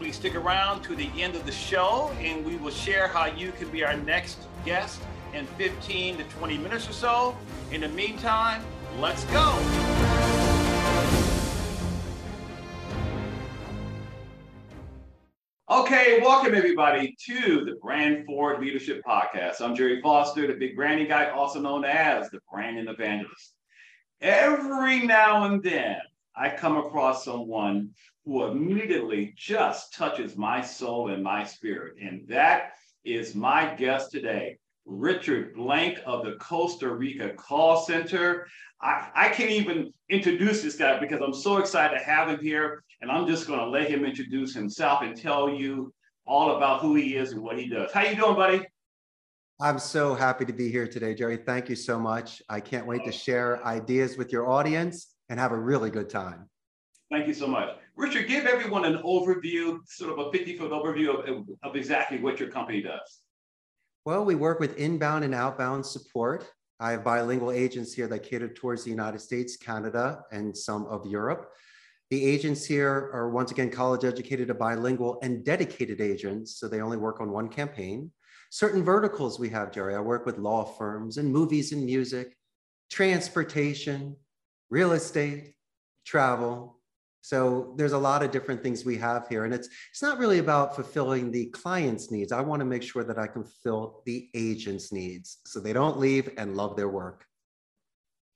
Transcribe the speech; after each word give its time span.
please 0.00 0.16
stick 0.16 0.34
around 0.34 0.80
to 0.80 0.96
the 0.96 1.10
end 1.20 1.36
of 1.36 1.44
the 1.44 1.52
show 1.52 2.10
and 2.20 2.42
we 2.42 2.56
will 2.56 2.70
share 2.70 3.06
how 3.06 3.26
you 3.26 3.52
can 3.52 3.68
be 3.68 3.84
our 3.84 3.98
next 3.98 4.38
guest 4.64 4.98
in 5.34 5.44
15 5.58 6.16
to 6.16 6.24
20 6.24 6.56
minutes 6.56 6.88
or 6.88 6.94
so. 6.94 7.36
In 7.70 7.82
the 7.82 7.88
meantime, 7.88 8.62
let's 8.98 9.24
go. 9.24 9.54
Okay, 15.70 16.18
welcome 16.22 16.54
everybody 16.54 17.14
to 17.26 17.66
the 17.66 17.76
Brand 17.82 18.24
Forward 18.24 18.58
Leadership 18.62 19.02
Podcast. 19.06 19.60
I'm 19.60 19.76
Gerry 19.76 20.00
Foster, 20.00 20.46
the 20.46 20.54
big 20.54 20.76
branding 20.76 21.08
guy, 21.08 21.28
also 21.28 21.60
known 21.60 21.84
as 21.84 22.30
the 22.30 22.38
branding 22.50 22.88
evangelist. 22.88 23.52
Every 24.22 25.00
now 25.04 25.44
and 25.44 25.62
then, 25.62 25.98
I 26.34 26.48
come 26.48 26.78
across 26.78 27.22
someone 27.22 27.90
who 28.24 28.44
immediately 28.44 29.34
just 29.36 29.94
touches 29.94 30.36
my 30.36 30.60
soul 30.60 31.10
and 31.10 31.22
my 31.22 31.44
spirit. 31.44 31.94
And 32.02 32.26
that 32.28 32.72
is 33.04 33.34
my 33.34 33.74
guest 33.74 34.10
today, 34.10 34.58
Richard 34.84 35.54
Blank 35.54 35.98
of 36.04 36.24
the 36.24 36.32
Costa 36.32 36.88
Rica 36.92 37.30
Call 37.34 37.80
Center. 37.80 38.46
I, 38.82 39.08
I 39.14 39.28
can't 39.30 39.50
even 39.50 39.92
introduce 40.08 40.62
this 40.62 40.76
guy 40.76 40.98
because 40.98 41.20
I'm 41.20 41.34
so 41.34 41.58
excited 41.58 41.98
to 41.98 42.04
have 42.04 42.28
him 42.28 42.40
here. 42.40 42.82
And 43.00 43.10
I'm 43.10 43.26
just 43.26 43.46
going 43.46 43.60
to 43.60 43.66
let 43.66 43.90
him 43.90 44.04
introduce 44.04 44.54
himself 44.54 45.00
and 45.02 45.16
tell 45.16 45.48
you 45.48 45.92
all 46.26 46.56
about 46.56 46.80
who 46.80 46.94
he 46.94 47.16
is 47.16 47.32
and 47.32 47.42
what 47.42 47.58
he 47.58 47.68
does. 47.68 47.90
How 47.92 48.02
you 48.02 48.14
doing, 48.14 48.36
buddy? 48.36 48.66
I'm 49.62 49.78
so 49.78 50.14
happy 50.14 50.44
to 50.44 50.52
be 50.52 50.70
here 50.70 50.86
today, 50.86 51.14
Gerry. 51.14 51.36
Thank 51.38 51.68
you 51.68 51.76
so 51.76 51.98
much. 51.98 52.42
I 52.48 52.60
can't 52.60 52.86
wait 52.86 53.04
to 53.04 53.10
oh. 53.10 53.12
share 53.12 53.66
ideas 53.66 54.16
with 54.16 54.32
your 54.32 54.50
audience 54.50 55.14
and 55.28 55.40
have 55.40 55.52
a 55.52 55.58
really 55.58 55.90
good 55.90 56.08
time. 56.08 56.48
Thank 57.10 57.26
you 57.26 57.34
so 57.34 57.46
much. 57.46 57.76
Richard, 58.00 58.28
give 58.28 58.46
everyone 58.46 58.86
an 58.86 58.96
overview, 59.04 59.78
sort 59.86 60.18
of 60.18 60.26
a 60.26 60.32
50 60.32 60.56
foot 60.56 60.70
overview 60.70 61.28
of, 61.28 61.46
of 61.62 61.76
exactly 61.76 62.18
what 62.18 62.40
your 62.40 62.48
company 62.48 62.80
does. 62.80 63.20
Well, 64.06 64.24
we 64.24 64.34
work 64.34 64.58
with 64.58 64.78
inbound 64.78 65.24
and 65.24 65.34
outbound 65.34 65.84
support. 65.84 66.50
I 66.80 66.92
have 66.92 67.04
bilingual 67.04 67.52
agents 67.52 67.92
here 67.92 68.08
that 68.08 68.22
cater 68.22 68.48
towards 68.48 68.84
the 68.84 68.90
United 68.90 69.20
States, 69.20 69.58
Canada, 69.58 70.22
and 70.32 70.56
some 70.56 70.86
of 70.86 71.04
Europe. 71.04 71.50
The 72.08 72.24
agents 72.24 72.64
here 72.64 73.10
are 73.12 73.30
once 73.30 73.50
again 73.50 73.70
college 73.70 74.04
educated, 74.04 74.58
bilingual, 74.58 75.18
and 75.22 75.44
dedicated 75.44 76.00
agents, 76.00 76.58
so 76.58 76.68
they 76.68 76.80
only 76.80 76.96
work 76.96 77.20
on 77.20 77.30
one 77.30 77.50
campaign. 77.50 78.10
Certain 78.50 78.82
verticals 78.82 79.38
we 79.38 79.50
have, 79.50 79.72
Gerry. 79.72 79.94
I 79.94 80.00
work 80.00 80.24
with 80.24 80.38
law 80.38 80.64
firms 80.64 81.18
and 81.18 81.30
movies 81.30 81.72
and 81.72 81.84
music, 81.84 82.34
transportation, 82.90 84.16
real 84.70 84.92
estate, 84.92 85.52
travel, 86.06 86.79
so 87.22 87.74
there's 87.76 87.92
a 87.92 87.98
lot 87.98 88.22
of 88.22 88.30
different 88.30 88.62
things 88.62 88.84
we 88.84 88.96
have 88.96 89.28
here. 89.28 89.44
And 89.44 89.52
it's 89.52 89.68
it's 89.90 90.02
not 90.02 90.18
really 90.18 90.38
about 90.38 90.74
fulfilling 90.74 91.30
the 91.30 91.46
client's 91.46 92.10
needs. 92.10 92.32
I 92.32 92.40
want 92.40 92.60
to 92.60 92.66
make 92.66 92.82
sure 92.82 93.04
that 93.04 93.18
I 93.18 93.26
can 93.26 93.44
fill 93.44 94.02
the 94.06 94.28
agent's 94.34 94.92
needs 94.92 95.38
so 95.44 95.60
they 95.60 95.72
don't 95.72 95.98
leave 95.98 96.30
and 96.38 96.56
love 96.56 96.76
their 96.76 96.88
work. 96.88 97.26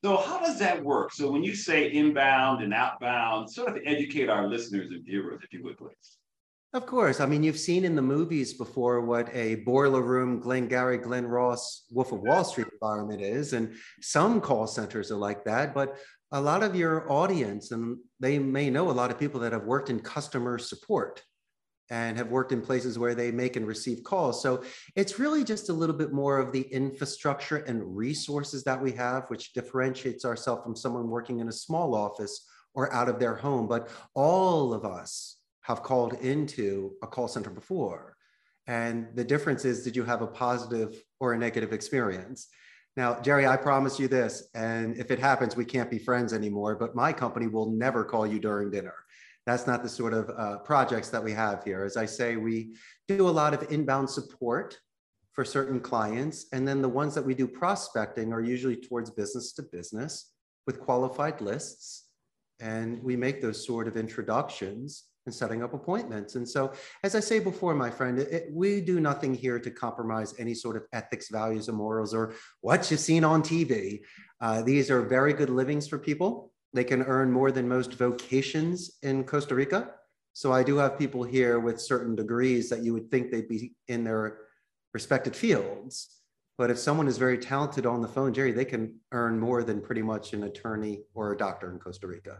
So 0.05 0.19
how 0.19 0.39
does 0.39 0.59
that 0.59 0.85
work? 0.85 1.13
So 1.13 1.31
when 1.31 1.43
you 1.43 1.55
say 1.55 1.91
inbound 1.91 2.63
and 2.63 2.75
outbound, 2.75 3.51
sort 3.51 3.71
of 3.71 3.83
educate 3.87 4.29
our 4.29 4.47
listeners 4.47 4.91
and 4.91 5.03
viewers, 5.03 5.41
if 5.43 5.53
you 5.53 5.65
would 5.65 5.79
please. 5.79 6.19
Of 6.75 6.87
course. 6.87 7.21
I 7.21 7.27
mean, 7.27 7.45
you've 7.45 7.57
seen 7.57 7.85
in 7.85 7.95
the 7.95 8.03
movies 8.03 8.53
before 8.53 9.01
what 9.01 9.33
a 9.33 9.55
boiler 9.65 10.03
room, 10.03 10.41
Glengarry, 10.41 10.99
Glen 10.99 11.25
Ross, 11.25 11.85
Wolf 11.93 12.11
of 12.11 12.21
Wall 12.21 12.43
Street 12.43 12.67
environment 12.73 13.23
is. 13.23 13.53
And 13.53 13.75
some 14.01 14.41
call 14.41 14.67
centers 14.67 15.13
are 15.13 15.17
like 15.17 15.45
that. 15.45 15.73
But 15.73 15.97
a 16.35 16.41
lot 16.41 16.65
of 16.65 16.75
your 16.75 17.11
audience, 17.11 17.71
and 17.71 17.97
they 18.19 18.41
may 18.41 18.69
know 18.69 18.91
a 18.91 18.93
lot 18.93 19.13
of 19.13 19.21
people 19.21 19.39
that 19.41 19.53
have 19.53 19.65
worked 19.65 19.89
in 19.89 20.01
customer 20.01 20.59
support 20.59 21.23
and 21.91 22.17
have 22.19 22.29
worked 22.29 22.51
in 22.51 22.61
places 22.61 22.99
where 22.99 23.15
they 23.15 23.31
make 23.31 23.55
and 23.55 23.69
receive 23.69 24.03
calls. 24.03 24.43
So 24.43 24.65
it's 24.97 25.21
really 25.21 25.45
just 25.45 25.69
a 25.69 25.73
little 25.73 25.95
bit 25.95 26.13
more 26.13 26.39
of 26.39 26.51
the 26.51 26.63
infrastructure 26.63 27.59
and 27.59 27.97
resources 27.97 28.65
that 28.65 28.83
we 28.83 28.91
have, 28.93 29.25
which 29.29 29.53
differentiates 29.53 30.25
ourselves 30.25 30.65
from 30.65 30.75
someone 30.75 31.09
working 31.09 31.39
in 31.39 31.49
a 31.49 31.53
small 31.53 31.95
office 31.95 32.49
or 32.75 32.93
out 32.93 33.09
of 33.09 33.21
their 33.21 33.37
home. 33.37 33.69
But 33.69 33.89
all 34.15 34.75
of 34.75 34.85
us 34.85 35.37
have 35.61 35.85
called 35.85 36.15
into 36.15 36.95
a 37.01 37.07
call 37.07 37.29
center 37.29 37.51
before. 37.51 38.17
And 38.67 39.07
the 39.15 39.25
difference 39.25 39.65
is, 39.65 39.85
did 39.85 39.95
you 39.95 40.03
have 40.03 40.23
a 40.23 40.27
positive 40.27 41.01
or 41.21 41.33
a 41.33 41.39
negative 41.39 41.73
experience? 41.73 42.49
Now, 42.97 43.21
Gerry, 43.21 43.47
I 43.47 43.57
promise 43.57 43.99
you 43.99 44.07
this, 44.07 44.49
and 44.55 44.97
if 44.97 45.11
it 45.11 45.19
happens, 45.19 45.57
we 45.57 45.65
can't 45.65 45.91
be 45.91 45.99
friends 45.99 46.33
anymore, 46.33 46.77
but 46.77 46.95
my 46.95 47.13
company 47.13 47.49
will 47.49 47.71
never 47.71 48.05
call 48.05 48.25
you 48.25 48.39
during 48.39 48.71
dinner. 48.71 48.95
That's 49.47 49.67
not 49.67 49.83
the 49.83 49.89
sort 49.89 50.15
of 50.15 50.31
uh, 50.31 50.59
projects 50.59 51.11
that 51.11 51.23
we 51.23 51.33
have 51.33 51.65
here. 51.65 51.85
As 51.85 51.97
I 51.97 52.07
say, 52.07 52.37
we 52.37 52.77
do 53.09 53.29
a 53.29 53.31
lot 53.31 53.53
of 53.53 53.71
inbound 53.71 54.09
support 54.09 54.79
for 55.33 55.45
certain 55.45 55.81
clients. 55.81 56.47
And 56.53 56.67
then 56.67 56.81
the 56.81 56.89
ones 56.89 57.15
that 57.15 57.27
we 57.27 57.35
do 57.35 57.47
prospecting 57.49 58.33
are 58.33 58.41
usually 58.41 58.77
towards 58.77 59.11
business 59.11 59.53
to 59.55 59.63
business 59.63 60.33
with 60.67 60.81
qualified 60.81 61.41
lists. 61.41 62.07
And 62.61 63.03
we 63.03 63.17
make 63.17 63.43
those 63.43 63.67
sort 63.67 63.89
of 63.89 63.97
introductions 63.97 65.05
and 65.27 65.35
setting 65.35 65.63
up 65.63 65.75
appointments. 65.75 66.35
And 66.35 66.49
so, 66.49 66.73
as 67.03 67.15
I 67.15 67.21
say 67.21 67.39
before, 67.39 67.75
my 67.75 67.91
friend, 67.91 68.19
it, 68.19 68.49
we 68.53 68.81
do 68.81 69.01
nothing 69.01 69.35
here 69.35 69.59
to 69.59 69.71
compromise 69.71 70.35
any 70.39 70.55
sort 70.55 70.77
of 70.77 70.85
ethics, 70.93 71.29
values, 71.31 71.69
or 71.69 71.73
morals, 71.73 72.15
or 72.15 72.35
what 72.61 72.91
you've 72.91 73.01
seen 73.01 73.25
on 73.25 73.43
TV. 73.43 74.01
Uh, 74.41 74.63
these 74.63 74.91
are 74.91 75.03
very 75.03 75.33
good 75.33 75.51
livings 75.51 75.89
for 75.89 75.99
people. 75.99 76.53
They 76.73 76.85
can 76.85 77.03
earn 77.03 77.31
more 77.31 77.53
than 77.53 77.69
most 77.69 77.95
vocations 77.95 78.99
in 79.03 79.25
Costa 79.25 79.55
Rica. 79.55 79.91
So 80.33 80.53
I 80.53 80.65
do 80.65 80.77
have 80.79 80.99
people 80.99 81.23
here 81.23 81.61
with 81.61 81.81
certain 81.81 82.17
degrees 82.17 82.69
that 82.69 82.83
you 82.83 82.93
would 82.93 83.11
think 83.11 83.31
they'd 83.31 83.49
be 83.49 83.75
in 83.87 84.03
their 84.03 84.39
respected 84.93 85.37
fields. 85.37 86.21
But 86.59 86.71
if 86.71 86.79
someone 86.79 87.09
is 87.09 87.19
very 87.19 87.39
talented 87.39 87.87
on 87.87 88.03
the 88.03 88.09
phone, 88.09 88.33
Gerry, 88.35 88.53
they 88.53 88.65
can 88.65 88.97
earn 89.13 89.39
more 89.39 89.63
than 89.63 89.81
pretty 89.81 90.03
much 90.03 90.33
an 90.33 90.45
attorney 90.45 91.03
or 91.15 91.33
a 91.33 91.37
doctor 91.37 91.71
in 91.71 91.79
Costa 91.79 92.07
Rica. 92.07 92.39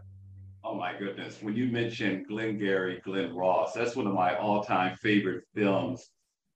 Oh 0.75 0.77
my 0.77 0.91
goodness. 0.99 1.37
When 1.41 1.55
you 1.55 1.67
mentioned 1.67 2.27
Glengarry 2.27 2.99
Glen 3.05 3.33
Ross, 3.33 3.71
that's 3.71 3.95
one 3.95 4.07
of 4.07 4.13
my 4.13 4.35
all-time 4.35 4.97
favorite 4.97 5.45
films. 5.55 6.09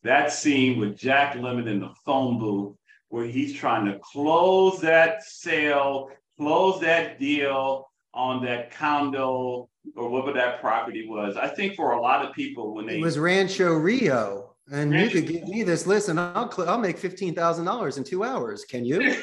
That 0.03 0.33
scene 0.33 0.77
with 0.77 0.97
Jack 0.97 1.35
Lemmon 1.35 1.69
in 1.69 1.79
the 1.79 1.93
phone 2.03 2.37
booth 2.37 2.75
where 3.07 3.23
he's 3.23 3.53
trying 3.53 3.85
to 3.85 3.97
close 3.99 4.81
that 4.81 5.23
sale, 5.23 6.09
close 6.37 6.81
that 6.81 7.17
deal 7.17 7.89
on 8.13 8.43
that 8.43 8.71
condo 8.71 9.69
or 9.95 10.09
whatever 10.09 10.33
that 10.33 10.59
property 10.59 11.07
was. 11.07 11.37
I 11.37 11.47
think 11.47 11.75
for 11.75 11.93
a 11.93 12.01
lot 12.01 12.25
of 12.25 12.35
people 12.35 12.75
when 12.75 12.87
they 12.87 12.97
It 12.97 13.01
was 13.01 13.17
Rancho 13.17 13.71
Rio. 13.71 14.57
And 14.69 14.91
Rancho, 14.91 15.15
you 15.15 15.21
could 15.21 15.31
give 15.31 15.47
me 15.47 15.63
this 15.63 15.87
list 15.87 16.09
and 16.09 16.19
I'll 16.19 16.53
I'll 16.67 16.77
make 16.77 16.99
$15,000 16.99 17.97
in 17.97 18.03
2 18.03 18.23
hours. 18.25 18.65
Can 18.65 18.83
you? 18.83 19.15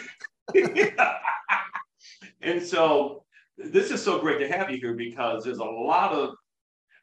and 2.40 2.62
so 2.62 3.25
this 3.56 3.90
is 3.90 4.02
so 4.02 4.18
great 4.18 4.38
to 4.38 4.48
have 4.48 4.70
you 4.70 4.78
here 4.78 4.94
because 4.94 5.44
there's 5.44 5.58
a 5.58 5.64
lot 5.64 6.12
of, 6.12 6.34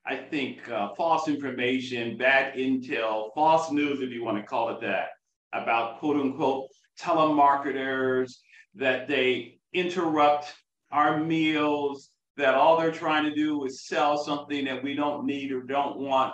I 0.06 0.16
think, 0.16 0.70
uh, 0.70 0.90
false 0.96 1.28
information, 1.28 2.18
bad 2.18 2.56
intel, 2.56 3.30
false 3.34 3.72
news, 3.72 4.02
if 4.02 4.12
you 4.12 4.24
want 4.24 4.38
to 4.38 4.44
call 4.44 4.70
it 4.70 4.82
that, 4.82 5.10
about 5.54 6.00
quote 6.00 6.18
unquote 6.18 6.68
telemarketers, 7.00 8.34
that 8.76 9.08
they 9.08 9.60
interrupt 9.74 10.54
our 10.92 11.20
meals, 11.20 12.10
that 12.38 12.56
all 12.56 12.80
they're 12.80 12.92
trying 12.92 13.24
to 13.24 13.36
do 13.36 13.64
is 13.66 13.86
sell 13.88 14.18
something 14.18 14.66
that 14.66 14.84
we 14.84 14.96
don't 14.96 15.26
need 15.26 15.52
or 15.52 15.62
don't 15.62 15.98
want. 15.98 16.34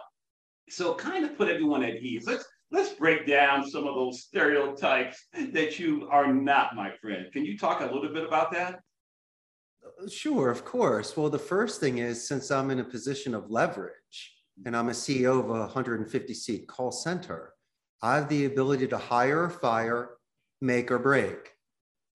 So 0.69 0.93
kind 0.95 1.25
of 1.25 1.37
put 1.37 1.49
everyone 1.49 1.83
at 1.83 1.95
ease. 1.95 2.27
Let's 2.27 2.45
let's 2.71 2.93
break 2.93 3.25
down 3.25 3.67
some 3.67 3.87
of 3.87 3.95
those 3.95 4.21
stereotypes 4.21 5.27
that 5.53 5.79
you 5.79 6.07
are 6.11 6.31
not, 6.31 6.75
my 6.75 6.91
friend. 7.01 7.25
Can 7.33 7.43
you 7.45 7.57
talk 7.57 7.81
a 7.81 7.85
little 7.85 8.13
bit 8.13 8.25
about 8.25 8.51
that? 8.51 8.79
Uh, 9.83 10.07
sure, 10.09 10.49
of 10.49 10.65
course. 10.65 11.15
Well, 11.15 11.29
the 11.29 11.39
first 11.39 11.79
thing 11.79 11.99
is 11.99 12.27
since 12.27 12.51
I'm 12.51 12.71
in 12.71 12.79
a 12.79 12.83
position 12.83 13.33
of 13.33 13.51
leverage 13.51 14.35
and 14.65 14.75
I'm 14.75 14.89
a 14.89 14.93
CEO 14.93 15.39
of 15.39 15.49
a 15.49 15.59
150 15.61 16.33
seat 16.33 16.67
call 16.67 16.91
center, 16.91 17.53
I 18.01 18.15
have 18.15 18.29
the 18.29 18.45
ability 18.45 18.87
to 18.87 18.97
hire 18.97 19.43
or 19.43 19.49
fire, 19.49 20.11
make 20.61 20.91
or 20.91 20.99
break. 20.99 21.53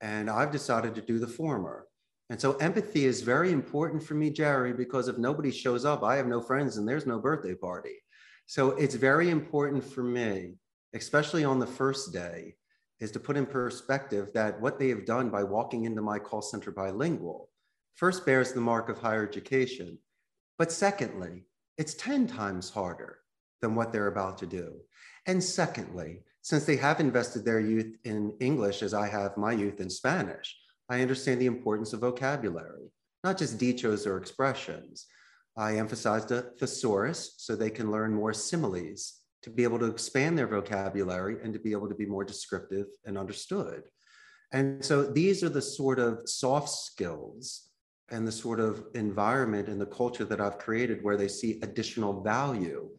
And 0.01 0.31
I've 0.31 0.51
decided 0.51 0.95
to 0.95 1.03
do 1.03 1.19
the 1.19 1.27
former. 1.27 1.87
And 2.31 2.41
so 2.41 2.57
empathy 2.57 3.05
is 3.05 3.21
very 3.21 3.53
important 3.53 4.03
for 4.03 4.15
me, 4.15 4.31
Gerry, 4.31 4.73
because 4.73 5.09
if 5.09 5.19
nobody 5.19 5.51
shows 5.51 5.85
up, 5.85 6.03
I 6.03 6.17
have 6.17 6.27
no 6.27 6.41
friends 6.41 6.77
and 6.77 6.89
there's 6.89 7.07
no 7.07 7.19
birthday 7.19 7.55
party. 7.55 7.97
So 8.47 8.71
it's 8.71 8.95
very 8.95 9.31
important 9.31 9.85
for 9.85 10.03
me 10.03 10.55
especially 10.95 11.45
on 11.45 11.59
the 11.59 11.67
first 11.67 12.13
day, 12.13 12.55
is 13.01 13.11
to 13.11 13.21
put 13.21 13.37
in 13.37 13.45
perspective 13.45 14.31
that 14.33 14.61
what 14.61 14.79
they 14.79 14.89
have 14.89 15.05
done 15.05 15.29
by 15.29 15.43
walking 15.43 15.85
into 15.85 16.01
my 16.01 16.19
call 16.19 16.41
center 16.41 16.71
bilingual 16.71 17.51
first 17.95 18.27
bears 18.27 18.53
the 18.53 18.61
mark 18.61 18.89
of 18.89 18.99
higher 18.99 19.27
education. 19.27 19.99
But 20.59 20.73
secondly, 20.73 21.45
it's 21.79 21.95
10 21.95 22.27
times 22.27 22.71
harder 22.71 23.19
than 23.61 23.75
what 23.75 23.93
they're 23.93 24.09
about 24.09 24.39
to 24.39 24.47
do. 24.47 24.81
And 25.27 25.43
secondly, 25.43 26.21
since 26.43 26.65
they 26.65 26.77
have 26.77 27.01
invested 27.01 27.45
their 27.45 27.61
youth 27.61 27.97
in 28.05 28.35
English 28.41 28.83
as 28.83 28.95
I 28.95 29.09
have 29.09 29.37
my 29.37 29.53
youth 29.53 29.81
in 29.81 29.89
Spanish, 29.89 30.55
I 30.89 31.01
understand 31.01 31.41
the 31.41 31.47
importance 31.47 31.93
of 31.93 32.01
vocabulary, 32.01 32.93
not 33.23 33.39
just 33.39 33.59
dichos 33.59 34.07
or 34.07 34.19
expressions. 34.19 35.07
I 35.57 35.77
emphasized 35.77 36.31
a 36.33 36.43
thesaurus 36.43 37.35
so 37.39 37.57
they 37.57 37.71
can 37.71 37.91
learn 37.91 38.13
more 38.13 38.35
similes 38.35 39.21
to 39.43 39.51
be 39.51 39.63
able 39.63 39.79
to 39.79 39.87
expand 39.87 40.37
their 40.37 40.47
vocabulary 40.47 41.37
and 41.43 41.53
to 41.53 41.59
be 41.59 41.73
able 41.73 41.89
to 41.89 41.95
be 41.95 42.07
more 42.07 42.25
descriptive 42.25 42.87
and 43.05 43.17
understood. 43.17 43.85
And 44.53 44.85
so 44.85 45.05
these 45.05 45.43
are 45.43 45.49
the 45.49 45.63
sort 45.63 45.99
of 45.99 46.29
soft 46.29 46.69
skills 46.69 47.71
and 48.11 48.27
the 48.27 48.33
sort 48.33 48.61
of 48.61 48.85
environment 48.95 49.69
and 49.69 49.81
the 49.81 49.87
culture 49.87 50.25
that 50.25 50.41
I've 50.41 50.59
created 50.59 51.03
where 51.03 51.17
they 51.17 51.29
see 51.29 51.59
additional 51.63 52.23
value 52.23 52.91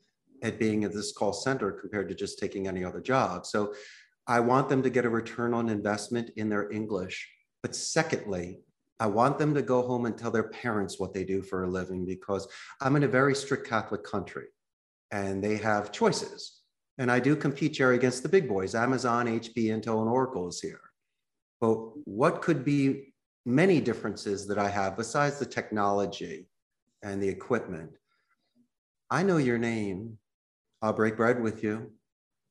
at 0.44 0.60
being 0.60 0.84
at 0.84 0.94
this 0.94 1.12
call 1.12 1.34
center 1.34 1.72
compared 1.72 2.10
to 2.10 2.16
just 2.16 2.40
taking 2.40 2.68
any 2.68 2.84
other 2.84 3.02
job. 3.02 3.46
So 3.46 3.74
I 4.28 4.40
want 4.40 4.70
them 4.70 4.82
to 4.84 4.90
get 4.90 5.06
a 5.06 5.10
return 5.10 5.54
on 5.54 5.70
investment 5.70 6.32
in 6.36 6.50
their 6.50 6.72
English. 6.72 7.30
But 7.62 7.76
secondly, 7.76 8.60
I 9.00 9.08
want 9.08 9.38
them 9.38 9.54
to 9.54 9.62
go 9.62 9.82
home 9.82 10.06
and 10.06 10.18
tell 10.18 10.32
their 10.32 10.50
parents 10.50 11.00
what 11.00 11.14
they 11.14 11.24
do 11.24 11.42
for 11.42 11.64
a 11.64 11.70
living 11.70 12.06
because 12.06 12.48
I'm 12.82 12.96
in 12.96 13.04
a 13.04 13.08
very 13.08 13.36
strict 13.36 13.68
Catholic 13.68 14.04
country 14.04 14.46
and 15.12 15.44
they 15.44 15.58
have 15.58 15.92
choices. 15.92 16.62
And 16.98 17.12
I 17.12 17.20
do 17.20 17.36
compete, 17.36 17.74
Gerry, 17.74 17.96
against 17.96 18.24
the 18.24 18.30
big 18.30 18.48
boys 18.48 18.74
Amazon, 18.74 19.28
HP, 19.28 19.66
Intel, 19.66 20.02
and 20.02 20.10
Oracle 20.10 20.48
is 20.48 20.62
here. 20.62 20.80
But 21.60 21.76
what 22.06 22.42
could 22.42 22.64
be 22.64 23.14
many 23.46 23.80
differences 23.80 24.48
that 24.48 24.58
I 24.58 24.70
have 24.70 24.98
besides 24.98 25.40
the 25.40 25.46
technology 25.46 26.48
and 27.04 27.22
the 27.22 27.30
equipment? 27.30 27.92
I 29.10 29.24
know 29.24 29.38
your 29.38 29.58
name. 29.58 30.18
I'll 30.82 30.94
break 30.94 31.16
bread 31.16 31.42
with 31.42 31.64
you. 31.64 31.92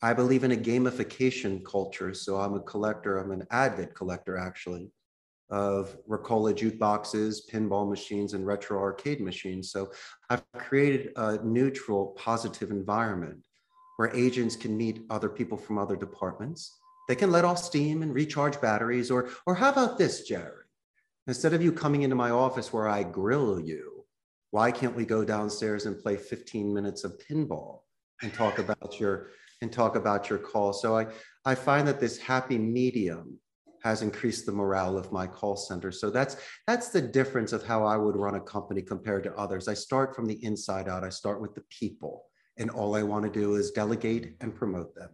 I 0.03 0.13
believe 0.13 0.45
in 0.45 0.53
a 0.53 0.57
gamification 0.57 1.65
culture. 1.65 2.15
So 2.15 2.37
I'm 2.37 2.55
a 2.55 2.61
collector, 2.61 3.19
I'm 3.19 3.31
an 3.31 3.47
avid 3.51 3.95
collector 3.95 4.37
actually 4.37 4.91
of 5.51 5.97
Rock-Ola 6.07 6.55
jukeboxes, 6.55 7.41
pinball 7.51 7.89
machines, 7.89 8.35
and 8.35 8.47
retro 8.47 8.79
arcade 8.81 9.21
machines. 9.21 9.71
So 9.71 9.93
I've 10.31 10.45
created 10.59 11.13
a 11.17 11.39
neutral, 11.45 12.09
positive 12.17 12.71
environment 12.71 13.45
where 13.97 14.15
agents 14.17 14.57
can 14.57 14.77
meet 14.77 15.03
other 15.11 15.29
people 15.29 15.57
from 15.57 15.79
other 15.79 15.97
departments. 15.97 16.79
They 17.09 17.15
can 17.15 17.31
let 17.31 17.45
off 17.45 17.59
steam 17.59 18.03
and 18.03 18.13
recharge 18.15 18.61
batteries, 18.61 19.11
or, 19.11 19.29
or 19.47 19.55
how 19.55 19.71
about 19.71 19.99
this, 19.99 20.27
Gerry? 20.27 20.64
Instead 21.27 21.55
of 21.55 21.63
you 21.63 21.73
coming 21.73 22.03
into 22.03 22.17
my 22.17 22.31
office 22.31 22.73
where 22.73 22.89
I 22.89 23.03
grill 23.03 23.59
you, 23.59 24.05
why 24.51 24.71
can't 24.71 24.95
we 24.95 25.07
go 25.07 25.25
downstairs 25.25 25.87
and 25.87 25.99
play 25.99 26.17
15 26.17 26.73
minutes 26.73 27.03
of 27.03 27.19
pinball 27.19 27.81
and 28.23 28.33
talk 28.33 28.59
about 28.59 29.01
your 29.01 29.31
and 29.63 29.73
talk 29.73 29.97
about 29.97 30.29
your 30.29 30.39
call? 30.39 30.73
So 30.73 30.97
I, 30.97 31.07
I 31.45 31.55
find 31.55 31.89
that 31.89 31.99
this 31.99 32.19
happy 32.19 32.59
medium 32.59 33.39
has 33.83 34.01
increased 34.01 34.47
the 34.47 34.53
morale 34.53 34.97
of 34.97 35.13
my 35.13 35.27
call 35.27 35.57
center. 35.57 35.91
So 35.91 36.11
that's 36.11 36.37
that's 36.67 36.91
the 36.91 37.03
difference 37.03 37.53
of 37.53 37.65
how 37.67 37.85
I 37.85 37.97
would 37.97 38.17
run 38.17 38.35
a 38.35 38.41
company 38.41 38.83
compared 38.83 39.25
to 39.25 39.35
others. 39.35 39.67
I 39.67 39.75
start 39.75 40.15
from 40.15 40.27
the 40.27 40.43
inside 40.45 40.89
out. 40.89 41.05
I 41.05 41.11
start 41.11 41.41
with 41.41 41.55
the 41.55 41.65
people, 41.71 42.25
and 42.57 42.71
all 42.71 42.97
I 42.97 43.03
want 43.03 43.25
to 43.25 43.31
do 43.31 43.57
is 43.57 43.71
delegate 43.71 44.37
and 44.41 44.55
promote 44.55 44.95
them. 44.95 45.11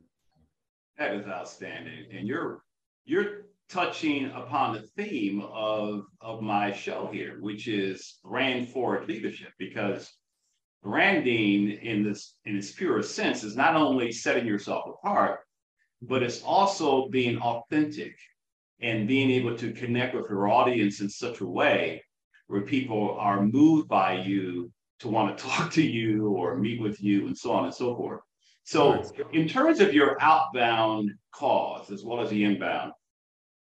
That 0.98 1.14
is 1.14 1.26
outstanding, 1.26 2.06
and 2.16 2.28
you're 2.28 2.62
you're 3.04 3.46
touching 3.70 4.26
upon 4.32 4.74
the 4.74 4.82
theme 4.96 5.42
of 5.52 6.04
of 6.20 6.42
my 6.42 6.72
show 6.72 7.08
here, 7.12 7.38
which 7.40 7.68
is 7.68 8.18
brand 8.24 8.68
forward 8.68 9.08
leadership, 9.08 9.52
because 9.58 10.12
branding 10.82 11.70
in 11.70 12.02
this 12.02 12.34
in 12.44 12.56
its 12.56 12.72
purest 12.72 13.14
sense 13.14 13.44
is 13.44 13.56
not 13.56 13.76
only 13.76 14.10
setting 14.10 14.46
yourself 14.46 14.84
apart 14.88 15.40
but 16.02 16.22
it's 16.22 16.42
also 16.42 17.08
being 17.08 17.38
authentic 17.38 18.16
and 18.80 19.06
being 19.06 19.30
able 19.30 19.56
to 19.56 19.72
connect 19.72 20.14
with 20.14 20.28
your 20.30 20.48
audience 20.48 21.00
in 21.00 21.08
such 21.08 21.40
a 21.40 21.46
way 21.46 22.02
where 22.46 22.62
people 22.62 23.16
are 23.18 23.44
moved 23.44 23.88
by 23.88 24.14
you 24.14 24.72
to 24.98 25.08
want 25.08 25.36
to 25.36 25.44
talk 25.48 25.70
to 25.72 25.82
you 25.82 26.28
or 26.28 26.56
meet 26.56 26.80
with 26.80 27.00
you 27.02 27.26
and 27.26 27.36
so 27.36 27.52
on 27.52 27.64
and 27.64 27.74
so 27.74 27.94
forth. 27.96 28.20
So, 28.64 29.02
in 29.32 29.48
terms 29.48 29.80
of 29.80 29.92
your 29.92 30.16
outbound 30.22 31.10
calls 31.32 31.90
as 31.90 32.04
well 32.04 32.20
as 32.20 32.30
the 32.30 32.44
inbound, 32.44 32.92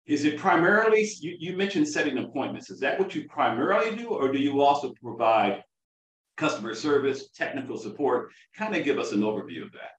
is 0.07 0.25
it 0.25 0.39
primarily, 0.39 1.09
you, 1.21 1.37
you 1.39 1.57
mentioned 1.57 1.89
setting 1.89 2.19
appointments. 2.19 2.71
Is 2.71 2.81
that 2.81 2.99
what 2.99 3.15
you 3.15 3.27
primarily 3.29 3.97
do, 3.97 4.09
or 4.09 4.31
do 4.31 4.39
you 4.39 4.61
also 4.61 4.93
provide 5.03 5.65
customer 6.37 6.75
service, 6.75 7.31
technical 7.31 7.79
support? 7.79 8.31
Kind 8.57 8.77
of 8.77 8.85
give 8.85 8.99
us 8.99 9.13
an 9.13 9.21
overview 9.21 9.63
of 9.63 9.73
that. 9.73 9.93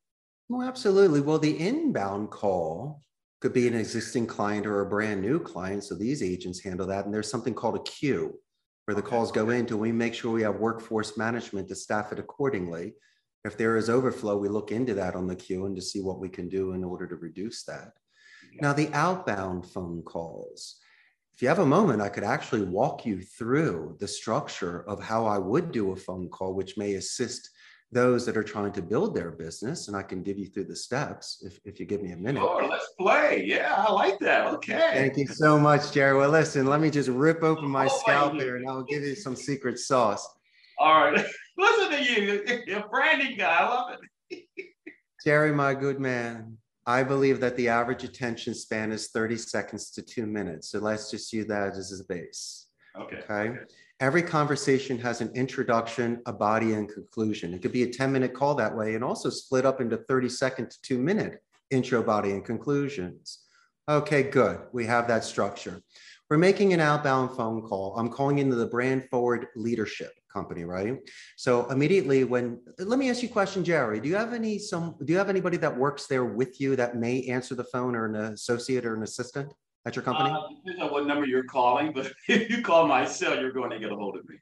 Well, 0.48 0.68
absolutely. 0.68 1.22
Well, 1.22 1.40
the 1.40 1.58
inbound 1.58 2.30
call 2.30 3.02
could 3.42 3.54
be 3.54 3.68
an 3.68 3.76
existing 3.76 4.28
client 4.28 4.68
or 4.68 4.82
a 4.82 4.90
brand 4.90 5.22
new 5.22 5.40
client. 5.40 5.84
So 5.84 5.96
these 5.96 6.22
agents 6.22 6.62
handle 6.62 6.88
that. 6.88 7.06
And 7.06 7.14
there's 7.14 7.30
something 7.30 7.56
called 7.56 7.76
a 7.76 7.84
queue 7.84 8.40
where 8.86 8.96
the 8.96 9.02
calls 9.02 9.32
go 9.32 9.50
into. 9.50 9.76
We 9.76 9.92
make 9.92 10.14
sure 10.14 10.32
we 10.32 10.44
have 10.44 10.58
workforce 10.58 11.18
management 11.18 11.68
to 11.70 11.76
staff 11.76 12.12
it 12.12 12.20
accordingly. 12.20 12.94
If 13.44 13.58
there 13.58 13.76
is 13.76 13.90
overflow, 13.90 14.38
we 14.38 14.50
look 14.50 14.72
into 14.72 14.94
that 14.96 15.16
on 15.16 15.28
the 15.28 15.36
queue 15.36 15.66
and 15.66 15.76
to 15.76 15.82
see 15.82 16.02
what 16.02 16.20
we 16.20 16.30
can 16.30 16.48
do 16.48 16.74
in 16.74 16.84
order 16.84 17.08
to 17.08 17.16
reduce 17.16 17.64
that. 17.64 17.92
Now, 18.62 18.74
the 18.74 18.92
outbound 18.94 19.66
phone 19.66 20.02
calls. 20.04 20.78
If 21.34 21.42
you 21.42 21.48
have 21.50 21.60
a 21.60 21.66
moment, 21.66 22.02
I 22.02 22.10
could 22.10 22.24
actually 22.24 22.62
walk 22.62 23.06
you 23.06 23.22
through 23.22 23.98
the 24.00 24.08
structure 24.08 24.88
of 24.88 25.02
how 25.02 25.26
I 25.26 25.38
would 25.38 25.72
do 25.72 25.92
a 25.92 25.96
phone 25.96 26.30
call, 26.30 26.54
which 26.54 26.78
may 26.78 26.94
assist 26.94 27.50
those 27.92 28.26
that 28.26 28.38
are 28.38 28.44
trying 28.44 28.72
to 28.74 28.82
build 28.82 29.16
their 29.16 29.32
business, 29.32 29.88
and 29.88 29.96
I 29.96 30.04
can 30.04 30.24
give 30.24 30.38
you 30.38 30.48
through 30.48 30.66
the 30.66 30.76
steps 30.76 31.44
if, 31.46 31.60
if 31.66 31.80
you 31.80 31.86
give 31.86 32.02
me 32.02 32.12
a 32.12 32.18
minute. 32.18 32.42
Oh, 32.42 32.68
let's 32.70 32.90
play. 33.00 33.44
Yeah, 33.46 33.74
I 33.78 33.92
like 33.92 34.20
that. 34.20 34.48
Okay. 34.56 34.92
Thank 34.94 35.18
you 35.18 35.28
so 35.28 35.60
much, 35.60 35.92
Gerry. 35.92 36.18
Well, 36.18 36.30
listen, 36.30 36.66
let 36.66 36.82
me 36.82 36.90
just 36.90 37.10
rip 37.10 37.44
open 37.44 37.70
my 37.70 37.86
oh, 37.86 38.00
scalp 38.02 38.34
here 38.34 38.58
and 38.58 38.68
I'll 38.68 38.84
give 38.84 39.04
you 39.04 39.16
some 39.16 39.36
secret 39.36 39.80
sauce. 39.80 40.28
All 40.78 40.94
right. 40.94 41.26
Listen 41.58 41.92
to 41.92 42.04
you. 42.04 42.44
You're 42.68 42.80
a 42.80 42.88
branding 42.90 43.38
guy. 43.38 43.58
I 43.60 43.70
love 43.70 43.98
it. 44.30 44.44
Gerry, 45.26 45.54
my 45.54 45.74
good 45.74 46.00
man, 46.00 46.58
I 46.88 47.04
believe 47.04 47.40
that 47.40 47.56
the 47.58 47.68
average 47.68 48.04
attention 48.04 48.54
span 48.54 48.92
is 48.92 49.08
30 49.10 49.38
seconds 49.38 49.90
to 49.92 50.02
two 50.02 50.26
minutes. 50.26 50.70
So 50.70 50.80
let's 50.80 51.10
just 51.10 51.34
use 51.34 51.48
that 51.48 51.76
as 51.76 52.00
a 52.00 52.14
base. 52.14 52.68
Okay. 52.96 53.18
Okay. 53.18 53.34
okay. 53.34 53.60
Every 54.02 54.22
conversation 54.22 55.00
has 55.00 55.22
an 55.22 55.32
introduction, 55.36 56.22
a 56.26 56.34
body, 56.34 56.74
and 56.74 56.88
conclusion. 56.90 57.54
It 57.54 57.62
could 57.62 57.72
be 57.72 57.84
a 57.84 57.92
10 57.92 58.12
minute 58.12 58.34
call 58.34 58.54
that 58.56 58.76
way 58.76 58.96
and 58.96 59.04
also 59.04 59.30
split 59.30 59.66
up 59.66 59.80
into 59.80 59.98
30 59.98 60.30
second 60.30 60.70
to 60.72 60.82
two 60.82 61.00
minute 61.00 61.42
intro, 61.72 62.04
body, 62.04 62.32
and 62.32 62.44
conclusions. 62.44 63.40
Okay, 63.88 64.24
good. 64.24 64.60
We 64.74 64.86
have 64.86 65.08
that 65.08 65.24
structure. 65.24 65.82
We're 66.30 66.38
making 66.38 66.74
an 66.74 66.80
outbound 66.80 67.38
phone 67.38 67.62
call. 67.62 67.96
I'm 67.98 68.10
calling 68.10 68.40
into 68.40 68.56
the 68.56 68.66
brand 68.66 69.08
forward 69.10 69.48
leadership 69.56 70.12
company, 70.36 70.64
right? 70.66 70.98
So 71.38 71.52
immediately 71.76 72.24
when 72.34 72.60
let 72.78 73.00
me 73.00 73.10
ask 73.10 73.24
you 73.24 73.30
a 73.30 73.32
question, 73.32 73.64
Gerry. 73.64 74.00
Do 74.02 74.08
you 74.12 74.18
have 74.24 74.34
any 74.34 74.60
some 74.60 74.86
do 75.06 75.10
you 75.14 75.20
have 75.22 75.30
anybody 75.36 75.58
that 75.58 75.74
works 75.86 76.08
there 76.08 76.26
with 76.26 76.60
you 76.62 76.76
that 76.76 76.98
may 77.06 77.16
answer 77.38 77.56
the 77.56 77.68
phone 77.74 77.96
or 77.96 78.06
an 78.06 78.16
associate 78.16 78.86
or 78.86 78.96
an 78.96 79.04
assistant? 79.04 79.52
at 79.88 79.96
your 79.96 80.04
company? 80.04 80.32
Uh, 80.32 80.42
depends 80.66 80.82
on 80.82 80.92
what 80.92 81.06
number 81.06 81.28
you're 81.28 81.44
calling, 81.44 81.94
but 81.94 82.12
if 82.28 82.50
you 82.50 82.64
call 82.64 82.88
my 82.88 83.06
cell, 83.06 83.40
you're 83.40 83.52
going 83.52 83.70
to 83.70 83.80
get 83.80 83.92
a 83.92 83.96
hold 83.96 84.18
of 84.18 84.28
me. 84.28 84.36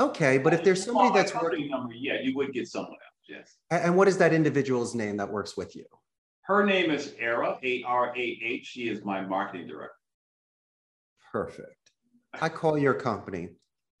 Okay, 0.00 0.38
but 0.38 0.52
if 0.52 0.64
there's 0.64 0.84
somebody 0.84 1.10
that's 1.14 1.34
working 1.34 1.68
number, 1.68 1.94
yeah, 1.94 2.20
you 2.22 2.34
would 2.34 2.52
get 2.52 2.66
someone 2.66 2.90
else. 2.90 3.24
Yes. 3.28 3.56
And 3.70 3.96
what 3.96 4.08
is 4.08 4.16
that 4.18 4.32
individual's 4.32 4.94
name 4.94 5.16
that 5.18 5.30
works 5.30 5.56
with 5.56 5.76
you? 5.76 5.84
Her 6.42 6.64
name 6.64 6.90
is 6.90 7.14
Arah, 7.22 7.58
A 7.62 7.84
R 7.84 8.12
A 8.16 8.40
H. 8.42 8.66
She 8.66 8.88
is 8.88 9.04
my 9.04 9.20
marketing 9.20 9.68
director. 9.68 9.94
Perfect. 11.30 11.76
I 12.40 12.48
call 12.48 12.78
your 12.78 12.94
company. 12.94 13.50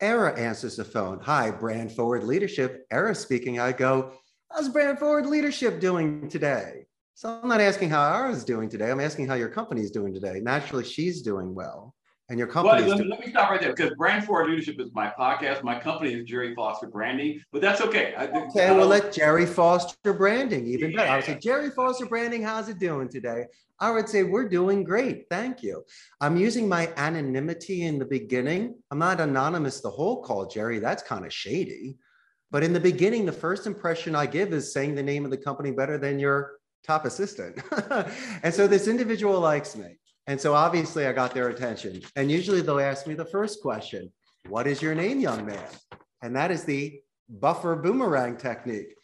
Arah 0.02 0.38
answers 0.38 0.76
the 0.76 0.84
phone. 0.84 1.20
Hi, 1.20 1.50
Brand 1.50 1.92
Forward 1.92 2.24
Leadership. 2.24 2.86
Arah 2.90 3.16
speaking. 3.16 3.60
I 3.60 3.72
go, 3.72 4.12
How's 4.50 4.68
Brand 4.68 4.98
Forward 4.98 5.26
Leadership 5.26 5.78
doing 5.78 6.28
today? 6.28 6.86
So 7.14 7.38
I'm 7.42 7.48
not 7.48 7.60
asking 7.60 7.90
how 7.90 8.00
ours 8.00 8.44
doing 8.44 8.68
today. 8.68 8.90
I'm 8.90 9.00
asking 9.00 9.28
how 9.28 9.34
your 9.34 9.50
company 9.50 9.82
is 9.82 9.90
doing 9.90 10.12
today. 10.14 10.40
Naturally, 10.40 10.84
she's 10.84 11.22
doing 11.22 11.54
well. 11.54 11.94
And 12.30 12.38
your 12.38 12.48
company 12.48 12.82
well, 12.86 12.96
let, 12.96 13.06
let, 13.08 13.20
me 13.20 13.30
stop 13.30 13.50
right 13.50 13.60
there 13.60 13.74
because 13.74 13.92
Brand 13.96 14.24
Forward 14.24 14.48
Leadership 14.48 14.80
is 14.80 14.90
my 14.94 15.12
podcast. 15.18 15.62
My 15.62 15.78
company 15.78 16.14
is 16.14 16.24
Gerry 16.24 16.54
Foster 16.54 16.86
Branding, 16.86 17.42
but 17.52 17.60
that's 17.60 17.80
okay. 17.80 18.14
I, 18.16 18.26
okay, 18.26 18.68
I, 18.68 18.72
we'll 18.72 18.86
let 18.86 19.12
Gerry 19.12 19.46
Foster 19.46 20.12
Branding 20.12 20.66
even 20.66 20.92
yeah. 20.92 20.96
better. 20.96 21.10
I 21.10 21.16
would 21.16 21.24
say, 21.24 21.38
Gerry 21.38 21.70
Foster 21.70 22.06
Branding, 22.06 22.42
how's 22.42 22.68
it 22.68 22.78
doing 22.78 23.08
today? 23.08 23.46
I 23.80 23.90
would 23.90 24.08
say, 24.08 24.22
we're 24.22 24.48
doing 24.48 24.84
great. 24.84 25.26
Thank 25.30 25.62
you. 25.62 25.84
I'm 26.20 26.36
using 26.36 26.68
my 26.68 26.92
anonymity 26.96 27.84
in 27.84 27.98
the 27.98 28.04
beginning. 28.04 28.74
I'm 28.90 28.98
not 28.98 29.20
anonymous 29.20 29.80
the 29.80 29.90
whole 29.90 30.22
call, 30.22 30.46
Gerry. 30.46 30.78
That's 30.78 31.02
kind 31.02 31.24
of 31.24 31.32
shady. 31.32 31.96
But 32.50 32.62
in 32.62 32.72
the 32.72 32.80
beginning, 32.80 33.24
the 33.24 33.32
first 33.32 33.66
impression 33.66 34.14
I 34.14 34.26
give 34.26 34.52
is 34.52 34.72
saying 34.72 34.94
the 34.94 35.02
name 35.02 35.24
of 35.24 35.30
the 35.30 35.38
company 35.38 35.70
better 35.70 35.96
than 35.96 36.18
your 36.18 36.58
top 36.86 37.06
assistant. 37.06 37.62
and 38.42 38.52
so 38.52 38.66
this 38.66 38.86
individual 38.86 39.40
likes 39.40 39.76
me. 39.76 39.98
And 40.26 40.40
so 40.40 40.54
obviously 40.54 41.06
I 41.06 41.12
got 41.12 41.32
their 41.32 41.48
attention. 41.48 42.02
And 42.16 42.30
usually 42.30 42.60
they'll 42.60 42.80
ask 42.80 43.06
me 43.06 43.14
the 43.14 43.24
first 43.24 43.62
question 43.62 44.12
What 44.48 44.66
is 44.66 44.82
your 44.82 44.94
name, 44.94 45.20
young 45.20 45.46
man? 45.46 45.68
And 46.22 46.36
that 46.36 46.50
is 46.50 46.64
the 46.64 47.00
buffer 47.28 47.76
boomerang 47.76 48.36
technique. 48.36 48.94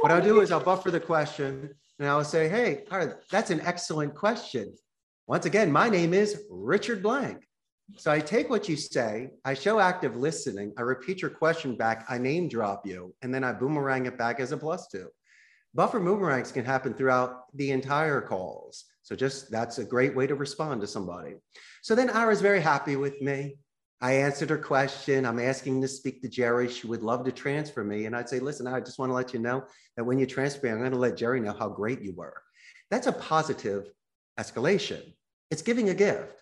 What 0.00 0.12
I'll 0.12 0.22
do 0.22 0.40
is 0.40 0.52
I'll 0.52 0.60
buffer 0.60 0.90
the 0.90 1.00
question 1.00 1.74
and 2.00 2.08
I'll 2.08 2.24
say, 2.24 2.48
Hey, 2.48 2.84
that's 3.30 3.50
an 3.50 3.60
excellent 3.60 4.14
question. 4.16 4.74
Once 5.28 5.46
again, 5.46 5.70
my 5.70 5.88
name 5.88 6.12
is 6.12 6.42
Richard 6.50 7.02
Blank. 7.02 7.46
So 7.96 8.10
I 8.10 8.20
take 8.20 8.48
what 8.50 8.68
you 8.68 8.76
say, 8.76 9.30
I 9.44 9.54
show 9.54 9.78
active 9.78 10.16
listening, 10.16 10.72
I 10.78 10.82
repeat 10.82 11.22
your 11.22 11.30
question 11.30 11.76
back, 11.76 12.06
I 12.08 12.18
name 12.18 12.48
drop 12.48 12.86
you, 12.86 13.14
and 13.22 13.34
then 13.34 13.44
I 13.44 13.52
boomerang 13.52 14.06
it 14.06 14.16
back 14.16 14.40
as 14.40 14.52
a 14.52 14.56
plus 14.56 14.88
two. 14.88 15.08
Buffer 15.74 16.00
boomerangs 16.00 16.52
can 16.52 16.64
happen 16.64 16.94
throughout 16.94 17.44
the 17.54 17.70
entire 17.70 18.20
calls. 18.20 18.86
So 19.02 19.14
just 19.14 19.50
that's 19.50 19.78
a 19.78 19.84
great 19.84 20.16
way 20.16 20.26
to 20.26 20.34
respond 20.34 20.80
to 20.80 20.86
somebody. 20.86 21.34
So 21.82 21.94
then 21.94 22.10
Ira's 22.10 22.40
very 22.40 22.60
happy 22.60 22.96
with 22.96 23.20
me. 23.20 23.56
I 24.02 24.12
answered 24.12 24.48
her 24.50 24.58
question. 24.58 25.26
I'm 25.26 25.38
asking 25.38 25.82
to 25.82 25.88
speak 25.88 26.22
to 26.22 26.28
Gerry. 26.28 26.68
She 26.68 26.86
would 26.86 27.02
love 27.02 27.24
to 27.24 27.32
transfer 27.32 27.84
me. 27.84 28.06
And 28.06 28.16
I'd 28.16 28.28
say, 28.28 28.40
listen, 28.40 28.66
I 28.66 28.80
just 28.80 28.98
want 28.98 29.10
to 29.10 29.14
let 29.14 29.34
you 29.34 29.40
know 29.40 29.64
that 29.96 30.04
when 30.04 30.18
you 30.18 30.26
transfer 30.26 30.66
me, 30.66 30.72
I'm 30.72 30.78
going 30.78 30.92
to 30.92 30.98
let 30.98 31.16
Gerry 31.16 31.40
know 31.40 31.52
how 31.52 31.68
great 31.68 32.00
you 32.00 32.14
were. 32.14 32.34
That's 32.90 33.06
a 33.06 33.12
positive 33.12 33.90
escalation. 34.38 35.02
It's 35.50 35.62
giving 35.62 35.90
a 35.90 35.94
gift. 35.94 36.32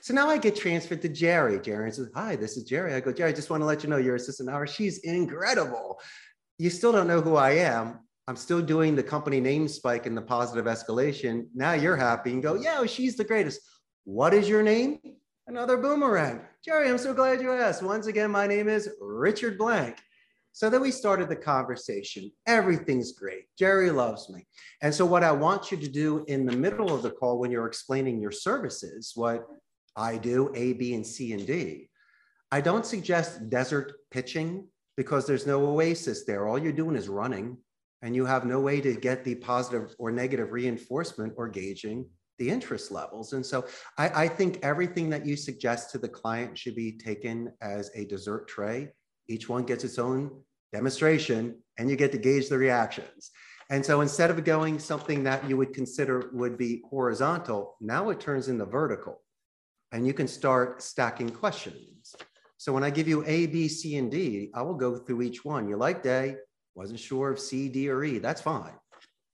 So 0.00 0.14
now 0.14 0.28
I 0.30 0.38
get 0.38 0.56
transferred 0.56 1.02
to 1.02 1.08
Gerry. 1.08 1.60
Gerry 1.60 1.92
says, 1.92 2.08
Hi, 2.14 2.34
this 2.34 2.56
is 2.56 2.64
Gerry. 2.64 2.94
I 2.94 3.00
go, 3.00 3.12
Gerry, 3.12 3.30
I 3.30 3.34
just 3.34 3.50
want 3.50 3.60
to 3.60 3.66
let 3.66 3.82
you 3.82 3.90
know 3.90 3.98
your 3.98 4.14
assistant 4.14 4.48
Ira. 4.48 4.66
She's 4.66 4.98
incredible. 4.98 6.00
You 6.58 6.70
still 6.70 6.92
don't 6.92 7.08
know 7.08 7.20
who 7.20 7.36
I 7.36 7.50
am. 7.50 8.00
I'm 8.26 8.36
still 8.36 8.62
doing 8.62 8.94
the 8.94 9.02
company 9.02 9.40
name 9.40 9.68
spike 9.68 10.06
and 10.06 10.16
the 10.16 10.22
positive 10.22 10.64
escalation. 10.64 11.46
Now 11.54 11.72
you're 11.72 11.96
happy 11.96 12.32
and 12.32 12.42
go, 12.42 12.54
yeah, 12.54 12.86
she's 12.86 13.16
the 13.16 13.24
greatest. 13.24 13.60
What 14.04 14.32
is 14.32 14.48
your 14.48 14.62
name? 14.62 14.98
Another 15.48 15.76
boomerang. 15.76 16.40
Gerry, 16.64 16.88
I'm 16.88 16.98
so 16.98 17.12
glad 17.12 17.40
you 17.40 17.52
asked. 17.52 17.82
Once 17.82 18.06
again, 18.06 18.30
my 18.30 18.46
name 18.46 18.68
is 18.68 18.88
Richard 19.00 19.58
Blank. 19.58 19.96
So 20.52 20.70
then 20.70 20.80
we 20.80 20.92
started 20.92 21.28
the 21.28 21.36
conversation. 21.36 22.30
Everything's 22.46 23.12
great. 23.12 23.46
Gerry 23.58 23.90
loves 23.90 24.30
me. 24.30 24.46
And 24.82 24.94
so, 24.94 25.04
what 25.04 25.24
I 25.24 25.32
want 25.32 25.72
you 25.72 25.78
to 25.78 25.88
do 25.88 26.24
in 26.28 26.46
the 26.46 26.56
middle 26.56 26.94
of 26.94 27.02
the 27.02 27.10
call 27.10 27.40
when 27.40 27.50
you're 27.50 27.66
explaining 27.66 28.20
your 28.20 28.30
services, 28.30 29.12
what 29.16 29.44
I 29.96 30.16
do, 30.16 30.52
A, 30.54 30.74
B, 30.74 30.94
and 30.94 31.06
C, 31.06 31.32
and 31.32 31.44
D, 31.44 31.88
I 32.52 32.60
don't 32.60 32.86
suggest 32.86 33.50
desert 33.50 33.94
pitching 34.12 34.68
because 34.96 35.26
there's 35.26 35.46
no 35.46 35.64
oasis 35.64 36.24
there. 36.24 36.46
All 36.46 36.58
you're 36.58 36.72
doing 36.72 36.96
is 36.96 37.08
running 37.08 37.56
and 38.02 38.14
you 38.14 38.26
have 38.26 38.44
no 38.44 38.60
way 38.60 38.80
to 38.80 38.94
get 38.94 39.24
the 39.24 39.34
positive 39.36 39.94
or 39.98 40.12
negative 40.12 40.52
reinforcement 40.52 41.32
or 41.36 41.48
gauging 41.48 42.06
the 42.38 42.48
interest 42.48 42.90
levels. 42.90 43.32
And 43.32 43.44
so 43.44 43.66
I, 43.98 44.24
I, 44.24 44.28
think 44.28 44.58
everything 44.62 45.10
that 45.10 45.26
you 45.26 45.36
suggest 45.36 45.90
to 45.90 45.98
the 45.98 46.08
client 46.08 46.56
should 46.56 46.74
be 46.74 46.92
taken 46.92 47.52
as 47.60 47.90
a 47.94 48.04
dessert 48.06 48.48
tray. 48.48 48.92
Each 49.28 49.48
one 49.48 49.64
gets 49.64 49.84
its 49.84 49.98
own 49.98 50.42
demonstration 50.72 51.56
and 51.78 51.90
you 51.90 51.96
get 51.96 52.12
to 52.12 52.18
gauge 52.18 52.48
the 52.48 52.58
reactions. 52.58 53.30
And 53.70 53.84
so 53.84 54.00
instead 54.00 54.30
of 54.30 54.44
going 54.44 54.78
something 54.78 55.22
that 55.24 55.48
you 55.48 55.56
would 55.56 55.72
consider 55.72 56.30
would 56.32 56.58
be 56.58 56.82
horizontal, 56.88 57.76
now 57.80 58.10
it 58.10 58.20
turns 58.20 58.48
into 58.48 58.64
vertical 58.64 59.22
and 59.92 60.06
you 60.06 60.14
can 60.14 60.26
start 60.26 60.82
stacking 60.82 61.30
questions. 61.30 62.14
So 62.56 62.72
when 62.72 62.84
I 62.84 62.90
give 62.90 63.08
you 63.08 63.24
A, 63.26 63.46
B, 63.46 63.68
C, 63.68 63.96
and 63.96 64.10
D, 64.10 64.50
I 64.54 64.62
will 64.62 64.74
go 64.74 64.96
through 64.96 65.22
each 65.22 65.44
one. 65.44 65.68
You 65.68 65.76
liked 65.76 66.06
A, 66.06 66.36
wasn't 66.74 67.00
sure 67.00 67.30
of 67.30 67.38
C, 67.38 67.68
D, 67.68 67.88
or 67.88 68.04
E. 68.04 68.18
That's 68.18 68.40
fine. 68.40 68.74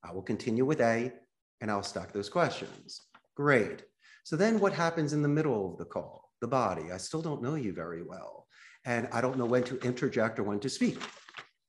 I 0.02 0.12
will 0.12 0.22
continue 0.22 0.64
with 0.64 0.80
A 0.80 1.12
and 1.60 1.70
I'll 1.70 1.82
stack 1.82 2.12
those 2.12 2.28
questions. 2.28 3.02
Great. 3.34 3.84
So 4.24 4.36
then 4.36 4.60
what 4.60 4.72
happens 4.72 5.12
in 5.12 5.22
the 5.22 5.28
middle 5.28 5.70
of 5.70 5.78
the 5.78 5.84
call? 5.84 6.30
The 6.40 6.48
body. 6.48 6.92
I 6.92 6.98
still 6.98 7.22
don't 7.22 7.42
know 7.42 7.54
you 7.54 7.72
very 7.72 8.02
well. 8.02 8.46
And 8.84 9.08
I 9.12 9.20
don't 9.20 9.38
know 9.38 9.46
when 9.46 9.64
to 9.64 9.78
interject 9.80 10.38
or 10.38 10.44
when 10.44 10.60
to 10.60 10.68
speak. 10.68 10.98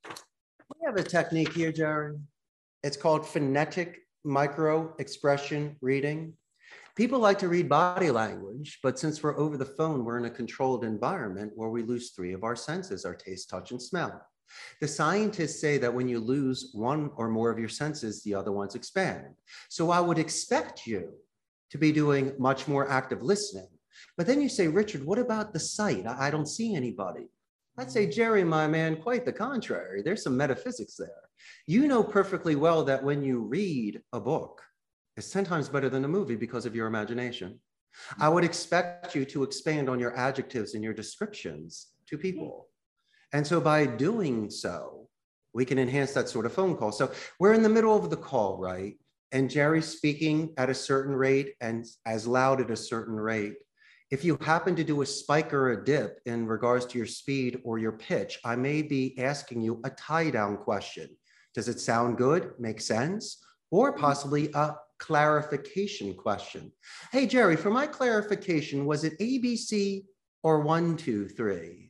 We 0.05 0.85
have 0.85 0.95
a 0.95 1.03
technique 1.03 1.53
here, 1.53 1.71
Gerry. 1.71 2.17
It's 2.83 2.97
called 2.97 3.25
phonetic 3.25 3.99
micro 4.23 4.93
expression 4.99 5.75
reading. 5.81 6.33
People 6.95 7.19
like 7.19 7.39
to 7.39 7.47
read 7.47 7.69
body 7.69 8.11
language, 8.11 8.79
but 8.83 8.99
since 8.99 9.23
we're 9.23 9.37
over 9.39 9.57
the 9.57 9.65
phone, 9.65 10.03
we're 10.03 10.17
in 10.17 10.25
a 10.25 10.29
controlled 10.29 10.83
environment 10.83 11.51
where 11.55 11.69
we 11.69 11.81
lose 11.81 12.11
three 12.11 12.33
of 12.33 12.43
our 12.43 12.55
senses 12.55 13.05
our 13.05 13.15
taste, 13.15 13.49
touch, 13.49 13.71
and 13.71 13.81
smell. 13.81 14.21
The 14.81 14.87
scientists 14.87 15.59
say 15.61 15.77
that 15.77 15.93
when 15.93 16.07
you 16.07 16.19
lose 16.19 16.71
one 16.73 17.11
or 17.15 17.29
more 17.29 17.49
of 17.49 17.59
your 17.59 17.69
senses, 17.69 18.23
the 18.23 18.33
other 18.35 18.51
ones 18.51 18.75
expand. 18.75 19.35
So 19.69 19.91
I 19.91 19.99
would 19.99 20.19
expect 20.19 20.87
you 20.87 21.13
to 21.71 21.77
be 21.77 21.91
doing 21.91 22.33
much 22.39 22.67
more 22.67 22.89
active 22.89 23.21
listening. 23.21 23.67
But 24.17 24.27
then 24.27 24.41
you 24.41 24.49
say, 24.49 24.67
Richard, 24.67 25.05
what 25.05 25.19
about 25.19 25.53
the 25.53 25.59
sight? 25.59 26.05
I 26.07 26.31
don't 26.31 26.47
see 26.47 26.75
anybody. 26.75 27.29
I'd 27.77 27.91
say, 27.91 28.07
Gerry, 28.07 28.43
my 28.43 28.67
man, 28.67 29.01
quite 29.01 29.25
the 29.25 29.31
contrary. 29.31 30.01
There's 30.01 30.23
some 30.23 30.35
metaphysics 30.35 30.95
there. 30.95 31.29
You 31.65 31.87
know 31.87 32.03
perfectly 32.03 32.55
well 32.55 32.83
that 32.83 33.03
when 33.03 33.23
you 33.23 33.39
read 33.39 34.01
a 34.11 34.19
book, 34.19 34.61
it's 35.15 35.31
10 35.31 35.45
times 35.45 35.69
better 35.69 35.89
than 35.89 36.05
a 36.05 36.09
movie 36.09 36.35
because 36.35 36.65
of 36.65 36.75
your 36.75 36.87
imagination. 36.87 37.59
I 38.19 38.29
would 38.29 38.43
expect 38.43 39.15
you 39.15 39.25
to 39.25 39.43
expand 39.43 39.89
on 39.89 39.99
your 39.99 40.15
adjectives 40.15 40.73
and 40.73 40.83
your 40.83 40.93
descriptions 40.93 41.87
to 42.07 42.17
people. 42.17 42.67
And 43.33 43.45
so 43.45 43.61
by 43.61 43.85
doing 43.85 44.49
so, 44.49 45.07
we 45.53 45.65
can 45.65 45.79
enhance 45.79 46.13
that 46.13 46.29
sort 46.29 46.45
of 46.45 46.53
phone 46.53 46.75
call. 46.75 46.91
So 46.91 47.11
we're 47.39 47.53
in 47.53 47.63
the 47.63 47.69
middle 47.69 47.95
of 47.95 48.09
the 48.09 48.17
call, 48.17 48.57
right? 48.57 48.95
And 49.31 49.49
Gerry's 49.49 49.87
speaking 49.87 50.53
at 50.57 50.69
a 50.69 50.73
certain 50.73 51.15
rate 51.15 51.53
and 51.61 51.85
as 52.05 52.25
loud 52.25 52.61
at 52.61 52.71
a 52.71 52.75
certain 52.75 53.15
rate. 53.15 53.55
If 54.11 54.23
you 54.23 54.37
happen 54.41 54.75
to 54.75 54.83
do 54.83 55.03
a 55.03 55.05
spike 55.05 55.53
or 55.53 55.71
a 55.71 55.85
dip 55.85 56.19
in 56.25 56.47
regards 56.47 56.85
to 56.87 56.97
your 56.97 57.05
speed 57.05 57.61
or 57.63 57.77
your 57.77 57.91
pitch, 57.91 58.39
I 58.43 58.55
may 58.55 58.81
be 58.81 59.19
asking 59.19 59.61
you 59.61 59.79
a 59.83 59.91
tie 59.91 60.31
down 60.31 60.57
question. 60.57 61.09
Does 61.53 61.67
it 61.67 61.79
sound 61.79 62.17
good? 62.17 62.53
Make 62.57 62.81
sense? 62.81 63.43
Or 63.69 63.91
mm-hmm. 63.91 64.01
possibly 64.01 64.49
a 64.55 64.75
clarification 64.97 66.15
question. 66.15 66.71
Hey, 67.11 67.27
Gerry, 67.27 67.55
for 67.55 67.69
my 67.69 67.85
clarification, 67.85 68.85
was 68.85 69.03
it 69.03 69.17
ABC 69.19 70.05
or 70.41 70.61
one, 70.61 70.97
two, 70.97 71.27
three? 71.27 71.88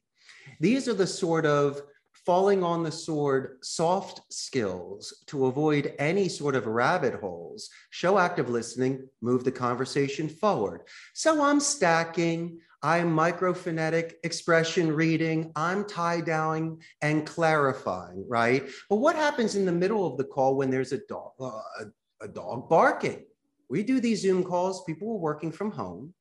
These 0.59 0.87
are 0.87 0.93
the 0.93 1.07
sort 1.07 1.45
of 1.45 1.81
falling 2.25 2.63
on 2.63 2.83
the 2.83 2.91
sword 2.91 3.57
soft 3.61 4.21
skills 4.31 5.23
to 5.27 5.45
avoid 5.47 5.93
any 5.99 6.29
sort 6.29 6.55
of 6.55 6.67
rabbit 6.67 7.15
holes. 7.15 7.69
Show 7.89 8.19
active 8.19 8.49
listening, 8.49 9.07
move 9.21 9.43
the 9.43 9.51
conversation 9.51 10.29
forward. 10.29 10.81
So 11.13 11.41
I'm 11.41 11.59
stacking, 11.59 12.59
I'm 12.81 13.11
microphonetic 13.11 14.19
expression 14.23 14.91
reading, 14.91 15.51
I'm 15.55 15.85
tie 15.85 16.21
downing 16.21 16.81
and 17.01 17.25
clarifying, 17.25 18.25
right? 18.27 18.67
But 18.89 18.97
what 18.97 19.15
happens 19.15 19.55
in 19.55 19.65
the 19.65 19.71
middle 19.71 20.05
of 20.05 20.17
the 20.17 20.23
call 20.23 20.55
when 20.55 20.69
there's 20.69 20.91
a 20.91 20.99
dog, 21.07 21.31
uh, 21.39 21.85
a, 22.21 22.27
dog 22.27 22.69
barking? 22.69 23.25
We 23.69 23.83
do 23.83 23.99
these 23.99 24.21
Zoom 24.21 24.43
calls, 24.43 24.83
people 24.83 25.09
are 25.11 25.17
working 25.17 25.51
from 25.51 25.71
home. 25.71 26.13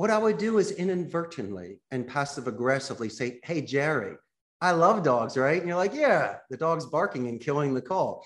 What 0.00 0.08
I 0.08 0.16
would 0.16 0.38
do 0.38 0.56
is 0.56 0.70
inadvertently 0.70 1.78
and 1.90 2.08
passive 2.08 2.48
aggressively 2.48 3.10
say, 3.10 3.38
Hey, 3.44 3.60
Gerry, 3.60 4.14
I 4.58 4.70
love 4.70 5.02
dogs, 5.02 5.36
right? 5.36 5.58
And 5.58 5.68
you're 5.68 5.76
like, 5.76 5.92
Yeah, 5.92 6.36
the 6.48 6.56
dog's 6.56 6.86
barking 6.86 7.28
and 7.28 7.38
killing 7.38 7.74
the 7.74 7.82
call. 7.82 8.24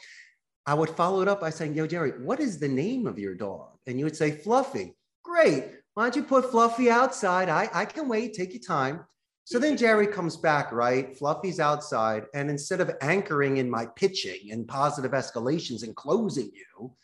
I 0.67 0.75
would 0.75 0.91
follow 0.91 1.21
it 1.21 1.27
up 1.27 1.41
by 1.41 1.51
saying, 1.51 1.75
Yo, 1.75 1.89
Gerry, 1.89 2.13
what 2.23 2.39
is 2.39 2.61
the 2.61 2.69
name 2.69 3.09
of 3.09 3.19
your 3.19 3.35
dog? 3.35 3.71
And 3.89 3.99
you 3.99 4.05
would 4.05 4.15
say, 4.15 4.31
Fluffy. 4.31 4.95
Great. 5.25 5.65
Why 5.95 6.05
don't 6.05 6.15
you 6.15 6.23
put 6.23 6.49
Fluffy 6.53 6.91
outside? 6.91 7.49
I, 7.49 7.69
I 7.75 7.87
can 7.87 8.07
wait. 8.07 8.35
Take 8.35 8.53
your 8.53 8.63
time. 8.63 9.05
So 9.43 9.59
then 9.59 9.77
Gerry 9.77 10.07
comes 10.07 10.37
back, 10.37 10.71
right? 10.71 11.19
Fluffy's 11.19 11.59
outside. 11.59 12.27
And 12.35 12.51
instead 12.51 12.83
of 12.83 12.93
anchoring 13.01 13.57
in 13.57 13.69
my 13.69 13.87
pitching 13.97 14.53
and 14.53 14.69
positive 14.69 15.11
escalations 15.11 15.83
and 15.83 15.97
closing 15.97 16.53
you, 16.55 16.95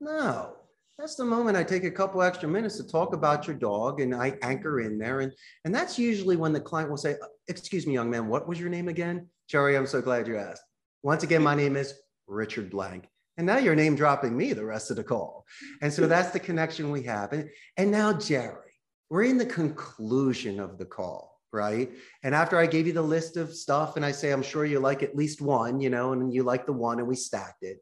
no, 0.00 0.56
that's 0.98 1.16
the 1.16 1.24
moment 1.24 1.56
I 1.56 1.64
take 1.64 1.84
a 1.84 1.90
couple 1.90 2.22
extra 2.22 2.48
minutes 2.48 2.76
to 2.76 2.86
talk 2.86 3.14
about 3.14 3.46
your 3.46 3.56
dog 3.56 4.00
and 4.00 4.14
I 4.14 4.38
anchor 4.42 4.80
in 4.80 4.98
there. 4.98 5.20
And, 5.20 5.32
and 5.64 5.74
that's 5.74 5.98
usually 5.98 6.36
when 6.36 6.52
the 6.52 6.60
client 6.60 6.88
will 6.88 6.96
say, 6.96 7.12
uh, 7.12 7.26
Excuse 7.48 7.86
me, 7.86 7.94
young 7.94 8.10
man, 8.10 8.28
what 8.28 8.48
was 8.48 8.60
your 8.60 8.70
name 8.70 8.88
again? 8.88 9.28
Gerry, 9.48 9.76
I'm 9.76 9.86
so 9.86 10.00
glad 10.00 10.26
you 10.26 10.38
asked. 10.38 10.62
Once 11.02 11.22
again, 11.22 11.42
my 11.42 11.54
name 11.54 11.76
is 11.76 11.94
Richard 12.26 12.70
Blank. 12.70 13.08
And 13.36 13.46
now 13.46 13.58
you're 13.58 13.74
name 13.74 13.96
dropping 13.96 14.36
me 14.36 14.52
the 14.52 14.64
rest 14.64 14.90
of 14.90 14.96
the 14.96 15.04
call. 15.04 15.44
And 15.82 15.92
so 15.92 16.06
that's 16.06 16.30
the 16.30 16.38
connection 16.38 16.90
we 16.90 17.02
have. 17.02 17.32
And, 17.32 17.50
and 17.76 17.90
now, 17.90 18.12
Gerry, 18.12 18.72
we're 19.10 19.24
in 19.24 19.38
the 19.38 19.46
conclusion 19.46 20.60
of 20.60 20.78
the 20.78 20.84
call, 20.84 21.40
right? 21.52 21.90
And 22.22 22.34
after 22.34 22.56
I 22.56 22.66
gave 22.66 22.86
you 22.86 22.92
the 22.92 23.02
list 23.02 23.36
of 23.36 23.52
stuff 23.52 23.96
and 23.96 24.04
I 24.04 24.12
say, 24.12 24.30
I'm 24.30 24.42
sure 24.42 24.64
you 24.64 24.78
like 24.78 25.02
at 25.02 25.16
least 25.16 25.42
one, 25.42 25.80
you 25.80 25.90
know, 25.90 26.12
and 26.12 26.32
you 26.32 26.44
like 26.44 26.64
the 26.64 26.72
one 26.72 27.00
and 27.00 27.08
we 27.08 27.16
stacked 27.16 27.64
it. 27.64 27.78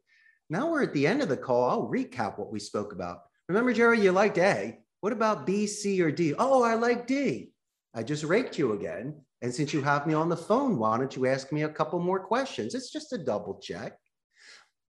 Now 0.53 0.71
we're 0.71 0.83
at 0.83 0.93
the 0.93 1.07
end 1.07 1.23
of 1.23 1.31
the 1.31 1.37
call. 1.39 1.71
I'll 1.71 1.89
recap 1.89 2.39
what 2.39 2.53
we 2.53 2.61
spoke 2.61 2.93
about. 2.93 3.23
Remember, 3.49 3.73
Gerry, 3.73 4.03
you 4.03 4.13
liked 4.13 4.37
A. 4.37 4.81
What 5.01 5.15
about 5.15 5.47
B, 5.47 5.67
C, 5.67 6.03
or 6.03 6.13
D? 6.13 6.35
Oh, 6.39 6.63
I 6.63 6.75
like 6.75 7.07
D. 7.07 7.53
I 7.95 8.03
just 8.03 8.23
raked 8.23 8.59
you 8.59 8.75
again. 8.75 9.19
And 9.41 9.53
since 9.55 9.73
you 9.73 9.81
have 9.81 10.07
me 10.07 10.13
on 10.13 10.29
the 10.29 10.37
phone, 10.37 10.79
why 10.79 10.99
don't 10.99 11.17
you 11.17 11.25
ask 11.25 11.53
me 11.53 11.63
a 11.63 11.71
couple 11.71 12.01
more 12.01 12.21
questions? 12.21 12.75
It's 12.75 12.93
just 12.93 13.15
a 13.15 13.19
double 13.19 13.61
check. 13.63 13.97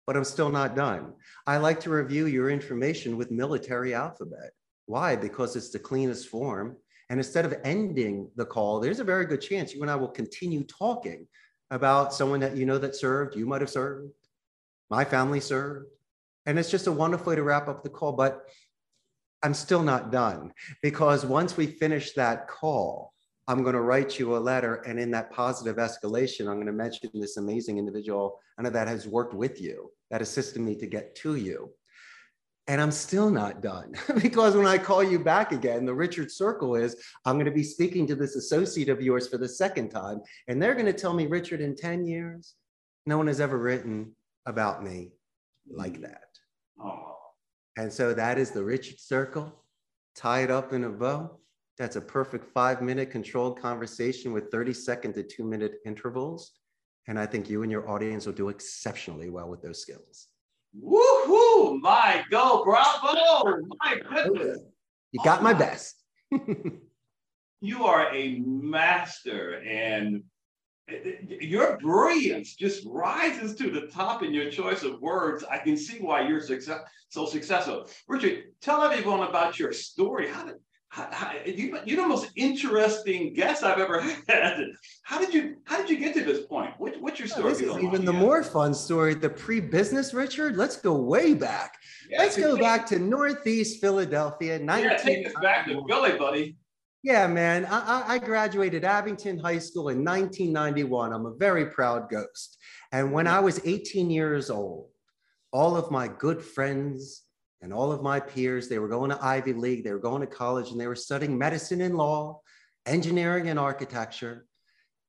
but 0.06 0.16
I'm 0.16 0.24
still 0.24 0.48
not 0.48 0.74
done. 0.74 1.12
I 1.46 1.58
like 1.58 1.78
to 1.80 1.90
review 1.90 2.24
your 2.24 2.48
information 2.48 3.18
with 3.18 3.30
military 3.30 3.92
alphabet. 3.92 4.52
Why? 4.86 5.14
Because 5.14 5.56
it's 5.56 5.68
the 5.68 5.78
cleanest 5.78 6.28
form. 6.28 6.78
And 7.10 7.20
instead 7.20 7.44
of 7.44 7.54
ending 7.64 8.30
the 8.34 8.46
call, 8.46 8.80
there's 8.80 9.00
a 9.00 9.04
very 9.04 9.26
good 9.26 9.42
chance 9.42 9.74
you 9.74 9.82
and 9.82 9.90
I 9.90 9.96
will 9.96 10.08
continue 10.08 10.64
talking 10.64 11.28
about 11.70 12.14
someone 12.14 12.40
that 12.40 12.56
you 12.56 12.64
know 12.64 12.78
that 12.78 12.96
served, 12.96 13.36
you 13.36 13.44
might 13.44 13.60
have 13.60 13.68
served, 13.68 14.10
my 14.90 15.04
family 15.04 15.40
served. 15.40 15.86
And 16.46 16.58
it's 16.58 16.70
just 16.70 16.86
a 16.86 16.92
wonderful 16.92 17.30
way 17.30 17.36
to 17.36 17.42
wrap 17.42 17.68
up 17.68 17.82
the 17.82 17.90
call. 17.90 18.12
But 18.12 18.42
I'm 19.42 19.54
still 19.54 19.82
not 19.82 20.10
done 20.10 20.52
because 20.82 21.24
once 21.24 21.56
we 21.56 21.66
finish 21.66 22.12
that 22.12 22.48
call, 22.48 23.12
I'm 23.48 23.62
going 23.62 23.74
to 23.74 23.80
write 23.80 24.18
you 24.18 24.36
a 24.36 24.38
letter. 24.38 24.76
And 24.86 24.98
in 24.98 25.10
that 25.12 25.32
positive 25.32 25.76
escalation, 25.76 26.48
I'm 26.48 26.56
going 26.56 26.66
to 26.66 26.72
mention 26.72 27.10
this 27.14 27.36
amazing 27.36 27.78
individual 27.78 28.38
and 28.58 28.66
that 28.66 28.88
has 28.88 29.06
worked 29.06 29.34
with 29.34 29.60
you, 29.60 29.90
that 30.10 30.22
assisted 30.22 30.60
me 30.60 30.76
to 30.76 30.86
get 30.86 31.14
to 31.16 31.36
you. 31.36 31.70
And 32.68 32.80
I'm 32.80 32.92
still 32.92 33.30
not 33.30 33.62
done 33.62 33.94
because 34.22 34.54
when 34.54 34.66
I 34.66 34.78
call 34.78 35.02
you 35.02 35.18
back 35.18 35.50
again, 35.50 35.84
the 35.84 35.94
Richard 35.94 36.30
Circle 36.30 36.76
is 36.76 36.94
I'm 37.24 37.36
going 37.36 37.46
to 37.46 37.50
be 37.50 37.64
speaking 37.64 38.06
to 38.06 38.14
this 38.14 38.36
associate 38.36 38.88
of 38.88 39.00
yours 39.00 39.26
for 39.26 39.38
the 39.38 39.48
second 39.48 39.88
time. 39.88 40.20
And 40.46 40.62
they're 40.62 40.74
going 40.74 40.86
to 40.86 40.92
tell 40.92 41.14
me, 41.14 41.26
Richard, 41.26 41.60
in 41.60 41.74
10 41.74 42.06
years, 42.06 42.54
no 43.06 43.18
one 43.18 43.26
has 43.26 43.40
ever 43.40 43.58
written 43.58 44.14
about 44.46 44.82
me 44.82 45.12
like 45.70 45.94
mm-hmm. 45.94 46.02
that. 46.02 46.24
Oh. 46.82 47.16
And 47.76 47.92
so 47.92 48.14
that 48.14 48.38
is 48.38 48.50
the 48.50 48.62
Richard 48.62 48.98
Circle 48.98 49.64
tied 50.14 50.50
up 50.50 50.72
in 50.72 50.84
a 50.84 50.90
bow. 50.90 51.38
That's 51.78 51.96
a 51.96 52.00
perfect 52.00 52.52
five 52.52 52.82
minute 52.82 53.10
controlled 53.10 53.60
conversation 53.60 54.32
with 54.32 54.50
30 54.50 54.72
second 54.74 55.14
to 55.14 55.22
two 55.22 55.44
minute 55.44 55.76
intervals. 55.86 56.52
And 57.08 57.18
I 57.18 57.26
think 57.26 57.48
you 57.48 57.62
and 57.62 57.72
your 57.72 57.88
audience 57.88 58.26
will 58.26 58.34
do 58.34 58.50
exceptionally 58.50 59.30
well 59.30 59.48
with 59.48 59.62
those 59.62 59.80
skills. 59.80 60.28
Woohoo! 60.78 61.80
My 61.80 62.22
go, 62.30 62.62
bravo! 62.64 63.62
My 63.82 63.96
goodness. 64.12 64.58
You 65.12 65.20
got 65.24 65.40
oh 65.40 65.42
my 65.42 65.54
best. 65.54 65.96
you 67.60 67.84
are 67.84 68.14
a 68.14 68.38
master 68.40 69.60
and 69.62 70.22
your 71.40 71.78
brilliance 71.78 72.54
just 72.54 72.84
rises 72.86 73.54
to 73.56 73.70
the 73.70 73.86
top 73.88 74.22
in 74.22 74.32
your 74.32 74.50
choice 74.50 74.82
of 74.82 75.00
words. 75.00 75.44
I 75.50 75.58
can 75.58 75.76
see 75.76 75.98
why 75.98 76.26
you're 76.26 76.40
success, 76.40 76.80
so 77.08 77.26
successful. 77.26 77.88
Richard, 78.08 78.44
tell 78.60 78.82
everyone 78.82 79.28
about 79.28 79.58
your 79.58 79.72
story. 79.72 80.28
How 80.28 80.44
did 80.46 80.56
how, 80.90 81.08
how, 81.12 81.32
you, 81.46 81.78
you're 81.84 82.02
the 82.02 82.08
most 82.08 82.32
interesting 82.34 83.32
guest 83.32 83.62
I've 83.62 83.78
ever 83.78 84.00
had. 84.28 84.64
How 85.04 85.20
did 85.20 85.32
you 85.32 85.56
How 85.64 85.78
did 85.78 85.88
you 85.88 85.96
get 85.96 86.14
to 86.14 86.24
this 86.24 86.46
point? 86.46 86.74
What, 86.78 87.00
what's 87.00 87.20
your 87.20 87.28
oh, 87.28 87.38
story? 87.38 87.52
this 87.52 87.60
is 87.60 87.78
even 87.78 88.04
the 88.04 88.12
more 88.12 88.42
fun 88.42 88.74
story. 88.74 89.14
The 89.14 89.30
pre-business 89.30 90.12
Richard. 90.12 90.56
Let's 90.56 90.76
go 90.76 90.94
way 90.94 91.34
back. 91.34 91.76
Yeah, 92.10 92.18
Let's 92.18 92.36
go 92.36 92.58
back 92.58 92.86
to 92.86 92.98
Northeast 92.98 93.80
Philadelphia. 93.80 94.58
19- 94.58 94.82
yeah, 94.82 94.96
take 94.96 95.26
us 95.28 95.32
back 95.40 95.66
to 95.66 95.80
Philly, 95.88 96.18
buddy. 96.18 96.56
Yeah, 97.02 97.26
man. 97.28 97.64
I, 97.64 98.04
I 98.06 98.18
graduated 98.18 98.84
Abington 98.84 99.38
High 99.38 99.58
School 99.58 99.88
in 99.88 100.04
1991. 100.04 101.12
I'm 101.14 101.24
a 101.24 101.34
very 101.34 101.66
proud 101.66 102.10
ghost. 102.10 102.58
And 102.92 103.10
when 103.10 103.26
I 103.26 103.40
was 103.40 103.60
18 103.64 104.10
years 104.10 104.50
old, 104.50 104.90
all 105.50 105.76
of 105.76 105.90
my 105.90 106.08
good 106.08 106.42
friends 106.42 107.22
and 107.62 107.72
all 107.72 107.90
of 107.90 108.02
my 108.02 108.20
peers, 108.20 108.68
they 108.68 108.78
were 108.78 108.88
going 108.88 109.10
to 109.10 109.24
Ivy 109.24 109.54
League, 109.54 109.82
they 109.82 109.92
were 109.92 109.98
going 109.98 110.20
to 110.20 110.26
college, 110.26 110.70
and 110.70 110.80
they 110.80 110.86
were 110.86 110.94
studying 110.94 111.38
medicine 111.38 111.80
and 111.80 111.96
law, 111.96 112.40
engineering 112.84 113.48
and 113.48 113.58
architecture. 113.58 114.46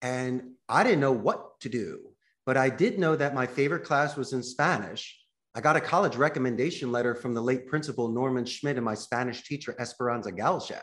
And 0.01 0.53
I 0.69 0.83
didn't 0.83 1.01
know 1.01 1.11
what 1.11 1.59
to 1.61 1.69
do, 1.69 2.13
but 2.45 2.55
I 2.55 2.69
did 2.69 2.99
know 2.99 3.17
that 3.17 3.35
my 3.35 3.47
favorite 3.47 3.83
class 3.83 4.15
was 4.15 4.31
in 4.31 4.43
Spanish. 4.43 5.17
I 5.53 5.59
got 5.59 5.75
a 5.75 5.81
college 5.81 6.15
recommendation 6.15 6.91
letter 6.91 7.15
from 7.15 7.33
the 7.33 7.41
late 7.41 7.67
principal 7.67 8.07
Norman 8.07 8.45
Schmidt 8.45 8.77
and 8.77 8.85
my 8.85 8.95
Spanish 8.95 9.43
teacher, 9.43 9.75
Esperanza 9.77 10.31
Galshak. 10.31 10.81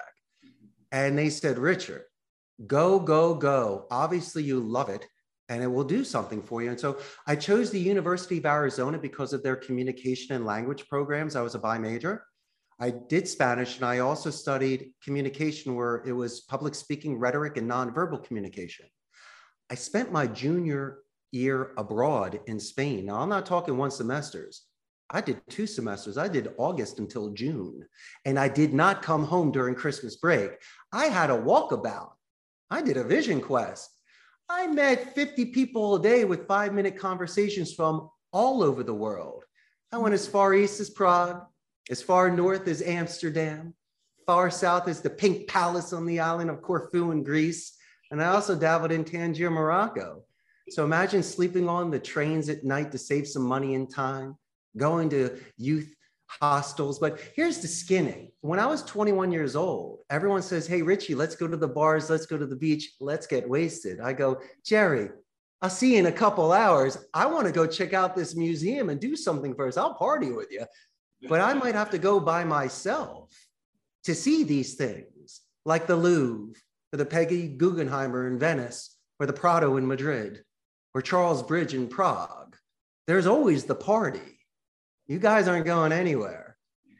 And 0.92 1.18
they 1.18 1.31
said, 1.31 1.59
Richard, 1.59 2.03
go, 2.66 2.98
go, 2.98 3.35
go. 3.35 3.87
Obviously, 3.90 4.42
you 4.42 4.61
love 4.61 4.88
it 4.88 5.07
and 5.48 5.62
it 5.62 5.66
will 5.66 5.85
do 5.85 6.05
something 6.05 6.42
for 6.42 6.62
you. 6.62 6.70
And 6.70 6.81
so 6.81 6.98
I 7.27 7.37
chose 7.37 7.70
the 7.70 7.81
University 7.81 8.38
of 8.38 8.46
Arizona 8.46 8.98
because 8.98 9.33
of 9.33 9.42
their 9.42 9.57
communication 9.57 10.37
and 10.37 10.44
language 10.44 10.87
programs. 10.88 11.37
I 11.37 11.42
was 11.42 11.55
a 11.55 11.59
bi 11.59 11.79
major. 11.79 12.24
I 12.81 12.90
did 12.90 13.27
Spanish 13.27 13.77
and 13.77 13.85
I 13.85 13.98
also 13.98 14.31
studied 14.31 14.92
communication 15.03 15.74
where 15.74 16.03
it 16.07 16.12
was 16.12 16.42
public 16.42 16.74
speaking, 16.74 17.18
rhetoric, 17.18 17.57
and 17.57 17.68
nonverbal 17.68 18.24
communication. 18.24 18.87
I 19.70 19.74
spent 19.74 20.12
my 20.12 20.27
junior 20.27 20.98
year 21.33 21.72
abroad 21.77 22.40
in 22.46 22.61
Spain. 22.61 23.07
Now, 23.07 23.20
I'm 23.20 23.29
not 23.29 23.46
talking 23.46 23.77
one 23.77 23.90
semesters. 23.90 24.67
I 25.11 25.23
did 25.23 25.40
two 25.49 25.66
semesters. 25.66 26.18
I 26.18 26.29
did 26.29 26.53
August 26.59 26.99
until 26.99 27.31
June, 27.31 27.87
and 28.27 28.38
I 28.38 28.49
did 28.49 28.75
not 28.75 29.03
come 29.03 29.25
home 29.25 29.51
during 29.51 29.75
Christmas 29.75 30.16
break. 30.16 30.51
I 30.92 31.07
had 31.07 31.31
a 31.31 31.38
walkabout. 31.38 32.12
I 32.71 32.83
did 32.83 32.99
a 32.99 33.05
vision 33.05 33.40
quest. 33.40 33.90
I 34.51 34.66
met 34.66 35.14
50 35.14 35.47
people 35.47 35.94
a 35.94 36.03
day 36.03 36.25
with 36.25 36.47
five 36.47 36.75
minute 36.75 36.99
conversations 36.99 37.73
from 37.73 38.11
all 38.33 38.62
over 38.62 38.83
the 38.83 38.94
world. 38.94 39.44
I 39.92 39.97
went 39.97 40.14
as 40.14 40.29
far 40.29 40.53
east 40.53 40.79
as 40.81 40.90
Prague, 40.90 41.42
as 41.90 42.03
far 42.03 42.31
north 42.31 42.68
as 42.68 42.83
Amsterdam, 42.83 43.75
far 44.27 44.51
south 44.51 44.88
as 44.88 45.01
the 45.01 45.09
Pink 45.09 45.49
Palace 45.49 45.94
on 45.94 46.05
the 46.05 46.21
island 46.21 46.51
of 46.51 46.61
Corfu 46.61 47.12
in 47.12 47.23
Greece. 47.23 47.75
And 48.11 48.23
I 48.23 48.29
also 48.29 48.55
dabbled 48.55 48.92
in 48.92 49.05
Tangier, 49.05 49.51
Morocco. 49.51 50.25
So 50.68 50.85
imagine 50.85 51.23
sleeping 51.23 51.66
on 51.66 51.90
the 51.90 51.99
trains 51.99 52.51
at 52.51 52.64
night 52.64 52.92
to 52.92 52.99
save 52.99 53.27
some 53.27 53.42
money 53.42 53.75
and 53.75 53.90
time 53.90 54.37
going 54.76 55.11
to 55.11 55.38
youth 55.57 55.94
hostels. 56.28 56.98
But 56.98 57.20
here's 57.35 57.59
the 57.59 57.68
skinny. 57.68 58.33
When 58.40 58.59
I 58.59 58.66
was 58.66 58.83
21 58.85 59.33
years 59.33 59.57
old, 59.57 60.00
everyone 60.11 60.42
says, 60.42 60.66
Hey, 60.66 60.83
Richie, 60.83 61.14
let's 61.14 61.35
go 61.35 61.48
to 61.48 61.57
the 61.57 61.68
bars, 61.68 62.11
let's 62.11 62.26
go 62.26 62.38
to 62.38 62.46
the 62.46 62.57
beach, 62.57 62.92
let's 63.00 63.26
get 63.26 63.48
wasted. 63.48 64.00
I 64.00 64.12
go, 64.12 64.40
Gerry, 64.64 65.11
I'll 65.61 65.70
see 65.70 65.94
you 65.94 65.98
in 65.98 66.07
a 66.07 66.12
couple 66.12 66.52
hours. 66.52 66.98
I 67.12 67.26
want 67.26 67.46
to 67.46 67.52
go 67.52 67.66
check 67.66 67.92
out 67.92 68.14
this 68.14 68.37
museum 68.37 68.90
and 68.90 69.00
do 69.00 69.16
something 69.16 69.54
first. 69.54 69.76
I'll 69.76 69.94
party 69.94 70.31
with 70.31 70.52
you, 70.52 70.64
but 71.28 71.40
I 71.40 71.54
might 71.54 71.74
have 71.74 71.90
to 71.90 71.98
go 71.98 72.20
by 72.20 72.44
myself 72.44 73.33
to 74.04 74.14
see 74.14 74.44
these 74.44 74.74
things 74.74 75.40
like 75.64 75.87
the 75.87 75.96
Louvre 75.96 76.54
or 76.92 76.96
the 76.96 77.04
Peggy 77.04 77.57
Guggenheimer 77.59 78.28
in 78.28 78.38
Venice 78.38 78.96
or 79.18 79.26
the 79.26 79.33
Prado 79.33 79.76
in 79.76 79.87
Madrid 79.87 80.44
or 80.94 81.02
Charles 81.02 81.42
Bridge 81.42 81.74
in 81.74 81.88
Prague. 81.88 82.57
There's 83.09 83.26
always 83.26 83.64
the 83.64 83.74
party 83.74 84.38
you 85.09 85.18
guys 85.18 85.49
aren't 85.49 85.66
going 85.66 85.92
anywhere. 85.92 86.57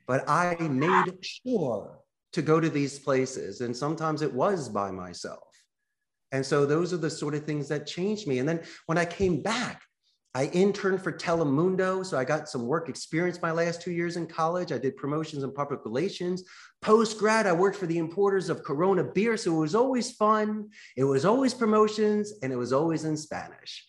But 0.07 0.29
I 0.29 0.57
made 0.59 1.19
sure 1.23 1.99
to 2.33 2.43
go 2.43 2.59
to 2.59 2.71
these 2.71 2.99
places. 2.99 3.61
And 3.61 3.77
sometimes 3.77 4.23
it 4.23 4.33
was 4.33 4.69
by 4.69 4.91
myself. 4.91 5.45
And 6.33 6.45
so 6.45 6.67
those 6.67 6.93
are 6.93 6.99
the 6.99 7.11
sort 7.11 7.35
of 7.35 7.45
things 7.45 7.69
that 7.69 7.87
changed 7.87 8.27
me. 8.27 8.39
And 8.39 8.49
then 8.49 8.63
when 8.87 8.99
I 8.99 9.05
came 9.05 9.43
back, 9.43 9.83
I 10.35 10.47
interned 10.47 11.03
for 11.03 11.11
Telemundo. 11.11 12.05
So 12.05 12.19
I 12.19 12.25
got 12.25 12.49
some 12.49 12.67
work 12.67 12.89
experience 12.89 13.41
my 13.41 13.51
last 13.51 13.81
two 13.83 13.93
years 13.93 14.17
in 14.17 14.27
college. 14.27 14.73
I 14.73 14.79
did 14.79 14.97
promotions 14.97 15.43
and 15.43 15.55
public 15.55 15.81
relations. 15.85 16.45
Post 16.81 17.19
grad, 17.19 17.47
I 17.47 17.53
worked 17.53 17.77
for 17.77 17.87
the 17.87 17.99
importers 17.99 18.49
of 18.49 18.63
Corona 18.63 19.05
beer. 19.05 19.37
So 19.37 19.55
it 19.57 19.61
was 19.61 19.75
always 19.75 20.13
fun. 20.13 20.69
It 20.97 21.05
was 21.05 21.25
always 21.25 21.55
promotions 21.55 22.35
and 22.43 22.53
it 22.53 22.57
was 22.57 22.73
always 22.73 23.05
in 23.05 23.17
Spanish. 23.17 23.87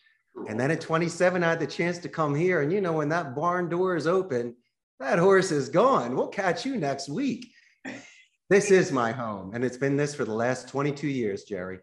And 0.48 0.60
then 0.60 0.72
at 0.72 0.82
27, 0.82 1.44
I 1.44 1.50
had 1.50 1.60
the 1.60 1.68
chance 1.68 1.98
to 2.00 2.10
come 2.10 2.36
here. 2.36 2.62
And 2.62 2.72
you 2.72 2.82
know, 2.82 2.94
when 2.94 3.10
that 3.10 3.36
barn 3.36 3.70
door 3.70 3.96
is 3.96 4.08
open, 4.08 4.56
that 5.00 5.20
horse 5.20 5.52
is 5.52 5.70
gone. 5.70 6.16
We'll 6.16 6.28
catch 6.28 6.66
you 6.66 6.78
next 6.78 7.10
week. 7.10 7.52
This 8.50 8.72
is 8.72 8.92
my 8.92 9.12
home. 9.12 9.54
And 9.54 9.64
it's 9.64 9.78
been 9.78 9.96
this 9.96 10.16
for 10.16 10.26
the 10.26 10.34
last 10.34 10.68
22 10.70 11.08
years, 11.08 11.44
Gerry. 11.44 11.80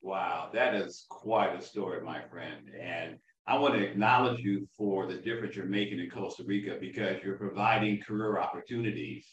Wow, 0.00 0.50
that 0.52 0.74
is 0.74 1.04
quite 1.08 1.54
a 1.54 1.60
story, 1.60 2.00
my 2.00 2.22
friend. 2.30 2.70
And 2.80 3.18
I 3.46 3.58
want 3.58 3.74
to 3.74 3.82
acknowledge 3.82 4.40
you 4.40 4.68
for 4.76 5.06
the 5.06 5.16
difference 5.16 5.56
you're 5.56 5.66
making 5.66 5.98
in 5.98 6.10
Costa 6.10 6.44
Rica 6.44 6.76
because 6.80 7.16
you're 7.24 7.36
providing 7.36 8.00
career 8.00 8.38
opportunities 8.38 9.26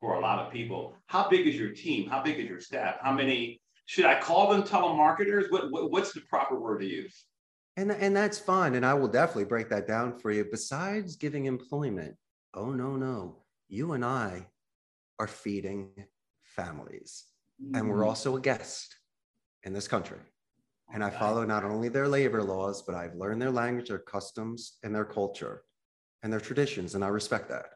for 0.00 0.14
a 0.14 0.20
lot 0.20 0.38
of 0.38 0.52
people. 0.52 0.94
How 1.06 1.28
big 1.30 1.46
is 1.46 1.56
your 1.56 1.70
team? 1.70 2.10
How 2.10 2.22
big 2.22 2.38
is 2.38 2.46
your 2.46 2.60
staff? 2.60 2.96
How 3.00 3.12
many 3.12 3.60
should 3.86 4.04
I 4.04 4.20
call 4.20 4.52
them 4.52 4.62
telemarketers? 4.62 5.50
What, 5.50 5.70
what, 5.70 5.90
what's 5.90 6.12
the 6.12 6.20
proper 6.28 6.60
word 6.60 6.80
to 6.80 6.86
use? 6.86 7.24
And, 7.76 7.90
and 7.90 8.14
that's 8.16 8.38
fine. 8.38 8.74
And 8.76 8.86
I 8.86 8.94
will 8.94 9.08
definitely 9.08 9.44
break 9.44 9.68
that 9.70 9.88
down 9.88 10.18
for 10.18 10.30
you. 10.30 10.46
Besides 10.50 11.16
giving 11.16 11.46
employment, 11.46 12.16
oh, 12.54 12.70
no, 12.70 12.96
no. 12.96 13.42
You 13.68 13.92
and 13.92 14.04
I 14.04 14.46
are 15.18 15.26
feeding 15.26 15.90
families. 16.42 17.24
Mm-hmm. 17.62 17.76
And 17.76 17.88
we're 17.88 17.96
mm-hmm. 17.96 18.08
also 18.08 18.36
a 18.36 18.40
guest 18.40 18.96
in 19.64 19.72
this 19.72 19.88
country. 19.88 20.18
And 20.92 21.02
I 21.02 21.10
follow 21.10 21.44
not 21.44 21.64
only 21.64 21.88
their 21.88 22.06
labor 22.06 22.42
laws, 22.42 22.82
but 22.82 22.94
I've 22.94 23.14
learned 23.14 23.42
their 23.42 23.50
language, 23.50 23.88
their 23.88 23.98
customs, 23.98 24.74
and 24.82 24.94
their 24.94 25.04
culture 25.04 25.62
and 26.22 26.32
their 26.32 26.40
traditions. 26.40 26.94
And 26.94 27.04
I 27.04 27.08
respect 27.08 27.48
that. 27.48 27.66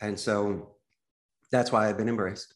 And 0.00 0.18
so 0.18 0.76
that's 1.50 1.70
why 1.72 1.88
I've 1.88 1.96
been 1.96 2.08
embraced. 2.08 2.54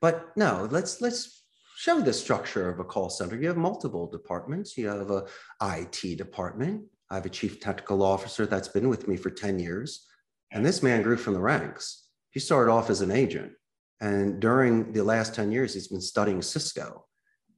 But 0.00 0.32
no, 0.36 0.68
let's 0.70 1.00
let's 1.00 1.37
show 1.78 2.00
the 2.00 2.12
structure 2.12 2.68
of 2.68 2.80
a 2.80 2.84
call 2.84 3.08
center. 3.08 3.36
You 3.36 3.46
have 3.46 3.56
multiple 3.56 4.08
departments. 4.08 4.76
You 4.76 4.88
have 4.88 5.12
a 5.12 5.26
IT 5.62 6.18
department, 6.18 6.82
I 7.08 7.14
have 7.14 7.26
a 7.26 7.28
chief 7.30 7.60
technical 7.60 8.02
officer 8.02 8.46
that's 8.46 8.66
been 8.66 8.88
with 8.88 9.06
me 9.06 9.16
for 9.16 9.30
10 9.30 9.60
years. 9.60 10.04
And 10.50 10.66
this 10.66 10.82
man 10.82 11.02
grew 11.02 11.16
from 11.16 11.34
the 11.34 11.40
ranks. 11.40 12.08
He 12.32 12.40
started 12.40 12.72
off 12.72 12.90
as 12.90 13.00
an 13.00 13.12
agent. 13.12 13.52
And 14.00 14.40
during 14.40 14.92
the 14.92 15.04
last 15.04 15.36
10 15.36 15.52
years, 15.52 15.72
he's 15.72 15.86
been 15.86 16.00
studying 16.00 16.42
Cisco. 16.42 17.04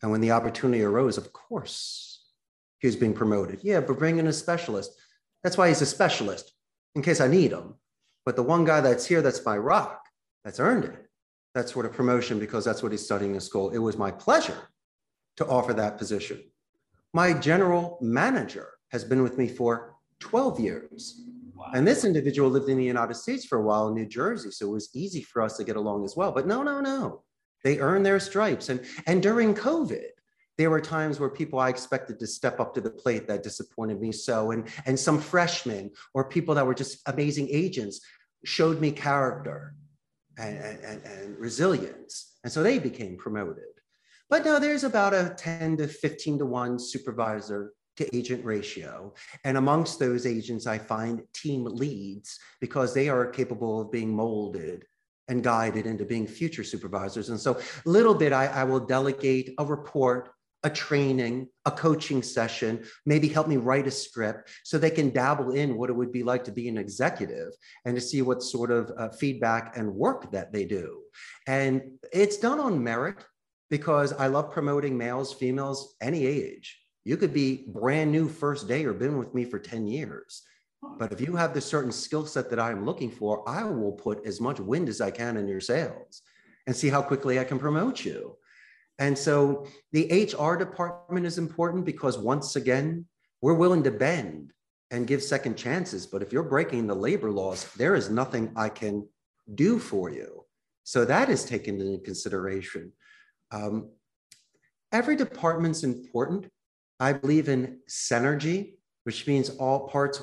And 0.02 0.10
when 0.10 0.20
the 0.20 0.32
opportunity 0.32 0.82
arose, 0.82 1.16
of 1.16 1.32
course, 1.32 2.22
he 2.78 2.88
was 2.88 2.96
being 2.96 3.14
promoted. 3.14 3.60
Yeah, 3.62 3.80
but 3.80 3.98
bring 3.98 4.18
in 4.18 4.26
a 4.26 4.34
specialist. 4.34 4.92
That's 5.42 5.56
why 5.56 5.68
he's 5.68 5.80
a 5.80 5.86
specialist, 5.86 6.52
in 6.94 7.00
case 7.00 7.22
I 7.22 7.28
need 7.28 7.52
him. 7.52 7.76
But 8.26 8.36
the 8.36 8.42
one 8.42 8.66
guy 8.66 8.82
that's 8.82 9.06
here, 9.06 9.22
that's 9.22 9.46
my 9.46 9.56
rock, 9.56 10.04
that's 10.44 10.60
earned 10.60 10.84
it. 10.84 11.09
That 11.54 11.68
sort 11.68 11.86
of 11.86 11.92
promotion 11.92 12.38
because 12.38 12.64
that's 12.64 12.82
what 12.82 12.92
he's 12.92 13.04
studying 13.04 13.34
in 13.34 13.40
school. 13.40 13.70
It 13.70 13.78
was 13.78 13.96
my 13.96 14.10
pleasure 14.10 14.68
to 15.36 15.46
offer 15.46 15.72
that 15.74 15.98
position. 15.98 16.42
My 17.12 17.32
general 17.32 17.98
manager 18.00 18.68
has 18.92 19.04
been 19.04 19.22
with 19.22 19.36
me 19.36 19.48
for 19.48 19.96
12 20.20 20.60
years. 20.60 21.22
Wow. 21.54 21.72
And 21.74 21.86
this 21.86 22.04
individual 22.04 22.48
lived 22.48 22.68
in 22.68 22.76
the 22.76 22.84
United 22.84 23.14
States 23.14 23.44
for 23.44 23.58
a 23.58 23.62
while 23.62 23.88
in 23.88 23.94
New 23.94 24.06
Jersey. 24.06 24.50
So 24.50 24.66
it 24.66 24.72
was 24.72 24.90
easy 24.94 25.22
for 25.22 25.42
us 25.42 25.56
to 25.56 25.64
get 25.64 25.76
along 25.76 26.04
as 26.04 26.16
well. 26.16 26.32
But 26.32 26.46
no, 26.46 26.62
no, 26.62 26.80
no. 26.80 27.22
They 27.64 27.78
earned 27.78 28.06
their 28.06 28.20
stripes. 28.20 28.68
And, 28.68 28.84
and 29.06 29.22
during 29.22 29.54
COVID, 29.54 30.06
there 30.56 30.70
were 30.70 30.80
times 30.80 31.18
where 31.18 31.30
people 31.30 31.58
I 31.58 31.68
expected 31.68 32.18
to 32.18 32.26
step 32.26 32.60
up 32.60 32.74
to 32.74 32.80
the 32.80 32.90
plate 32.90 33.26
that 33.28 33.42
disappointed 33.42 34.00
me 34.00 34.12
so. 34.12 34.50
And, 34.52 34.68
and 34.86 34.98
some 34.98 35.20
freshmen 35.20 35.90
or 36.14 36.24
people 36.24 36.54
that 36.54 36.66
were 36.66 36.74
just 36.74 37.00
amazing 37.06 37.48
agents 37.50 38.00
showed 38.44 38.80
me 38.80 38.90
character 38.90 39.74
and, 40.40 40.84
and, 40.84 41.04
and 41.04 41.38
resilience. 41.38 42.38
And 42.42 42.52
so 42.52 42.62
they 42.62 42.78
became 42.78 43.16
promoted. 43.16 43.64
But 44.28 44.44
now 44.44 44.58
there's 44.58 44.84
about 44.84 45.12
a 45.12 45.34
10 45.36 45.78
to 45.78 45.88
15 45.88 46.38
to 46.38 46.46
1 46.46 46.78
supervisor 46.78 47.72
to 47.96 48.16
agent 48.16 48.44
ratio. 48.44 49.12
And 49.44 49.58
amongst 49.58 49.98
those 49.98 50.24
agents, 50.24 50.66
I 50.66 50.78
find 50.78 51.22
team 51.34 51.64
leads 51.64 52.38
because 52.60 52.94
they 52.94 53.08
are 53.08 53.26
capable 53.26 53.80
of 53.80 53.92
being 53.92 54.14
molded 54.14 54.86
and 55.28 55.44
guided 55.44 55.86
into 55.86 56.04
being 56.04 56.26
future 56.26 56.64
supervisors. 56.64 57.28
And 57.28 57.38
so, 57.38 57.60
little 57.84 58.14
bit, 58.14 58.32
I, 58.32 58.46
I 58.46 58.64
will 58.64 58.80
delegate 58.80 59.54
a 59.58 59.64
report 59.64 60.30
a 60.62 60.70
training, 60.70 61.48
a 61.64 61.70
coaching 61.70 62.22
session, 62.22 62.84
maybe 63.06 63.28
help 63.28 63.48
me 63.48 63.56
write 63.56 63.86
a 63.86 63.90
script 63.90 64.50
so 64.64 64.76
they 64.76 64.90
can 64.90 65.10
dabble 65.10 65.52
in 65.52 65.76
what 65.76 65.90
it 65.90 65.96
would 65.96 66.12
be 66.12 66.22
like 66.22 66.44
to 66.44 66.52
be 66.52 66.68
an 66.68 66.76
executive 66.76 67.52
and 67.84 67.94
to 67.94 68.00
see 68.00 68.22
what 68.22 68.42
sort 68.42 68.70
of 68.70 68.92
uh, 68.98 69.08
feedback 69.10 69.76
and 69.76 69.94
work 69.94 70.30
that 70.32 70.52
they 70.52 70.64
do. 70.64 71.00
And 71.46 71.82
it's 72.12 72.36
done 72.36 72.60
on 72.60 72.82
merit 72.82 73.24
because 73.70 74.12
I 74.12 74.26
love 74.26 74.50
promoting 74.50 74.98
males, 74.98 75.32
females, 75.32 75.94
any 76.00 76.26
age. 76.26 76.78
You 77.04 77.16
could 77.16 77.32
be 77.32 77.64
brand 77.68 78.12
new 78.12 78.28
first 78.28 78.68
day 78.68 78.84
or 78.84 78.92
been 78.92 79.16
with 79.16 79.34
me 79.34 79.44
for 79.44 79.58
10 79.58 79.86
years. 79.86 80.42
But 80.98 81.12
if 81.12 81.20
you 81.20 81.36
have 81.36 81.54
the 81.54 81.60
certain 81.60 81.92
skill 81.92 82.26
set 82.26 82.50
that 82.50 82.60
I'm 82.60 82.84
looking 82.84 83.10
for, 83.10 83.48
I 83.48 83.64
will 83.64 83.92
put 83.92 84.26
as 84.26 84.40
much 84.40 84.60
wind 84.60 84.88
as 84.88 85.00
I 85.00 85.10
can 85.10 85.36
in 85.36 85.46
your 85.46 85.60
sails 85.60 86.22
and 86.66 86.74
see 86.74 86.88
how 86.88 87.02
quickly 87.02 87.38
I 87.38 87.44
can 87.44 87.58
promote 87.58 88.04
you. 88.04 88.36
And 89.00 89.16
so 89.16 89.66
the 89.92 90.28
HR 90.30 90.56
department 90.56 91.26
is 91.26 91.38
important 91.38 91.84
because 91.86 92.18
once 92.18 92.54
again, 92.54 93.06
we're 93.40 93.54
willing 93.54 93.82
to 93.84 93.90
bend 93.90 94.52
and 94.90 95.06
give 95.06 95.22
second 95.22 95.56
chances. 95.56 96.06
But 96.06 96.22
if 96.22 96.32
you're 96.32 96.42
breaking 96.42 96.86
the 96.86 96.94
labor 96.94 97.30
laws, 97.30 97.72
there 97.74 97.94
is 97.94 98.10
nothing 98.10 98.52
I 98.56 98.68
can 98.68 99.08
do 99.54 99.78
for 99.78 100.10
you. 100.10 100.44
So 100.84 101.06
that 101.06 101.30
is 101.30 101.44
taken 101.44 101.80
into 101.80 101.98
consideration. 102.04 102.92
Um, 103.50 103.90
every 104.92 105.16
department's 105.16 105.82
important. 105.82 106.46
I 106.98 107.14
believe 107.14 107.48
in 107.48 107.78
synergy, 107.88 108.74
which 109.04 109.26
means 109.26 109.48
all 109.50 109.88
parts 109.88 110.20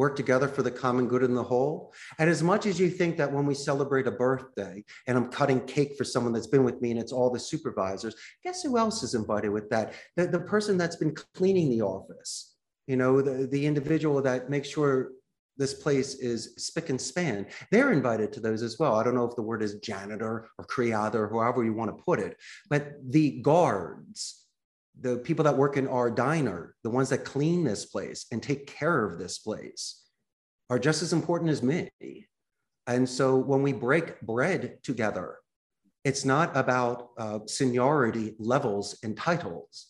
work 0.00 0.16
together 0.16 0.48
for 0.48 0.62
the 0.62 0.70
common 0.70 1.06
good 1.06 1.22
in 1.22 1.34
the 1.34 1.42
whole. 1.42 1.92
And 2.18 2.30
as 2.30 2.42
much 2.42 2.64
as 2.64 2.80
you 2.80 2.88
think 2.88 3.18
that 3.18 3.30
when 3.30 3.44
we 3.44 3.54
celebrate 3.54 4.06
a 4.06 4.10
birthday 4.10 4.82
and 5.06 5.18
I'm 5.18 5.30
cutting 5.30 5.60
cake 5.66 5.92
for 5.98 6.04
someone 6.04 6.32
that's 6.32 6.46
been 6.46 6.64
with 6.64 6.80
me 6.80 6.90
and 6.90 6.98
it's 6.98 7.12
all 7.12 7.28
the 7.28 7.38
supervisors, 7.38 8.14
guess 8.42 8.62
who 8.62 8.78
else 8.78 9.02
is 9.02 9.14
invited 9.14 9.50
with 9.50 9.68
that? 9.68 9.92
The, 10.16 10.26
the 10.26 10.40
person 10.40 10.78
that's 10.78 10.96
been 10.96 11.14
cleaning 11.34 11.68
the 11.68 11.82
office, 11.82 12.56
you 12.86 12.96
know, 12.96 13.20
the, 13.20 13.46
the 13.46 13.66
individual 13.66 14.22
that 14.22 14.48
makes 14.48 14.70
sure 14.70 15.10
this 15.58 15.74
place 15.74 16.14
is 16.14 16.54
spick 16.56 16.88
and 16.88 16.98
span. 16.98 17.46
They're 17.70 17.92
invited 17.92 18.32
to 18.32 18.40
those 18.40 18.62
as 18.62 18.78
well. 18.78 18.94
I 18.94 19.04
don't 19.04 19.14
know 19.14 19.26
if 19.26 19.36
the 19.36 19.42
word 19.42 19.62
is 19.62 19.74
janitor 19.80 20.48
or 20.56 20.64
criado 20.64 21.18
or 21.18 21.28
however 21.28 21.62
you 21.62 21.74
want 21.74 21.94
to 21.94 22.02
put 22.02 22.20
it, 22.20 22.38
but 22.70 22.94
the 23.06 23.42
guards, 23.42 24.39
the 24.98 25.18
people 25.18 25.44
that 25.44 25.56
work 25.56 25.76
in 25.76 25.88
our 25.88 26.10
diner, 26.10 26.74
the 26.82 26.90
ones 26.90 27.08
that 27.10 27.24
clean 27.24 27.64
this 27.64 27.86
place 27.86 28.26
and 28.32 28.42
take 28.42 28.66
care 28.66 29.04
of 29.04 29.18
this 29.18 29.38
place 29.38 30.02
are 30.68 30.78
just 30.78 31.02
as 31.02 31.12
important 31.12 31.50
as 31.50 31.62
me. 31.62 31.90
And 32.86 33.08
so 33.08 33.36
when 33.36 33.62
we 33.62 33.72
break 33.72 34.20
bread 34.20 34.78
together, 34.82 35.36
it's 36.04 36.24
not 36.24 36.56
about 36.56 37.10
uh, 37.18 37.40
seniority 37.46 38.34
levels 38.38 38.98
and 39.02 39.16
titles. 39.16 39.88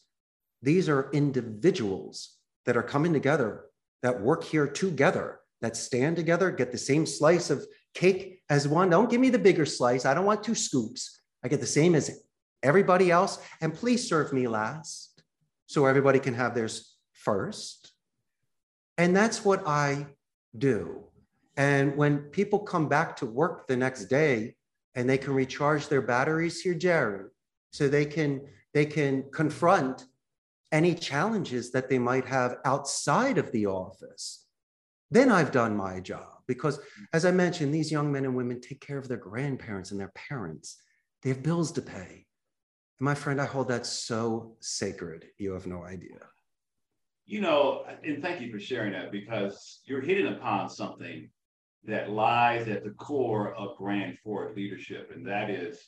These 0.62 0.88
are 0.88 1.10
individuals 1.12 2.36
that 2.66 2.76
are 2.76 2.82
coming 2.82 3.12
together 3.12 3.66
that 4.02 4.20
work 4.20 4.44
here 4.44 4.66
together, 4.66 5.40
that 5.60 5.76
stand 5.76 6.16
together, 6.16 6.50
get 6.50 6.72
the 6.72 6.78
same 6.78 7.06
slice 7.06 7.50
of 7.50 7.66
cake 7.94 8.40
as 8.48 8.66
one. 8.66 8.90
Don't 8.90 9.10
give 9.10 9.20
me 9.20 9.30
the 9.30 9.38
bigger 9.38 9.66
slice. 9.66 10.04
I 10.04 10.14
don't 10.14 10.24
want 10.24 10.42
two 10.42 10.54
scoops. 10.54 11.20
I 11.44 11.48
get 11.48 11.60
the 11.60 11.66
same 11.66 11.94
as 11.94 12.22
everybody 12.62 13.10
else. 13.10 13.38
And 13.60 13.74
please 13.74 14.08
serve 14.08 14.32
me 14.32 14.48
last 14.48 15.22
so 15.66 15.86
everybody 15.86 16.18
can 16.18 16.34
have 16.34 16.54
theirs 16.54 16.96
first. 17.12 17.92
And 18.98 19.16
that's 19.16 19.44
what 19.44 19.66
I 19.66 20.06
do. 20.56 21.04
And 21.56 21.96
when 21.96 22.18
people 22.18 22.60
come 22.60 22.88
back 22.88 23.16
to 23.16 23.26
work 23.26 23.66
the 23.66 23.76
next 23.76 24.06
day 24.06 24.56
and 24.94 25.08
they 25.08 25.18
can 25.18 25.34
recharge 25.34 25.88
their 25.88 26.02
batteries 26.02 26.60
here, 26.60 26.74
Gerry, 26.74 27.26
so 27.72 27.88
they 27.88 28.04
can 28.04 28.40
they 28.72 28.86
can 28.86 29.24
confront 29.32 30.06
any 30.72 30.94
challenges 30.94 31.72
that 31.72 31.88
they 31.88 31.98
might 31.98 32.24
have 32.24 32.56
outside 32.64 33.38
of 33.38 33.50
the 33.52 33.66
office, 33.66 34.46
then 35.10 35.30
I've 35.30 35.50
done 35.52 35.76
my 35.76 36.00
job. 36.00 36.28
Because 36.46 36.80
as 37.12 37.24
I 37.24 37.30
mentioned, 37.30 37.74
these 37.74 37.92
young 37.92 38.10
men 38.10 38.24
and 38.24 38.36
women 38.36 38.60
take 38.60 38.80
care 38.80 38.98
of 38.98 39.08
their 39.08 39.16
grandparents 39.16 39.90
and 39.90 40.00
their 40.00 40.12
parents. 40.14 40.76
They 41.22 41.30
have 41.30 41.42
bills 41.42 41.72
to 41.72 41.82
pay. 41.82 42.26
And 43.00 43.06
my 43.06 43.14
friend, 43.14 43.40
I 43.40 43.46
hold 43.46 43.68
that 43.68 43.86
so 43.86 44.56
sacred. 44.60 45.24
You 45.38 45.52
have 45.54 45.66
no 45.66 45.84
idea. 45.84 46.18
You 47.24 47.40
know, 47.40 47.86
and 48.04 48.22
thank 48.22 48.42
you 48.42 48.52
for 48.52 48.60
sharing 48.60 48.92
that 48.92 49.10
because 49.10 49.80
you're 49.86 50.02
hitting 50.02 50.26
upon 50.26 50.68
something 50.68 51.30
that 51.84 52.10
lies 52.10 52.68
at 52.68 52.84
the 52.84 52.90
core 52.90 53.54
of 53.54 53.78
Brand 53.78 54.18
Forward 54.18 54.54
leadership, 54.54 55.12
and 55.14 55.26
that 55.26 55.48
is 55.48 55.80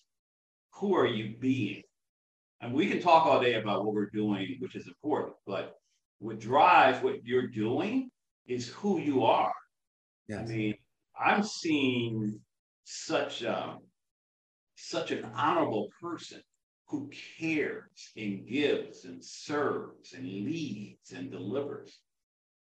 who 0.70 0.94
are 0.94 1.06
you 1.06 1.36
being? 1.38 1.82
And 2.62 2.72
we 2.72 2.88
can 2.88 3.02
talk 3.02 3.26
all 3.26 3.42
day 3.42 3.54
about 3.54 3.84
what 3.84 3.94
we're 3.94 4.08
doing, 4.08 4.56
which 4.60 4.74
is 4.74 4.86
important, 4.86 5.34
but 5.46 5.74
what 6.18 6.38
drives 6.38 7.02
what 7.02 7.24
you're 7.24 7.48
doing 7.48 8.10
is 8.46 8.68
who 8.68 8.98
you 8.98 9.24
are. 9.24 9.52
Yes. 10.28 10.48
I 10.48 10.52
mean, 10.52 10.74
I'm 11.20 11.42
seeing 11.42 12.40
such 12.84 13.44
um, 13.44 13.80
such 14.76 15.10
an 15.10 15.26
honorable 15.34 15.88
person 16.00 16.40
who 16.92 17.10
cares 17.40 18.12
and 18.18 18.46
gives 18.46 19.06
and 19.06 19.24
serves 19.24 20.12
and 20.12 20.26
leads 20.26 21.12
and 21.12 21.30
delivers. 21.30 21.98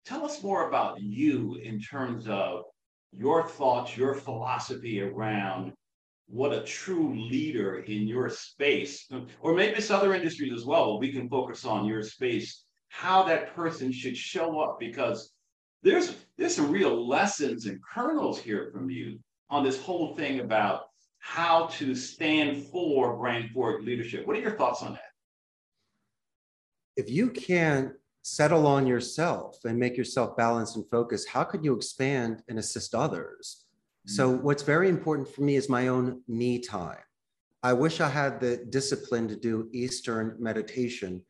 Tell 0.06 0.24
us 0.24 0.44
more 0.44 0.68
about 0.68 1.02
you 1.02 1.56
in 1.56 1.82
terms 1.82 2.28
of 2.28 2.66
your 3.12 3.48
thoughts, 3.48 3.98
your 3.98 4.14
philosophy 4.14 5.02
around 5.02 5.74
what 6.28 6.54
a 6.54 6.62
true 6.62 7.16
leader 7.30 7.80
in 7.80 8.08
your 8.08 8.30
space, 8.30 9.10
or 9.42 9.56
maybe 9.56 9.76
it's 9.76 9.90
other 9.90 10.14
industries 10.14 10.54
as 10.54 10.66
well, 10.66 10.94
but 10.94 11.00
we 11.00 11.12
can 11.12 11.28
focus 11.28 11.66
on 11.66 11.88
your 11.88 12.04
space, 12.04 12.64
how 12.90 13.24
that 13.24 13.56
person 13.56 13.92
should 13.92 14.16
show 14.16 14.60
up 14.60 14.80
because 14.80 15.34
there's 15.82 16.16
there's 16.38 16.56
some 16.56 16.72
real 16.72 17.08
lessons 17.08 17.66
and 17.66 17.80
kernels 17.84 18.40
here 18.40 18.70
from 18.72 18.88
you 18.88 19.18
on 19.50 19.64
this 19.64 19.82
whole 19.82 20.16
thing 20.16 20.42
about 20.42 20.84
how 21.22 21.68
to 21.68 21.96
stand 21.96 22.66
for 22.66 23.16
brand 23.16 23.52
forward 23.52 23.84
leadership. 23.84 24.28
What 24.28 24.36
are 24.36 24.42
your 24.42 24.58
thoughts 24.58 24.82
on 24.82 24.94
that? 24.94 25.12
If 26.98 27.10
you 27.10 27.30
can't 27.30 27.94
settle 28.24 28.68
on 28.68 28.86
yourself 28.86 29.64
and 29.64 29.80
make 29.80 29.96
yourself 29.96 30.36
balanced 30.36 30.76
and 30.76 30.86
focused, 30.90 31.30
how 31.30 31.44
could 31.44 31.64
you 31.64 31.76
expand 31.76 32.44
and 32.50 32.60
assist 32.60 32.94
others? 32.94 33.66
So, 34.08 34.34
mm. 34.34 34.42
what's 34.42 34.64
very 34.64 34.90
important 34.90 35.28
for 35.30 35.42
me 35.42 35.56
is 35.56 35.70
my 35.70 35.88
own 35.88 36.22
me 36.28 36.60
time. 36.60 36.98
I 37.64 37.74
wish 37.74 38.02
I 38.02 38.10
had 38.10 38.40
the 38.40 38.66
discipline 38.70 39.28
to 39.28 39.36
do 39.36 39.70
Eastern 39.72 40.36
meditation, 40.40 41.22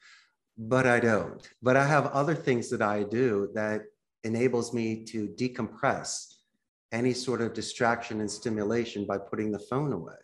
but 0.58 0.88
I 0.88 1.02
don't. 1.02 1.48
But 1.62 1.76
I 1.76 1.86
have 1.86 2.08
other 2.08 2.34
things 2.34 2.70
that 2.70 2.82
I 2.82 3.04
do 3.04 3.50
that 3.54 3.82
enables 4.24 4.74
me 4.74 5.04
to 5.06 5.28
decompress 5.28 6.34
any 6.92 7.14
sort 7.14 7.42
of 7.42 7.54
distraction 7.54 8.20
and 8.20 8.30
stimulation 8.30 9.06
by 9.06 9.18
putting 9.18 9.52
the 9.52 9.60
phone 9.60 9.94
away. 9.94 10.16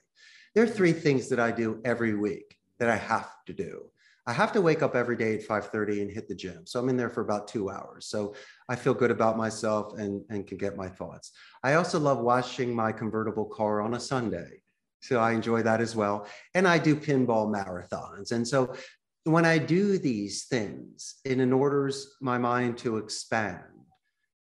There 0.53 0.63
are 0.63 0.67
three 0.67 0.93
things 0.93 1.30
that 1.30 1.39
I 1.39 1.51
do 1.51 1.82
every 1.86 2.15
week 2.15 2.58
that 2.80 2.89
I 2.89 2.95
have 2.95 3.30
to 3.45 3.53
do. 3.53 3.91
I 4.25 4.34
have 4.34 4.51
to 4.53 4.62
wake 4.62 4.82
up 4.82 4.93
every 4.93 5.15
day 5.15 5.36
at 5.36 5.47
5:30 5.47 6.01
and 6.01 6.12
hit 6.12 6.27
the 6.27 6.36
gym. 6.36 6.65
So 6.65 6.80
I'm 6.80 6.89
in 6.89 6.97
there 6.97 7.10
for 7.10 7.21
about 7.21 7.47
two 7.47 7.69
hours. 7.69 8.08
So 8.08 8.36
I 8.67 8.75
feel 8.75 8.93
good 8.93 9.12
about 9.12 9.38
myself 9.38 9.97
and, 9.97 10.21
and 10.30 10.45
can 10.45 10.58
get 10.58 10.75
my 10.75 10.89
thoughts. 10.89 11.32
I 11.63 11.75
also 11.75 11.97
love 11.97 12.19
washing 12.19 12.75
my 12.75 12.91
convertible 12.91 13.45
car 13.45 13.82
on 13.82 13.93
a 13.93 13.99
Sunday. 13.99 14.63
So 15.01 15.19
I 15.19 15.32
enjoy 15.32 15.63
that 15.63 15.80
as 15.80 15.95
well. 15.95 16.27
And 16.53 16.67
I 16.67 16.77
do 16.77 16.95
pinball 16.95 17.47
marathons. 17.47 18.34
And 18.34 18.45
so 18.45 18.75
when 19.23 19.45
I 19.45 19.58
do 19.60 19.97
these 19.97 20.45
things, 20.45 21.15
it 21.23 21.39
in 21.39 21.53
orders 21.53 22.17
my 22.19 22.38
mind 22.38 22.77
to 22.80 22.97
expand. 22.97 23.63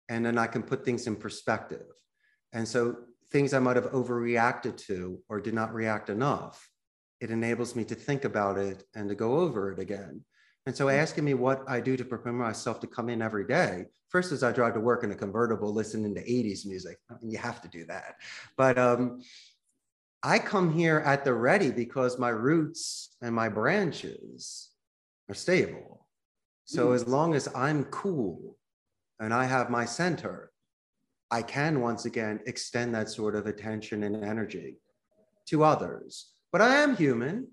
And 0.07 0.25
then 0.25 0.38
I 0.38 0.47
can 0.47 0.63
put 0.63 0.86
things 0.86 1.07
in 1.07 1.15
perspective. 1.15 1.88
And 2.53 2.67
so 2.67 2.95
things 3.31 3.53
I 3.53 3.59
might 3.59 3.75
have 3.75 3.91
overreacted 3.91 4.77
to 4.87 5.19
or 5.27 5.41
did 5.41 5.53
not 5.53 5.73
react 5.73 6.09
enough, 6.09 6.69
it 7.19 7.31
enables 7.31 7.75
me 7.75 7.83
to 7.85 7.95
think 7.95 8.25
about 8.25 8.57
it 8.57 8.83
and 8.95 9.09
to 9.09 9.15
go 9.15 9.39
over 9.39 9.71
it 9.71 9.79
again. 9.79 10.21
And 10.65 10.75
so 10.75 10.87
asking 10.87 11.25
me 11.25 11.33
what 11.33 11.63
I 11.67 11.81
do 11.81 11.97
to 11.97 12.05
prepare 12.05 12.31
myself 12.31 12.79
to 12.81 12.87
come 12.87 13.09
in 13.09 13.21
every 13.21 13.45
day, 13.45 13.85
first 14.07 14.31
is 14.31 14.43
I 14.43 14.51
drive 14.51 14.75
to 14.75 14.79
work 14.79 15.03
in 15.03 15.11
a 15.11 15.15
convertible 15.15 15.73
listening 15.73 16.15
to 16.15 16.21
80s 16.21 16.65
music. 16.65 16.99
I 17.09 17.15
mean, 17.21 17.31
you 17.31 17.37
have 17.37 17.61
to 17.63 17.67
do 17.67 17.85
that. 17.85 18.15
But 18.55 18.77
um, 18.77 19.21
I 20.21 20.39
come 20.39 20.71
here 20.71 20.99
at 20.99 21.25
the 21.25 21.33
ready 21.33 21.71
because 21.71 22.17
my 22.17 22.29
roots 22.29 23.17
and 23.21 23.35
my 23.35 23.49
branches 23.49 24.69
are 25.27 25.35
stable. 25.35 26.07
So 26.63 26.89
mm. 26.89 26.95
as 26.95 27.07
long 27.07 27.35
as 27.35 27.49
I'm 27.53 27.83
cool 27.85 28.57
and 29.19 29.33
I 29.33 29.43
have 29.43 29.69
my 29.69 29.83
center, 29.83 30.52
I 31.33 31.41
can 31.41 31.81
once 31.81 32.05
again 32.05 32.41
extend 32.45 32.93
that 32.93 33.09
sort 33.09 33.35
of 33.35 33.47
attention 33.47 34.03
and 34.03 34.23
energy 34.23 34.77
to 35.47 35.63
others. 35.63 36.29
But 36.51 36.61
I 36.61 36.75
am 36.75 36.95
human. 36.95 37.47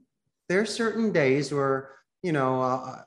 There 0.50 0.60
are 0.60 0.66
certain 0.66 1.12
days 1.12 1.50
where, 1.50 1.92
you 2.22 2.32
know, 2.32 2.60
uh, 2.60 3.00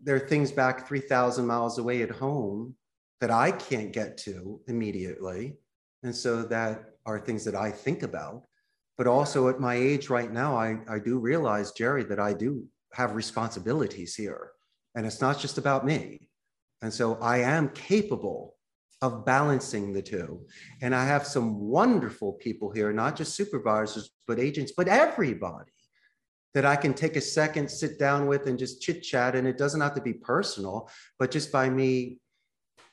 there 0.00 0.14
are 0.14 0.28
things 0.28 0.52
back 0.52 0.86
3,000 0.86 1.44
miles 1.44 1.78
away 1.78 2.02
at 2.02 2.12
home 2.12 2.76
that 3.20 3.32
I 3.32 3.50
can't 3.50 3.92
get 3.92 4.16
to 4.18 4.60
immediately. 4.68 5.56
And 6.04 6.14
so 6.14 6.44
that 6.44 6.90
are 7.04 7.18
things 7.18 7.44
that 7.46 7.56
I 7.56 7.72
think 7.72 8.04
about. 8.04 8.44
But 8.96 9.08
also 9.08 9.48
at 9.48 9.58
my 9.58 9.74
age 9.74 10.10
right 10.10 10.30
now, 10.30 10.56
I, 10.56 10.78
I 10.88 11.00
do 11.00 11.18
realize, 11.18 11.72
Gerry, 11.72 12.04
that 12.04 12.20
I 12.20 12.34
do 12.34 12.64
have 12.92 13.16
responsibilities 13.16 14.14
here. 14.14 14.52
And 14.94 15.06
it's 15.06 15.20
not 15.20 15.40
just 15.40 15.58
about 15.58 15.84
me. 15.84 16.28
And 16.82 16.92
so 16.92 17.18
I 17.20 17.38
am 17.38 17.70
capable 17.70 18.54
of 19.02 19.24
balancing 19.24 19.92
the 19.92 20.02
two. 20.02 20.46
And 20.80 20.94
I 20.94 21.04
have 21.04 21.26
some 21.26 21.60
wonderful 21.60 22.32
people 22.34 22.70
here, 22.70 22.92
not 22.92 23.16
just 23.16 23.34
supervisors, 23.34 24.10
but 24.26 24.38
agents, 24.38 24.72
but 24.76 24.88
everybody 24.88 25.72
that 26.54 26.64
I 26.64 26.76
can 26.76 26.94
take 26.94 27.16
a 27.16 27.20
second, 27.20 27.68
sit 27.68 27.98
down 27.98 28.26
with, 28.26 28.46
and 28.46 28.58
just 28.58 28.80
chit 28.80 29.02
chat. 29.02 29.34
And 29.34 29.46
it 29.46 29.58
doesn't 29.58 29.80
have 29.80 29.94
to 29.94 30.00
be 30.00 30.14
personal, 30.14 30.88
but 31.18 31.30
just 31.30 31.50
by 31.50 31.68
me 31.68 32.18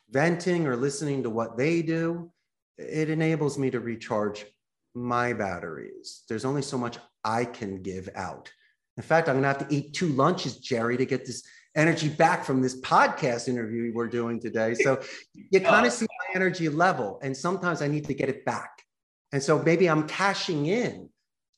venting 0.10 0.68
or 0.68 0.76
listening 0.76 1.24
to 1.24 1.30
what 1.30 1.58
they 1.58 1.82
do, 1.82 2.32
it 2.78 3.10
enables 3.10 3.58
me 3.58 3.70
to 3.72 3.80
recharge 3.80 4.46
my 4.94 5.32
batteries. 5.34 6.24
There's 6.28 6.46
only 6.46 6.62
so 6.62 6.78
much 6.78 6.98
I 7.24 7.46
can 7.46 7.82
give 7.82 8.10
out. 8.16 8.52
In 8.98 9.04
fact, 9.04 9.30
I'm 9.30 9.36
going 9.36 9.44
to 9.44 9.48
have 9.48 9.68
to 9.68 9.74
eat 9.74 9.94
two 9.94 10.08
lunches, 10.08 10.58
Gerry, 10.58 10.98
to 10.98 11.06
get 11.06 11.26
this 11.26 11.44
energy 11.76 12.10
back 12.10 12.44
from 12.44 12.62
this 12.62 12.80
podcast 12.82 13.48
interview 13.48 13.92
we're 13.94 14.08
doing 14.08 14.40
today. 14.40 14.74
So 14.74 15.02
you 15.34 15.60
kind 15.62 15.86
of 15.86 15.94
see 15.94 16.06
my 16.06 16.36
energy 16.36 16.70
level, 16.70 17.20
and 17.22 17.36
sometimes 17.36 17.82
I 17.82 17.88
need 17.88 18.06
to 18.06 18.14
get 18.14 18.30
it 18.30 18.46
back. 18.46 18.82
And 19.32 19.42
so 19.42 19.62
maybe 19.62 19.90
I'm 19.90 20.08
cashing 20.08 20.66
in. 20.66 21.10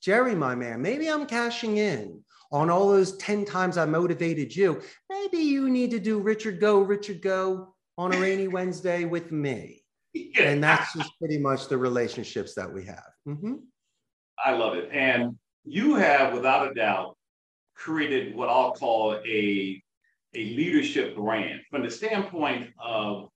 Gerry, 0.01 0.35
my 0.35 0.53
man, 0.53 0.81
maybe 0.81 1.09
I'm 1.09 1.25
cashing 1.25 1.77
in 1.77 2.23
on 2.51 2.69
all 2.69 2.89
those 2.89 3.17
10 3.17 3.45
times 3.45 3.77
I 3.77 3.85
motivated 3.85 4.55
you. 4.55 4.81
Maybe 5.09 5.39
you 5.39 5.69
need 5.69 5.91
to 5.91 5.99
do 5.99 6.19
Richard 6.19 6.59
Go, 6.59 6.81
Richard 6.81 7.21
Go 7.21 7.73
on 7.97 8.13
a 8.13 8.19
rainy 8.19 8.47
Wednesday 8.49 9.05
with 9.05 9.31
me. 9.31 9.83
Yeah. 10.13 10.43
And 10.43 10.63
that's 10.63 10.93
just 10.93 11.17
pretty 11.17 11.39
much 11.39 11.67
the 11.67 11.77
relationships 11.77 12.53
that 12.53 12.71
we 12.71 12.85
have. 12.85 13.09
Mm-hmm. 13.27 13.55
I 14.43 14.51
love 14.51 14.75
it. 14.75 14.89
And 14.91 15.37
you 15.63 15.95
have, 15.95 16.33
without 16.33 16.69
a 16.69 16.73
doubt, 16.73 17.17
created 17.75 18.35
what 18.35 18.49
I'll 18.49 18.73
call 18.73 19.15
a, 19.25 19.81
a 20.35 20.43
leadership 20.55 21.15
brand 21.15 21.61
from 21.69 21.83
the 21.83 21.89
standpoint 21.89 22.69
of 22.83 23.29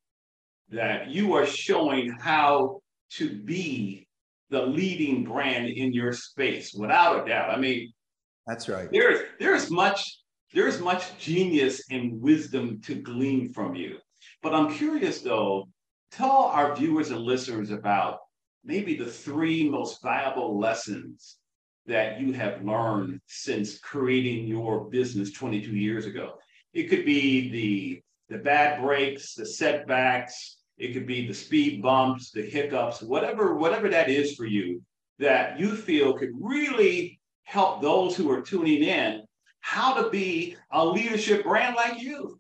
that 0.70 1.10
you 1.10 1.34
are 1.34 1.46
showing 1.46 2.12
how 2.20 2.82
to 3.12 3.42
be 3.44 4.08
the 4.50 4.62
leading 4.62 5.24
brand 5.24 5.68
in 5.68 5.94
your 5.94 6.14
space, 6.14 6.74
without 6.74 7.24
a 7.24 7.30
doubt. 7.30 7.50
I 7.50 7.58
mean, 7.58 7.92
that's 8.46 8.70
right. 8.70 8.90
There's 8.92 9.22
there's 9.40 9.70
much 9.70 10.22
there's 10.54 10.80
much 10.80 11.18
genius 11.18 11.84
and 11.92 12.22
wisdom 12.22 12.82
to 12.82 12.96
glean 12.96 13.54
from 13.54 13.76
you. 13.76 13.98
But 14.42 14.54
I'm 14.54 14.74
curious 14.74 15.22
though, 15.22 15.68
tell 16.12 16.32
our 16.32 16.76
viewers 16.76 17.12
and 17.12 17.22
listeners 17.22 17.72
about 17.72 18.20
maybe 18.64 18.96
the 18.96 19.06
three 19.06 19.70
most 19.70 20.02
valuable 20.02 20.58
lessons 20.58 21.38
that 21.86 22.20
you 22.20 22.34
have 22.34 22.64
learned 22.64 23.20
since 23.28 23.80
creating 23.80 24.48
your 24.48 24.90
business 24.90 25.32
22 25.32 25.72
years 25.72 26.06
ago. 26.06 26.34
It 26.74 26.90
could 26.90 27.06
be 27.06 27.50
the, 27.50 28.36
the 28.36 28.44
bad 28.44 28.82
breaks, 28.82 29.34
the 29.34 29.46
setbacks, 29.46 30.58
it 30.78 30.94
could 30.94 31.08
be 31.08 31.28
the 31.28 31.34
speed 31.34 31.82
bumps, 31.82 32.32
the 32.32 32.44
hiccups, 32.44 33.02
whatever, 33.02 33.56
whatever 33.56 33.90
that 33.90 34.10
is 34.10 34.36
for 34.36 34.46
you 34.46 34.82
that 35.20 35.60
you 35.60 35.76
feel 35.76 36.14
could 36.14 36.32
really 36.40 37.20
help 37.44 37.82
those 37.82 38.16
who 38.16 38.30
are 38.32 38.42
tuning 38.42 38.84
in 38.84 39.24
how 39.62 40.02
to 40.02 40.10
be 40.10 40.56
a 40.72 40.86
leadership 40.86 41.44
brand 41.44 41.76
like 41.76 42.02
you. 42.02 42.40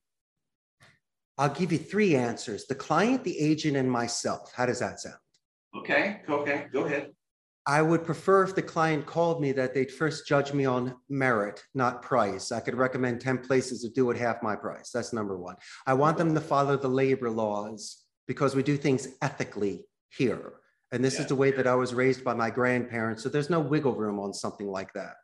I'll 1.37 1.53
give 1.53 1.71
you 1.71 1.77
three 1.77 2.15
answers 2.15 2.65
the 2.65 2.75
client, 2.75 3.23
the 3.23 3.37
agent, 3.37 3.75
and 3.75 3.91
myself. 3.91 4.51
How 4.55 4.65
does 4.65 4.79
that 4.79 4.99
sound? 4.99 5.17
Okay, 5.75 6.21
okay, 6.27 6.67
go 6.71 6.85
ahead. 6.85 7.11
I 7.67 7.81
would 7.81 8.05
prefer 8.05 8.43
if 8.43 8.55
the 8.55 8.61
client 8.61 9.05
called 9.05 9.41
me 9.41 9.51
that 9.51 9.73
they'd 9.73 9.91
first 9.91 10.25
judge 10.25 10.53
me 10.53 10.63
on 10.63 10.95
merit, 11.09 11.65
not 11.73 12.01
price. 12.01 12.53
I 12.53 12.61
could 12.61 12.75
recommend 12.75 13.19
10 13.19 13.39
places 13.39 13.81
to 13.81 13.89
do 13.89 14.09
it 14.09 14.17
half 14.17 14.41
my 14.41 14.55
price. 14.55 14.89
That's 14.91 15.11
number 15.11 15.37
one. 15.37 15.57
I 15.85 15.93
want 15.93 16.17
them 16.17 16.33
to 16.33 16.39
follow 16.39 16.77
the 16.77 16.87
labor 16.87 17.29
laws 17.29 18.03
because 18.25 18.55
we 18.55 18.63
do 18.63 18.77
things 18.77 19.09
ethically 19.21 19.85
here. 20.17 20.53
And 20.93 21.03
this 21.03 21.15
yeah. 21.15 21.21
is 21.21 21.27
the 21.27 21.35
way 21.35 21.51
that 21.51 21.67
I 21.67 21.75
was 21.75 21.93
raised 21.93 22.23
by 22.23 22.33
my 22.33 22.49
grandparents. 22.49 23.21
So 23.21 23.27
there's 23.27 23.49
no 23.49 23.59
wiggle 23.59 23.95
room 23.95 24.17
on 24.17 24.33
something 24.33 24.67
like 24.67 24.93
that. 24.93 25.15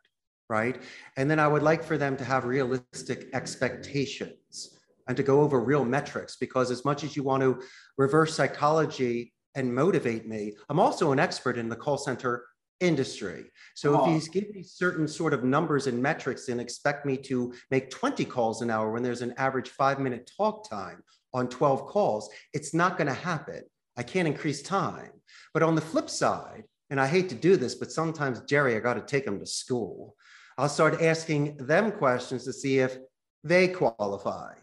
Right. 0.50 0.82
And 1.16 1.30
then 1.30 1.40
I 1.40 1.48
would 1.48 1.62
like 1.62 1.82
for 1.82 1.96
them 1.96 2.14
to 2.18 2.24
have 2.24 2.44
realistic 2.44 3.28
expectations 3.32 4.78
and 5.08 5.16
to 5.16 5.22
go 5.22 5.40
over 5.40 5.60
real 5.60 5.84
metrics 5.84 6.36
because 6.36 6.70
as 6.70 6.84
much 6.84 7.04
as 7.04 7.16
you 7.16 7.22
want 7.22 7.42
to 7.42 7.62
reverse 7.96 8.34
psychology 8.34 9.33
and 9.54 9.74
motivate 9.74 10.26
me. 10.26 10.52
I'm 10.68 10.80
also 10.80 11.12
an 11.12 11.18
expert 11.18 11.58
in 11.58 11.68
the 11.68 11.76
call 11.76 11.98
center 11.98 12.44
industry. 12.80 13.44
So 13.74 14.00
oh. 14.00 14.16
if 14.16 14.26
you 14.26 14.40
give 14.40 14.54
me 14.54 14.62
certain 14.62 15.06
sort 15.08 15.32
of 15.32 15.44
numbers 15.44 15.86
and 15.86 16.02
metrics 16.02 16.48
and 16.48 16.60
expect 16.60 17.06
me 17.06 17.16
to 17.18 17.54
make 17.70 17.90
20 17.90 18.24
calls 18.24 18.62
an 18.62 18.70
hour 18.70 18.90
when 18.90 19.02
there's 19.02 19.22
an 19.22 19.34
average 19.36 19.70
five 19.70 19.98
minute 19.98 20.30
talk 20.36 20.68
time 20.68 21.02
on 21.32 21.48
12 21.48 21.86
calls, 21.86 22.30
it's 22.52 22.74
not 22.74 22.96
going 22.96 23.08
to 23.08 23.14
happen. 23.14 23.62
I 23.96 24.02
can't 24.02 24.28
increase 24.28 24.62
time. 24.62 25.10
But 25.52 25.62
on 25.62 25.74
the 25.74 25.80
flip 25.80 26.10
side, 26.10 26.64
and 26.90 27.00
I 27.00 27.06
hate 27.06 27.28
to 27.30 27.34
do 27.34 27.56
this, 27.56 27.74
but 27.74 27.90
sometimes, 27.90 28.40
Gerry, 28.42 28.76
I 28.76 28.80
got 28.80 28.94
to 28.94 29.00
take 29.00 29.24
them 29.24 29.40
to 29.40 29.46
school. 29.46 30.14
I'll 30.58 30.68
start 30.68 31.02
asking 31.02 31.56
them 31.56 31.90
questions 31.92 32.44
to 32.44 32.52
see 32.52 32.78
if 32.78 32.98
they 33.42 33.68
qualify. 33.68 34.54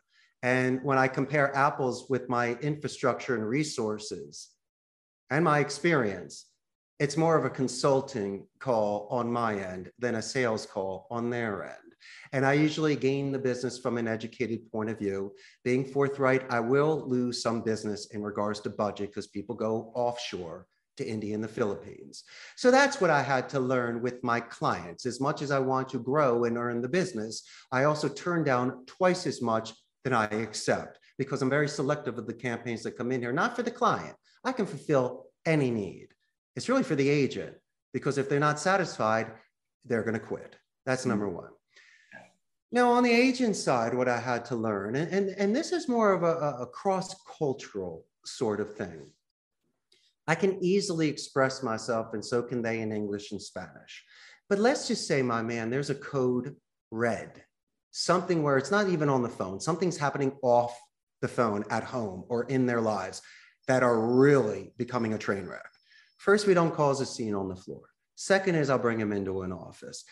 And 0.43 0.81
when 0.83 0.97
I 0.97 1.07
compare 1.07 1.55
apples 1.55 2.07
with 2.09 2.29
my 2.29 2.55
infrastructure 2.55 3.35
and 3.35 3.47
resources, 3.47 4.49
and 5.31 5.45
my 5.45 5.59
experience, 5.59 6.45
it's 6.99 7.17
more 7.17 7.37
of 7.37 7.45
a 7.45 7.49
consulting 7.49 8.45
call 8.59 9.07
on 9.09 9.31
my 9.31 9.55
end 9.55 9.89
than 9.97 10.15
a 10.15 10.21
sales 10.21 10.65
call 10.65 11.07
on 11.09 11.29
their 11.29 11.63
end. 11.63 11.75
And 12.33 12.45
I 12.45 12.53
usually 12.53 12.95
gain 12.95 13.31
the 13.31 13.39
business 13.39 13.79
from 13.79 13.97
an 13.97 14.07
educated 14.07 14.69
point 14.71 14.89
of 14.89 14.99
view. 14.99 15.31
Being 15.63 15.85
forthright, 15.85 16.43
I 16.51 16.59
will 16.59 17.07
lose 17.07 17.41
some 17.41 17.61
business 17.61 18.07
in 18.07 18.21
regards 18.21 18.59
to 18.61 18.69
budget 18.69 19.09
because 19.09 19.27
people 19.27 19.55
go 19.55 19.91
offshore 19.95 20.67
to 20.97 21.07
India 21.07 21.33
and 21.33 21.43
the 21.43 21.47
Philippines. 21.47 22.23
So 22.57 22.69
that's 22.69 22.99
what 22.99 23.09
I 23.09 23.21
had 23.21 23.47
to 23.49 23.59
learn 23.59 24.01
with 24.01 24.23
my 24.23 24.41
clients. 24.41 25.05
As 25.05 25.21
much 25.21 25.41
as 25.41 25.49
I 25.49 25.59
want 25.59 25.87
to 25.89 25.99
grow 25.99 26.43
and 26.43 26.57
earn 26.57 26.81
the 26.81 26.89
business, 26.89 27.43
I 27.71 27.85
also 27.85 28.09
turn 28.09 28.43
down 28.43 28.85
twice 28.85 29.25
as 29.25 29.41
much 29.41 29.73
than 30.03 30.13
I 30.13 30.25
accept 30.25 30.99
because 31.17 31.41
I'm 31.41 31.49
very 31.49 31.69
selective 31.69 32.17
of 32.17 32.27
the 32.27 32.33
campaigns 32.33 32.83
that 32.83 32.97
come 32.97 33.11
in 33.11 33.21
here, 33.21 33.31
not 33.31 33.55
for 33.55 33.63
the 33.63 33.71
client, 33.71 34.15
I 34.43 34.51
can 34.51 34.65
fulfill 34.65 35.27
any 35.45 35.71
need. 35.71 36.09
It's 36.55 36.69
really 36.69 36.83
for 36.83 36.95
the 36.95 37.09
agent 37.09 37.55
because 37.93 38.17
if 38.17 38.29
they're 38.29 38.39
not 38.39 38.59
satisfied, 38.59 39.31
they're 39.85 40.03
going 40.03 40.19
to 40.19 40.19
quit. 40.19 40.55
That's 40.85 41.05
number 41.05 41.25
mm-hmm. 41.27 41.35
one. 41.35 41.49
Now, 42.73 42.91
on 42.91 43.03
the 43.03 43.11
agent 43.11 43.57
side, 43.57 43.93
what 43.93 44.07
I 44.07 44.17
had 44.17 44.45
to 44.45 44.55
learn, 44.55 44.95
and, 44.95 45.11
and, 45.11 45.29
and 45.31 45.55
this 45.55 45.73
is 45.73 45.89
more 45.89 46.13
of 46.13 46.23
a, 46.23 46.61
a 46.61 46.65
cross 46.67 47.13
cultural 47.37 48.05
sort 48.25 48.61
of 48.61 48.75
thing. 48.75 49.11
I 50.25 50.35
can 50.35 50.63
easily 50.63 51.09
express 51.09 51.61
myself, 51.61 52.13
and 52.13 52.23
so 52.23 52.41
can 52.41 52.61
they 52.61 52.79
in 52.79 52.93
English 52.93 53.33
and 53.33 53.41
Spanish. 53.41 54.05
But 54.47 54.59
let's 54.59 54.87
just 54.87 55.05
say, 55.05 55.21
my 55.21 55.41
man, 55.41 55.69
there's 55.69 55.89
a 55.89 55.95
code 55.95 56.55
red 56.91 57.43
something 57.91 58.41
where 58.41 58.57
it's 58.57 58.71
not 58.71 58.87
even 58.89 59.09
on 59.09 59.21
the 59.21 59.29
phone, 59.29 59.59
something's 59.59 59.97
happening 59.97 60.31
off 60.41 60.77
the 61.21 61.27
phone 61.27 61.63
at 61.69 61.83
home 61.83 62.23
or 62.29 62.45
in 62.45 62.65
their 62.65 62.81
lives 62.81 63.21
that 63.67 63.83
are 63.83 63.99
really 63.99 64.73
becoming 64.77 65.13
a 65.13 65.17
train 65.17 65.45
wreck. 65.45 65.65
First, 66.17 66.47
we 66.47 66.53
don't 66.53 66.73
cause 66.73 67.01
a 67.01 67.05
scene 67.05 67.33
on 67.33 67.49
the 67.49 67.55
floor. 67.55 67.81
Second 68.15 68.55
is 68.55 68.69
I'll 68.69 68.77
bring 68.77 68.99
them 68.99 69.11
into 69.11 69.41
an 69.41 69.51
office. 69.51 70.03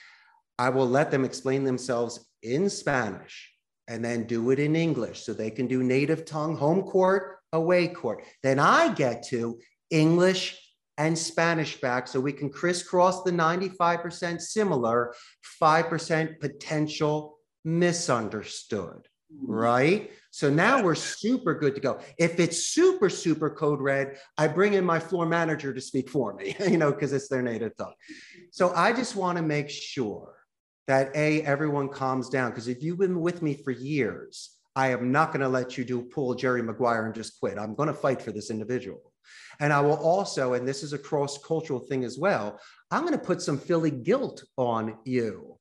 I 0.57 0.69
will 0.69 0.87
let 0.87 1.11
them 1.11 1.23
explain 1.23 1.63
themselves 1.63 2.27
in 2.41 2.69
Spanish 2.69 3.51
and 3.87 4.03
then 4.03 4.23
do 4.23 4.51
it 4.51 4.59
in 4.59 4.75
English 4.75 5.23
so 5.23 5.33
they 5.33 5.51
can 5.51 5.67
do 5.67 5.83
native 5.83 6.25
tongue, 6.25 6.55
home 6.55 6.83
court, 6.83 7.37
away 7.53 7.87
court. 7.87 8.23
Then 8.43 8.59
I 8.59 8.93
get 8.93 9.23
to 9.29 9.59
English 9.89 10.57
and 10.97 11.17
Spanish 11.17 11.79
back 11.79 12.07
so 12.07 12.19
we 12.19 12.33
can 12.33 12.49
crisscross 12.49 13.23
the 13.23 13.31
95% 13.31 14.41
similar, 14.41 15.13
5% 15.61 16.39
potential 16.39 17.37
misunderstood. 17.63 19.07
Right? 19.41 20.11
So 20.31 20.49
now 20.49 20.83
we're 20.83 20.95
super 20.95 21.53
good 21.55 21.75
to 21.75 21.81
go. 21.81 21.99
If 22.17 22.39
it's 22.39 22.65
super, 22.65 23.09
super 23.09 23.49
code 23.49 23.81
red, 23.81 24.17
I 24.37 24.47
bring 24.47 24.73
in 24.73 24.85
my 24.85 24.99
floor 24.99 25.25
manager 25.25 25.73
to 25.73 25.81
speak 25.81 26.09
for 26.09 26.33
me, 26.33 26.55
you 26.67 26.77
know, 26.77 26.91
because 26.91 27.13
it's 27.13 27.27
their 27.27 27.41
native 27.41 27.75
tongue. 27.77 27.93
So 28.51 28.73
I 28.75 28.93
just 28.93 29.15
want 29.15 29.37
to 29.37 29.43
make 29.43 29.69
sure 29.69 30.35
that 30.87 31.15
A, 31.15 31.43
everyone 31.43 31.89
calms 31.89 32.29
down. 32.29 32.51
Because 32.51 32.67
if 32.67 32.81
you've 32.81 32.97
been 32.97 33.21
with 33.21 33.41
me 33.41 33.53
for 33.53 33.71
years, 33.71 34.55
I 34.75 34.89
am 34.89 35.11
not 35.11 35.31
going 35.31 35.41
to 35.41 35.49
let 35.49 35.77
you 35.77 35.83
do 35.83 36.01
pull 36.01 36.33
Gerry 36.35 36.63
Maguire 36.63 37.05
and 37.05 37.13
just 37.13 37.39
quit. 37.39 37.57
I'm 37.57 37.75
going 37.75 37.87
to 37.87 37.93
fight 37.93 38.21
for 38.21 38.31
this 38.31 38.49
individual. 38.49 39.13
And 39.59 39.73
I 39.73 39.81
will 39.81 39.97
also, 39.97 40.53
and 40.53 40.67
this 40.67 40.83
is 40.83 40.93
a 40.93 40.97
cross 40.97 41.37
cultural 41.37 41.79
thing 41.79 42.03
as 42.03 42.17
well, 42.17 42.59
I'm 42.91 43.01
going 43.01 43.13
to 43.13 43.19
put 43.19 43.41
some 43.41 43.57
Philly 43.57 43.91
guilt 43.91 44.43
on 44.57 44.97
you. 45.05 45.57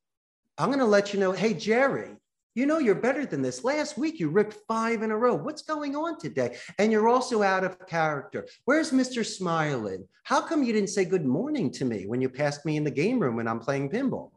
I'm 0.57 0.67
going 0.67 0.79
to 0.79 0.85
let 0.85 1.13
you 1.13 1.19
know, 1.19 1.31
hey, 1.31 1.53
Jerry, 1.53 2.15
you 2.55 2.65
know 2.65 2.79
you're 2.79 2.95
better 2.95 3.25
than 3.25 3.41
this. 3.41 3.63
Last 3.63 3.97
week 3.97 4.19
you 4.19 4.29
ripped 4.29 4.57
five 4.67 5.03
in 5.03 5.11
a 5.11 5.17
row. 5.17 5.35
What's 5.35 5.61
going 5.61 5.95
on 5.95 6.19
today? 6.19 6.57
And 6.77 6.91
you're 6.91 7.07
also 7.07 7.43
out 7.43 7.63
of 7.63 7.85
character. 7.87 8.47
Where's 8.65 8.91
Mr. 8.91 9.25
Smiling? 9.25 10.07
How 10.23 10.41
come 10.41 10.63
you 10.63 10.73
didn't 10.73 10.89
say 10.89 11.05
good 11.05 11.25
morning 11.25 11.71
to 11.73 11.85
me 11.85 12.05
when 12.05 12.21
you 12.21 12.29
passed 12.29 12.65
me 12.65 12.77
in 12.77 12.83
the 12.83 12.91
game 12.91 13.19
room 13.19 13.35
when 13.35 13.47
I'm 13.47 13.59
playing 13.59 13.89
pinball? 13.89 14.31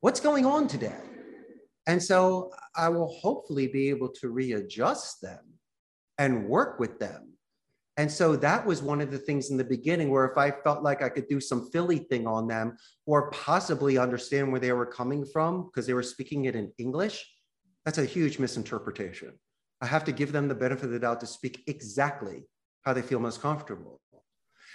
What's 0.00 0.20
going 0.20 0.46
on 0.46 0.68
today? 0.68 0.96
And 1.86 2.02
so 2.02 2.52
I 2.74 2.88
will 2.88 3.08
hopefully 3.08 3.68
be 3.68 3.88
able 3.90 4.08
to 4.20 4.28
readjust 4.28 5.20
them 5.20 5.40
and 6.18 6.48
work 6.48 6.78
with 6.78 6.98
them. 6.98 7.32
And 7.98 8.10
so 8.10 8.36
that 8.36 8.66
was 8.66 8.82
one 8.82 9.00
of 9.00 9.10
the 9.10 9.18
things 9.18 9.50
in 9.50 9.56
the 9.56 9.64
beginning 9.64 10.10
where 10.10 10.26
if 10.26 10.36
I 10.36 10.50
felt 10.50 10.82
like 10.82 11.02
I 11.02 11.08
could 11.08 11.28
do 11.28 11.40
some 11.40 11.70
Philly 11.70 11.98
thing 11.98 12.26
on 12.26 12.46
them 12.46 12.76
or 13.06 13.30
possibly 13.30 13.96
understand 13.96 14.50
where 14.50 14.60
they 14.60 14.72
were 14.72 14.86
coming 14.86 15.24
from 15.24 15.64
because 15.64 15.86
they 15.86 15.94
were 15.94 16.02
speaking 16.02 16.44
it 16.44 16.54
in 16.54 16.70
English, 16.78 17.26
that's 17.86 17.98
a 17.98 18.04
huge 18.04 18.40
misinterpretation. 18.40 19.32
I 19.80 19.86
have 19.86 20.04
to 20.04 20.12
give 20.12 20.32
them 20.32 20.48
the 20.48 20.56
benefit 20.56 20.86
of 20.86 20.90
the 20.90 20.98
doubt 20.98 21.20
to 21.20 21.26
speak 21.26 21.62
exactly 21.68 22.42
how 22.82 22.92
they 22.92 23.00
feel 23.00 23.20
most 23.20 23.40
comfortable. 23.40 24.00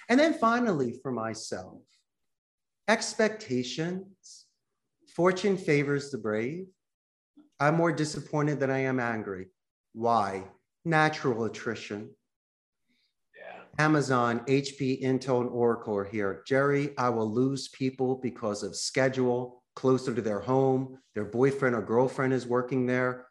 And 0.07 0.17
then 0.17 0.33
finally, 0.33 0.97
for 1.03 1.11
myself, 1.11 1.81
expectations. 2.87 4.45
Fortune 5.13 5.57
favors 5.57 6.09
the 6.09 6.17
brave. 6.17 6.67
I'm 7.59 7.75
more 7.75 7.91
disappointed 7.91 8.61
than 8.61 8.71
I 8.71 8.79
am 8.79 8.99
angry. 8.99 9.47
Why? 9.91 10.45
Natural 10.85 11.43
attrition. 11.43 12.11
Yeah. 13.37 13.83
Amazon, 13.83 14.39
HP, 14.47 15.03
Intel, 15.03 15.41
and 15.41 15.49
Oracle 15.49 15.97
are 15.97 16.05
here. 16.05 16.43
Gerry, 16.47 16.97
I 16.97 17.09
will 17.09 17.29
lose 17.29 17.67
people 17.67 18.15
because 18.15 18.63
of 18.63 18.75
schedule, 18.75 19.60
closer 19.75 20.13
to 20.13 20.21
their 20.21 20.39
home, 20.39 20.97
their 21.15 21.25
boyfriend 21.25 21.75
or 21.75 21.81
girlfriend 21.81 22.33
is 22.33 22.45
working 22.45 22.85
there. 22.85 23.27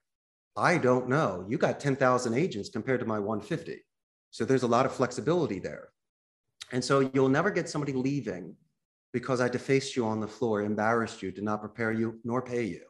I 0.57 0.79
don't 0.79 1.09
know. 1.09 1.45
You 1.49 1.59
got 1.59 1.81
10,000 1.81 2.35
agents 2.35 2.69
compared 2.69 3.01
to 3.01 3.07
my 3.07 3.19
150. 3.19 3.83
So 4.31 4.45
there's 4.45 4.63
a 4.63 4.69
lot 4.69 4.87
of 4.87 4.93
flexibility 4.93 5.59
there. 5.59 5.89
And 6.73 6.85
so 6.85 7.11
you'll 7.15 7.29
never 7.29 7.51
get 7.51 7.69
somebody 7.69 7.93
leaving 7.93 8.55
because 9.13 9.41
I 9.41 9.49
defaced 9.49 9.97
you 9.97 10.07
on 10.07 10.21
the 10.21 10.29
floor, 10.29 10.63
embarrassed 10.63 11.23
you, 11.23 11.33
did 11.33 11.45
not 11.45 11.61
prepare 11.61 11.93
you, 11.93 12.21
nor 12.25 12.43
pay 12.43 12.65
you. 12.65 12.85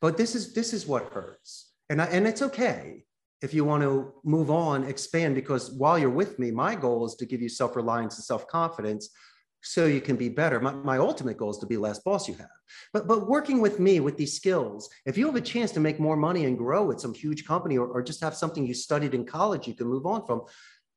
But 0.00 0.16
this 0.16 0.34
is 0.34 0.52
this 0.52 0.72
is 0.72 0.86
what 0.86 1.12
hurts. 1.12 1.72
And, 1.88 2.02
I, 2.02 2.06
and 2.06 2.26
it's 2.26 2.42
okay 2.42 3.04
if 3.44 3.52
you 3.52 3.64
want 3.64 3.82
to 3.82 4.12
move 4.24 4.50
on, 4.50 4.84
expand, 4.84 5.34
because 5.34 5.70
while 5.70 5.98
you're 5.98 6.08
with 6.08 6.38
me, 6.38 6.50
my 6.50 6.74
goal 6.74 7.04
is 7.04 7.14
to 7.16 7.26
give 7.26 7.42
you 7.42 7.48
self-reliance 7.48 8.16
and 8.16 8.24
self-confidence 8.24 9.10
so 9.64 9.86
you 9.86 10.00
can 10.00 10.16
be 10.16 10.28
better. 10.28 10.60
My, 10.60 10.72
my 10.72 10.98
ultimate 10.98 11.38
goal 11.38 11.50
is 11.50 11.58
to 11.58 11.66
be 11.66 11.78
less 11.78 11.98
boss 12.00 12.28
you 12.28 12.34
have. 12.34 12.48
But, 12.92 13.08
but 13.08 13.26
working 13.26 13.60
with 13.60 13.80
me 13.80 13.98
with 13.98 14.18
these 14.18 14.34
skills, 14.34 14.90
if 15.06 15.16
you 15.16 15.24
have 15.26 15.36
a 15.36 15.40
chance 15.40 15.72
to 15.72 15.80
make 15.80 15.98
more 15.98 16.16
money 16.16 16.44
and 16.44 16.58
grow 16.58 16.90
at 16.90 17.00
some 17.00 17.14
huge 17.14 17.46
company 17.46 17.78
or, 17.78 17.86
or 17.88 18.02
just 18.02 18.20
have 18.20 18.34
something 18.34 18.66
you 18.66 18.74
studied 18.74 19.14
in 19.14 19.24
college 19.24 19.66
you 19.66 19.74
can 19.74 19.86
move 19.86 20.04
on 20.04 20.26
from, 20.26 20.42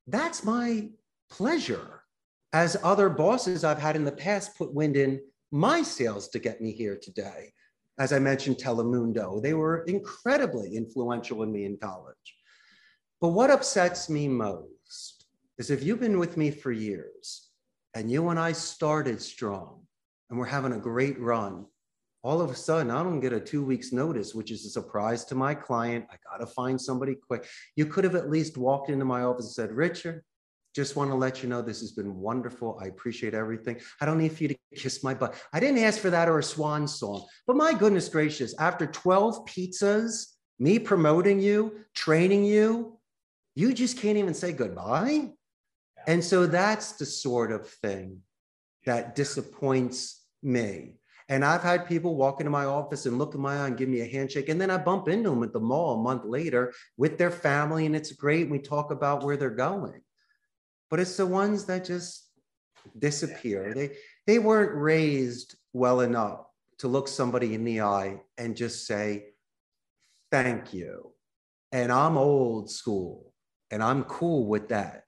that's 0.06 0.44
my 0.44 0.90
pleasure. 1.30 2.04
As 2.52 2.76
other 2.84 3.10
bosses 3.10 3.64
I've 3.64 3.80
had 3.80 3.96
in 3.96 4.04
the 4.04 4.12
past 4.12 4.58
put 4.58 4.74
wind 4.74 4.98
in 4.98 5.22
my 5.52 5.82
sails 5.82 6.28
to 6.30 6.40
get 6.40 6.62
me 6.62 6.74
here 6.74 7.00
today. 7.02 7.54
As 7.98 8.12
I 8.12 8.20
mentioned, 8.20 8.58
Telemundo, 8.58 9.42
they 9.42 9.54
were 9.54 9.84
incredibly 9.86 10.76
influential 10.76 11.42
in 11.44 11.52
me 11.52 11.66
in 11.66 11.78
college. 11.78 12.16
But 13.22 13.30
what 13.30 13.50
upsets 13.50 14.10
me 14.10 14.28
most 14.28 15.26
is 15.58 15.72
if 15.72 15.84
you've 15.84 16.02
been 16.02 16.20
with 16.20 16.36
me 16.38 16.52
for 16.52 16.72
years, 16.72 17.47
and 17.98 18.12
you 18.12 18.30
and 18.30 18.40
I 18.40 18.52
started 18.52 19.20
strong 19.20 19.82
and 20.30 20.38
we're 20.38 20.46
having 20.46 20.74
a 20.74 20.80
great 20.80 21.20
run. 21.20 21.66
All 22.22 22.42
of 22.42 22.52
a 22.52 22.56
sudden, 22.56 22.92
I 22.92 23.02
don't 23.02 23.22
get 23.22 23.34
a 23.34 23.40
two 23.40 23.66
weeks 23.66 23.92
notice, 23.92 24.36
which 24.36 24.52
is 24.52 24.66
a 24.66 24.70
surprise 24.70 25.26
to 25.26 25.36
my 25.36 25.56
client. 25.56 26.06
I 26.12 26.18
got 26.30 26.46
to 26.46 26.46
find 26.46 26.80
somebody 26.80 27.16
quick. 27.16 27.48
You 27.76 27.88
could 27.88 28.04
have 28.04 28.14
at 28.14 28.30
least 28.30 28.56
walked 28.56 28.92
into 28.92 29.04
my 29.04 29.24
office 29.24 29.46
and 29.46 29.54
said, 29.54 29.72
Richard, 29.72 30.24
just 30.76 30.96
want 30.96 31.10
to 31.10 31.16
let 31.16 31.42
you 31.42 31.50
know 31.50 31.64
this 31.64 31.80
has 31.80 31.92
been 31.92 32.18
wonderful. 32.18 32.78
I 32.80 32.86
appreciate 32.86 33.34
everything. 33.34 33.80
I 34.00 34.06
don't 34.06 34.20
need 34.20 34.32
for 34.34 34.44
you 34.44 34.50
to 34.50 34.58
kiss 34.76 35.04
my 35.04 35.16
butt. 35.16 35.34
I 35.52 35.60
didn't 35.60 35.84
ask 35.84 36.00
for 36.00 36.12
that 36.12 36.30
or 36.30 36.38
a 36.38 36.44
swan 36.44 36.88
song, 36.88 37.26
but 37.48 37.56
my 37.56 37.74
goodness 37.74 38.10
gracious, 38.10 38.54
after 38.60 38.86
12 38.86 39.44
pizzas, 39.48 40.34
me 40.60 40.78
promoting 40.78 41.40
you, 41.40 41.80
training 41.96 42.46
you, 42.46 43.00
you 43.56 43.74
just 43.74 43.98
can't 43.98 44.20
even 44.20 44.36
say 44.36 44.52
goodbye. 44.52 45.32
And 46.08 46.24
so 46.24 46.48
that's 46.48 46.94
the 46.94 47.06
sort 47.06 47.52
of 47.52 47.70
thing 47.70 48.22
that 48.86 49.16
disappoints 49.16 50.24
me. 50.42 50.94
And 51.30 51.44
I've 51.44 51.62
had 51.62 51.88
people 51.88 52.16
walk 52.16 52.40
into 52.40 52.50
my 52.50 52.64
office 52.64 53.06
and 53.06 53.18
look 53.18 53.36
in 53.36 53.42
my 53.42 53.58
eye 53.58 53.68
and 53.68 53.78
give 53.78 53.90
me 53.90 54.00
a 54.00 54.08
handshake. 54.08 54.48
And 54.48 54.60
then 54.60 54.72
I 54.72 54.78
bump 54.78 55.10
into 55.10 55.30
them 55.30 55.44
at 55.44 55.52
the 55.52 55.60
mall 55.60 55.96
a 55.96 56.02
month 56.02 56.24
later 56.24 56.74
with 56.96 57.18
their 57.18 57.32
family, 57.32 57.86
and 57.86 57.96
it's 57.96 58.14
great. 58.14 58.50
We 58.50 58.60
talk 58.60 58.92
about 58.92 59.24
where 59.24 59.36
they're 59.36 59.50
going. 59.50 60.02
But 60.90 61.02
it's 61.02 61.18
the 61.18 61.26
ones 61.26 61.66
that 61.66 61.84
just 61.84 62.30
disappear. 62.98 63.74
They, 63.74 63.98
they 64.26 64.40
weren't 64.40 64.74
raised 64.74 65.58
well 65.74 66.00
enough 66.00 66.46
to 66.80 66.88
look 66.88 67.10
somebody 67.10 67.54
in 67.54 67.66
the 67.66 67.82
eye 67.82 68.22
and 68.38 68.56
just 68.56 68.88
say, 68.88 69.26
Thank 70.32 70.74
you. 70.74 71.12
And 71.72 71.92
I'm 71.92 72.18
old 72.18 72.70
school 72.70 73.34
and 73.72 73.82
I'm 73.82 74.04
cool 74.04 74.46
with 74.46 74.70
that. 74.70 75.04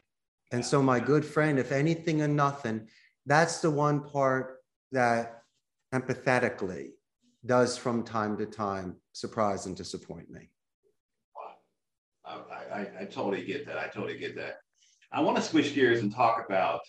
And 0.51 0.65
so, 0.65 0.81
my 0.81 0.99
good 0.99 1.23
friend, 1.23 1.59
if 1.59 1.71
anything 1.71 2.21
and 2.21 2.35
nothing, 2.35 2.87
that's 3.25 3.59
the 3.59 3.69
one 3.69 4.01
part 4.01 4.57
that 4.91 5.43
empathetically 5.93 6.89
does 7.45 7.77
from 7.77 8.03
time 8.03 8.37
to 8.37 8.45
time 8.45 8.95
surprise 9.13 9.65
and 9.65 9.75
disappoint 9.75 10.29
me. 10.29 10.49
Wow. 11.35 12.45
I, 12.71 12.75
I, 12.75 12.87
I 13.01 13.05
totally 13.05 13.45
get 13.45 13.65
that. 13.67 13.77
I 13.77 13.87
totally 13.87 14.17
get 14.17 14.35
that. 14.35 14.57
I 15.11 15.21
want 15.21 15.37
to 15.37 15.43
switch 15.43 15.73
gears 15.73 16.01
and 16.01 16.13
talk 16.13 16.43
about 16.45 16.81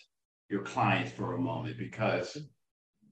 your 0.48 0.62
clients 0.62 1.12
for 1.12 1.34
a 1.34 1.38
moment 1.38 1.78
because 1.78 2.36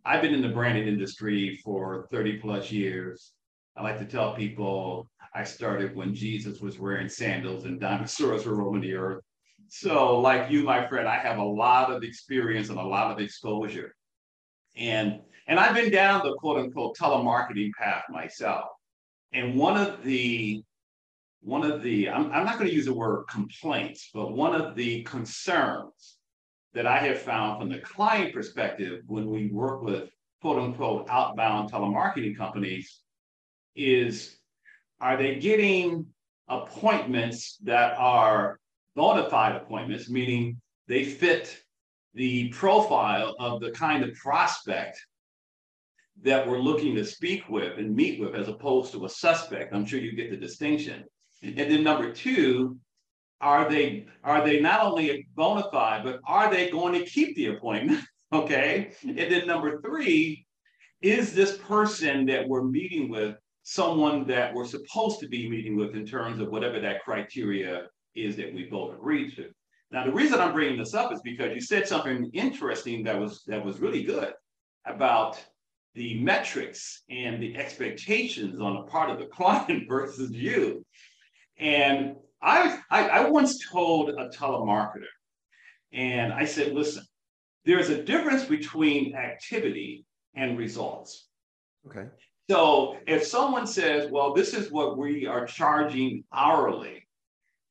I've 0.05 0.23
been 0.23 0.35
in 0.35 0.43
the 0.43 0.49
branding 0.49 0.89
industry 0.89 1.61
for 1.65 2.09
30 2.11 2.39
plus 2.39 2.71
years. 2.71 3.33
I 3.77 3.83
like 3.83 3.99
to 3.99 4.05
tell 4.05 4.35
people 4.35 5.09
I 5.35 5.45
started 5.45 5.95
when 5.95 6.15
Jesus 6.15 6.61
was 6.61 6.79
wearing 6.79 7.09
sandals 7.09 7.65
and 7.65 7.81
dinosaurs 7.81 8.45
were 8.45 8.57
roaming 8.57 8.83
the 8.83 8.95
earth. 8.95 9.23
So, 9.69 10.21
like 10.21 10.51
you, 10.51 10.63
my 10.63 10.87
friend, 10.87 11.07
I 11.07 11.17
have 11.17 11.39
a 11.39 11.45
lot 11.45 11.93
of 11.93 12.03
experience 12.03 12.71
and 12.71 12.79
a 12.79 12.83
lot 12.83 13.11
of 13.11 13.21
exposure. 13.21 13.95
And 14.77 15.21
and 15.47 15.59
I've 15.59 15.75
been 15.75 15.91
down 15.91 16.23
the 16.25 16.35
quote 16.35 16.59
unquote 16.59 16.97
telemarketing 16.97 17.73
path 17.79 18.05
myself. 18.11 18.69
And 19.33 19.57
one 19.57 19.77
of 19.77 20.03
the 20.03 20.63
one 21.41 21.71
of 21.71 21.83
the 21.83 22.09
I'm, 22.09 22.33
I'm 22.33 22.45
not 22.45 22.59
going 22.59 22.69
to 22.69 22.75
use 22.75 22.87
the 22.87 22.95
word 22.95 23.25
complaints, 23.29 24.11
but 24.13 24.33
one 24.33 24.55
of 24.55 24.75
the 24.75 25.03
concerns 25.05 26.17
that 26.75 26.87
I 26.87 26.99
have 26.99 27.21
found 27.21 27.61
from 27.61 27.71
the 27.71 27.81
client 27.81 28.33
perspective 28.33 29.03
when 29.07 29.29
we 29.31 29.49
work 29.49 29.83
with 29.83 30.11
quote 30.41 30.59
unquote 30.59 31.07
outbound 31.11 31.71
telemarketing 31.71 32.37
companies 32.37 33.01
is 33.75 34.39
are 35.01 35.17
they 35.17 35.37
getting 35.37 36.07
appointments 36.49 37.59
that 37.65 37.97
are 37.99 38.59
bona 38.99 39.31
fide 39.31 39.55
appointments, 39.55 40.11
meaning 40.11 40.61
they 40.89 41.05
fit 41.05 41.63
the 42.15 42.49
profile 42.49 43.37
of 43.39 43.61
the 43.61 43.71
kind 43.71 44.03
of 44.03 44.13
prospect 44.17 44.99
that 46.23 46.47
we're 46.47 46.59
looking 46.59 46.97
to 46.97 47.05
speak 47.05 47.49
with 47.49 47.79
and 47.79 47.95
meet 47.95 48.19
with 48.19 48.35
as 48.35 48.49
opposed 48.49 48.91
to 48.91 49.05
a 49.05 49.09
suspect. 49.09 49.73
I'm 49.73 49.87
sure 49.87 50.01
you 50.01 50.17
get 50.17 50.31
the 50.31 50.37
distinction. 50.37 51.05
And 51.45 51.57
then 51.57 51.85
number 51.85 52.13
two, 52.13 52.77
are 53.41 53.71
they 53.71 54.07
are 54.25 54.45
they 54.45 54.59
not 54.59 54.83
only 54.83 55.29
bona 55.37 55.71
fide, 55.71 56.03
but 56.03 56.19
are 56.27 56.51
they 56.51 56.69
going 56.69 56.95
to 56.95 57.05
keep 57.05 57.37
the 57.37 57.55
appointment? 57.55 58.05
okay. 58.33 58.91
And 59.05 59.17
then 59.17 59.47
number 59.47 59.81
three, 59.81 60.45
is 61.03 61.33
this 61.33 61.57
person 61.59 62.27
that 62.27 62.49
we're 62.49 62.65
meeting 62.65 63.09
with 63.09 63.37
someone 63.63 64.27
that 64.27 64.53
we're 64.53 64.67
supposed 64.67 65.21
to 65.21 65.29
be 65.29 65.49
meeting 65.49 65.77
with 65.77 65.95
in 65.95 66.05
terms 66.05 66.41
of 66.41 66.49
whatever 66.49 66.81
that 66.81 67.05
criteria 67.05 67.87
is 68.15 68.37
that 68.37 68.55
we 68.55 68.65
both 68.65 68.95
agreed 68.95 69.35
to? 69.37 69.51
Now, 69.91 70.05
the 70.05 70.13
reason 70.13 70.41
I'm 70.41 70.53
bringing 70.53 70.79
this 70.79 70.95
up 70.95 71.13
is 71.13 71.21
because 71.23 71.55
you 71.55 71.61
said 71.61 71.89
something 71.89 72.31
interesting 72.35 73.05
that 73.05 73.19
was 73.19 73.43
that 73.47 73.65
was 73.65 73.81
really 73.81 74.03
good 74.03 74.33
about 74.87 75.43
the 75.95 76.21
metrics 76.21 77.03
and 77.11 77.43
the 77.43 77.57
expectations 77.57 78.61
on 78.61 78.75
the 78.75 78.83
part 78.83 79.11
of 79.11 79.19
the 79.19 79.27
client 79.35 79.89
versus 79.89 80.31
you. 80.31 80.85
And 81.59 82.17
I, 82.41 82.81
I, 82.91 83.09
I 83.09 83.31
once 83.31 83.69
told 83.69 84.11
a 84.11 84.29
telemarketer, 84.29 85.11
and 85.93 86.33
I 86.33 86.45
said, 86.45 86.73
listen, 86.73 87.05
there's 87.65 87.89
a 87.89 88.03
difference 88.03 88.45
between 88.45 89.17
activity 89.17 90.05
and 90.37 90.57
results. 90.57 91.27
Okay. 91.89 92.07
So 92.49 92.97
if 93.07 93.27
someone 93.27 93.67
says, 93.67 94.11
well, 94.11 94.33
this 94.33 94.55
is 94.55 94.71
what 94.71 94.97
we 94.97 95.27
are 95.27 95.47
charging 95.47 96.23
hourly, 96.33 97.08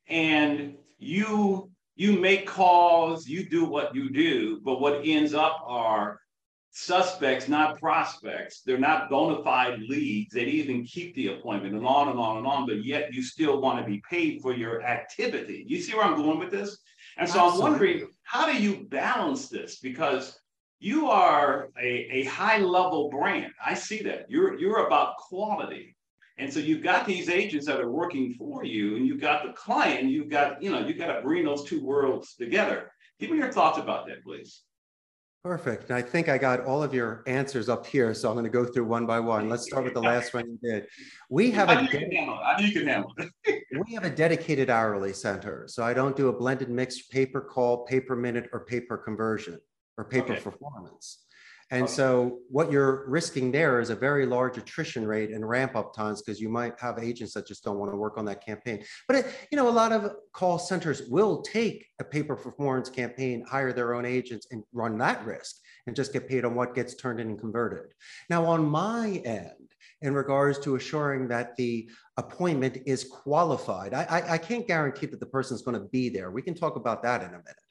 and 0.10 0.76
you 1.00 1.70
you 1.96 2.20
make 2.20 2.46
calls, 2.46 3.28
you 3.28 3.50
do 3.50 3.66
what 3.66 3.96
you 3.96 4.12
do, 4.12 4.62
but 4.64 4.80
what 4.80 5.02
ends 5.04 5.34
up 5.34 5.64
are 5.66 6.20
suspects, 6.70 7.48
not 7.48 7.80
prospects. 7.80 8.62
They're 8.62 8.78
not 8.78 9.10
bona 9.10 9.44
fide 9.44 9.80
leads. 9.82 10.32
They 10.32 10.44
even 10.44 10.86
keep 10.86 11.16
the 11.16 11.30
appointment 11.30 11.74
and 11.74 11.88
on 11.88 12.10
and 12.10 12.20
on 12.20 12.38
and 12.38 12.46
on, 12.46 12.68
but 12.68 12.86
yet 12.86 13.12
you 13.16 13.24
still 13.24 13.60
want 13.60 13.80
to 13.80 13.92
be 13.92 14.00
paid 14.08 14.42
for 14.44 14.54
your 14.54 14.84
activity. 14.84 15.66
You 15.68 15.82
see 15.82 15.96
where 15.96 16.06
I'm 16.06 16.16
going 16.16 16.38
with 16.38 16.52
this? 16.52 16.78
And 17.18 17.28
so 17.28 17.48
Absolutely. 17.48 17.66
I'm 17.66 17.72
wondering, 17.72 18.08
how 18.22 18.46
do 18.46 18.62
you 18.62 18.86
balance 18.90 19.50
this? 19.50 19.80
Because 19.80 20.40
you 20.80 21.10
are 21.10 21.70
a, 21.82 21.88
a 21.88 22.24
high 22.26 22.60
level 22.60 23.10
brand. 23.10 23.52
I 23.66 23.74
see 23.74 24.04
that. 24.04 24.30
You're, 24.30 24.60
you're 24.60 24.86
about 24.86 25.18
quality. 25.18 25.96
And 26.38 26.54
so 26.54 26.60
you've 26.60 26.84
got 26.84 27.08
these 27.08 27.30
agents 27.30 27.66
that 27.66 27.80
are 27.80 27.90
working 27.90 28.34
for 28.36 28.64
you, 28.64 28.96
and 28.96 29.08
you've 29.08 29.22
got 29.22 29.44
the 29.44 29.54
client, 29.54 30.10
you've 30.10 30.30
got, 30.30 30.62
you 30.62 30.70
know, 30.70 30.86
you've 30.86 30.98
got 30.98 31.16
to 31.16 31.22
bring 31.22 31.46
those 31.46 31.64
two 31.64 31.84
worlds 31.84 32.36
together. 32.36 32.92
Give 33.20 33.32
me 33.32 33.38
your 33.38 33.52
thoughts 33.52 33.80
about 33.80 34.08
that, 34.08 34.24
please. 34.24 34.62
Perfect. 35.44 35.92
I 35.92 36.02
think 36.02 36.30
I 36.30 36.38
got 36.38 36.66
all 36.66 36.84
of 36.84 36.94
your 36.94 37.24
answers 37.26 37.70
up 37.70 37.86
here, 37.86 38.14
so 38.14 38.28
I'm 38.28 38.36
going 38.36 38.44
to 38.44 38.50
go 38.50 38.66
through 38.66 38.86
one 38.86 39.06
by 39.06 39.20
one. 39.20 39.50
Let's 39.50 39.64
start 39.64 39.86
with 39.86 39.94
the 39.94 40.02
last 40.02 40.34
one 40.34 40.46
you 40.46 40.60
did. 40.62 40.88
We 41.30 41.52
have 41.52 41.70
a 41.70 41.82
you 41.82 41.88
can 41.88 42.12
handle 42.12 42.40
you 42.60 42.72
can 42.74 42.88
handle 42.88 43.14
we 43.46 43.94
have 43.94 44.04
a 44.04 44.10
dedicated 44.10 44.70
hourly 44.70 45.14
center, 45.14 45.66
so 45.68 45.84
I 45.84 45.94
don't 45.94 46.18
do 46.18 46.28
a 46.28 46.34
blended 46.34 46.70
mix 46.70 47.04
pay 47.04 47.26
per 47.26 47.40
call, 47.40 47.86
pay 47.86 48.02
per 48.02 48.16
minute, 48.16 48.50
or 48.52 48.66
pay 48.66 48.82
per 48.82 48.98
conversion 48.98 49.58
or 49.98 50.04
paper 50.04 50.34
okay. 50.34 50.42
performance. 50.42 51.27
And 51.70 51.84
okay. 51.84 51.92
so 51.92 52.40
what 52.50 52.72
you're 52.72 53.10
risking 53.10 53.52
there 53.52 53.82
is 53.82 53.90
a 53.90 53.96
very 53.96 54.26
large 54.26 54.58
attrition 54.58 55.06
rate 55.06 55.32
and 55.32 55.48
ramp 55.48 55.76
up 55.76 55.94
times 55.94 56.22
because 56.22 56.40
you 56.40 56.48
might 56.48 56.80
have 56.80 56.98
agents 56.98 57.34
that 57.34 57.46
just 57.46 57.64
don't 57.64 57.78
want 57.78 57.92
to 57.92 57.98
work 57.98 58.18
on 58.18 58.26
that 58.26 58.46
campaign. 58.46 58.84
But 59.08 59.18
it, 59.18 59.26
you 59.52 59.58
know, 59.58 59.68
a 59.68 59.70
lot 59.70 59.92
of 59.92 60.12
call 60.32 60.60
centers 60.60 61.04
will 61.10 61.42
take 61.42 61.86
a 62.00 62.06
pay 62.06 62.24
per 62.24 62.38
performance 62.38 62.90
campaign, 62.90 63.46
hire 63.50 63.74
their 63.74 63.96
own 63.96 64.06
agents 64.06 64.48
and 64.52 64.64
run 64.72 64.98
that 65.00 65.26
risk 65.26 65.58
and 65.88 65.96
just 65.96 66.14
get 66.14 66.30
paid 66.30 66.46
on 66.46 66.56
what 66.56 66.74
gets 66.74 66.96
turned 66.96 67.20
in 67.20 67.28
and 67.28 67.40
converted. 67.40 67.94
Now 68.30 68.46
on 68.46 68.66
my 68.66 69.22
end, 69.26 69.52
in 70.02 70.14
regards 70.14 70.60
to 70.60 70.76
assuring 70.76 71.28
that 71.28 71.56
the 71.56 71.90
appointment 72.18 72.78
is 72.86 73.04
qualified, 73.04 73.94
I, 73.94 74.04
I, 74.04 74.34
I 74.34 74.38
can't 74.38 74.68
guarantee 74.68 75.08
that 75.08 75.20
the 75.20 75.26
person 75.26 75.56
is 75.56 75.64
going 75.64 75.80
to 75.80 75.88
be 75.90 76.10
there. 76.10 76.32
We 76.32 76.42
can 76.42 76.54
talk 76.54 76.76
about 76.76 77.02
that 77.04 77.22
in 77.22 77.30
a 77.30 77.32
minute. 77.32 77.67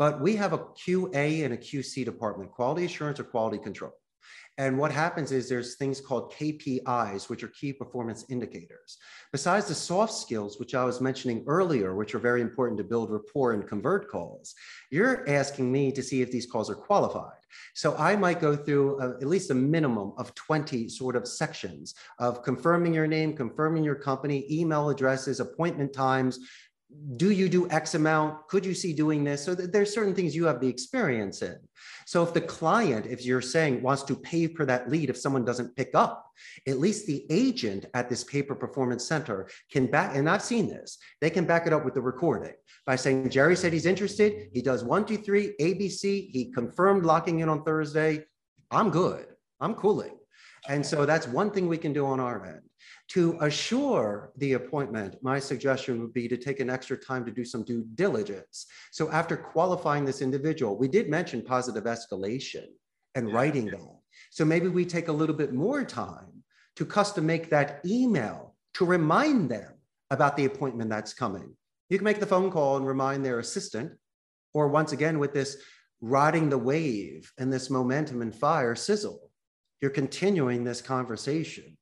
But 0.00 0.22
we 0.22 0.34
have 0.36 0.54
a 0.54 0.58
QA 0.58 1.44
and 1.44 1.52
a 1.52 1.58
QC 1.58 2.06
department, 2.06 2.50
quality 2.52 2.86
assurance 2.86 3.20
or 3.20 3.24
quality 3.24 3.58
control. 3.58 3.92
And 4.56 4.78
what 4.78 4.90
happens 4.90 5.30
is 5.30 5.46
there's 5.46 5.76
things 5.76 6.00
called 6.00 6.32
KPIs, 6.32 7.28
which 7.28 7.42
are 7.42 7.48
key 7.48 7.74
performance 7.74 8.24
indicators. 8.30 8.96
Besides 9.30 9.68
the 9.68 9.74
soft 9.74 10.14
skills, 10.14 10.58
which 10.58 10.74
I 10.74 10.84
was 10.84 11.02
mentioning 11.02 11.44
earlier, 11.46 11.94
which 11.94 12.14
are 12.14 12.18
very 12.18 12.40
important 12.40 12.78
to 12.78 12.84
build 12.84 13.10
rapport 13.10 13.52
and 13.52 13.68
convert 13.68 14.10
calls, 14.10 14.54
you're 14.90 15.28
asking 15.28 15.70
me 15.70 15.92
to 15.92 16.02
see 16.02 16.22
if 16.22 16.30
these 16.30 16.46
calls 16.46 16.70
are 16.70 16.74
qualified. 16.74 17.36
So 17.74 17.94
I 17.96 18.16
might 18.16 18.40
go 18.40 18.56
through 18.56 19.00
a, 19.00 19.10
at 19.20 19.26
least 19.26 19.50
a 19.50 19.54
minimum 19.54 20.12
of 20.16 20.34
20 20.34 20.88
sort 20.88 21.14
of 21.14 21.28
sections 21.28 21.94
of 22.18 22.42
confirming 22.42 22.94
your 22.94 23.06
name, 23.06 23.36
confirming 23.36 23.84
your 23.84 23.96
company, 23.96 24.46
email 24.50 24.88
addresses, 24.88 25.40
appointment 25.40 25.92
times, 25.92 26.38
do 27.16 27.30
you 27.30 27.48
do 27.48 27.68
X 27.70 27.94
amount? 27.94 28.48
Could 28.48 28.66
you 28.66 28.74
see 28.74 28.92
doing 28.92 29.24
this? 29.24 29.44
So 29.44 29.54
there's 29.54 29.92
certain 29.92 30.14
things 30.14 30.34
you 30.34 30.44
have 30.46 30.60
the 30.60 30.68
experience 30.68 31.42
in. 31.42 31.56
So 32.06 32.22
if 32.22 32.34
the 32.34 32.40
client, 32.40 33.06
if 33.06 33.24
you're 33.24 33.40
saying 33.40 33.82
wants 33.82 34.02
to 34.04 34.16
pay 34.16 34.48
for 34.48 34.66
that 34.66 34.90
lead, 34.90 35.10
if 35.10 35.16
someone 35.16 35.44
doesn't 35.44 35.76
pick 35.76 35.90
up, 35.94 36.30
at 36.66 36.78
least 36.78 37.06
the 37.06 37.26
agent 37.30 37.86
at 37.94 38.08
this 38.08 38.24
pay 38.24 38.42
per 38.42 38.54
performance 38.54 39.06
center 39.06 39.48
can 39.70 39.86
back, 39.86 40.16
and 40.16 40.28
I've 40.28 40.42
seen 40.42 40.68
this, 40.68 40.98
they 41.20 41.30
can 41.30 41.44
back 41.44 41.66
it 41.66 41.72
up 41.72 41.84
with 41.84 41.94
the 41.94 42.00
recording 42.00 42.54
by 42.86 42.96
saying, 42.96 43.30
Gerry 43.30 43.56
said 43.56 43.72
he's 43.72 43.86
interested. 43.86 44.48
He 44.52 44.62
does 44.62 44.84
one, 44.84 45.04
two, 45.04 45.18
three, 45.18 45.54
ABC. 45.60 46.30
He 46.30 46.50
confirmed 46.52 47.04
locking 47.04 47.40
in 47.40 47.48
on 47.48 47.62
Thursday. 47.64 48.24
I'm 48.70 48.90
good. 48.90 49.26
I'm 49.60 49.74
cooling. 49.74 50.16
And 50.68 50.84
so 50.84 51.06
that's 51.06 51.26
one 51.26 51.50
thing 51.50 51.68
we 51.68 51.78
can 51.78 51.92
do 51.92 52.06
on 52.06 52.20
our 52.20 52.44
end. 52.46 52.62
To 53.10 53.36
assure 53.40 54.30
the 54.36 54.52
appointment, 54.52 55.16
my 55.20 55.40
suggestion 55.40 56.00
would 56.00 56.14
be 56.14 56.28
to 56.28 56.36
take 56.36 56.60
an 56.60 56.70
extra 56.70 56.96
time 56.96 57.24
to 57.24 57.32
do 57.32 57.44
some 57.44 57.64
due 57.64 57.84
diligence. 57.96 58.66
So 58.92 59.10
after 59.10 59.36
qualifying 59.36 60.04
this 60.04 60.22
individual, 60.22 60.78
we 60.78 60.86
did 60.86 61.08
mention 61.08 61.42
positive 61.42 61.84
escalation 61.84 62.66
and 63.16 63.28
yeah. 63.28 63.34
writing 63.34 63.66
that. 63.66 63.80
So 64.30 64.44
maybe 64.44 64.68
we 64.68 64.84
take 64.84 65.08
a 65.08 65.12
little 65.12 65.34
bit 65.34 65.52
more 65.52 65.84
time 65.84 66.44
to 66.76 66.86
custom 66.86 67.26
make 67.26 67.50
that 67.50 67.80
email 67.84 68.54
to 68.74 68.84
remind 68.84 69.50
them 69.50 69.72
about 70.12 70.36
the 70.36 70.44
appointment 70.44 70.90
that's 70.90 71.12
coming. 71.12 71.56
You 71.88 71.98
can 71.98 72.04
make 72.04 72.20
the 72.20 72.26
phone 72.26 72.52
call 72.52 72.76
and 72.76 72.86
remind 72.86 73.24
their 73.24 73.40
assistant, 73.40 73.90
or 74.54 74.68
once 74.68 74.92
again 74.92 75.18
with 75.18 75.34
this 75.34 75.56
riding 76.00 76.48
the 76.48 76.58
wave 76.58 77.32
and 77.38 77.52
this 77.52 77.70
momentum 77.70 78.22
and 78.22 78.32
fire 78.32 78.76
sizzle, 78.76 79.32
you're 79.80 79.90
continuing 79.90 80.62
this 80.62 80.80
conversation 80.80 81.76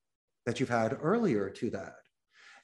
that 0.48 0.58
you've 0.58 0.70
had 0.70 0.96
earlier 1.02 1.50
to 1.50 1.68
that. 1.68 1.96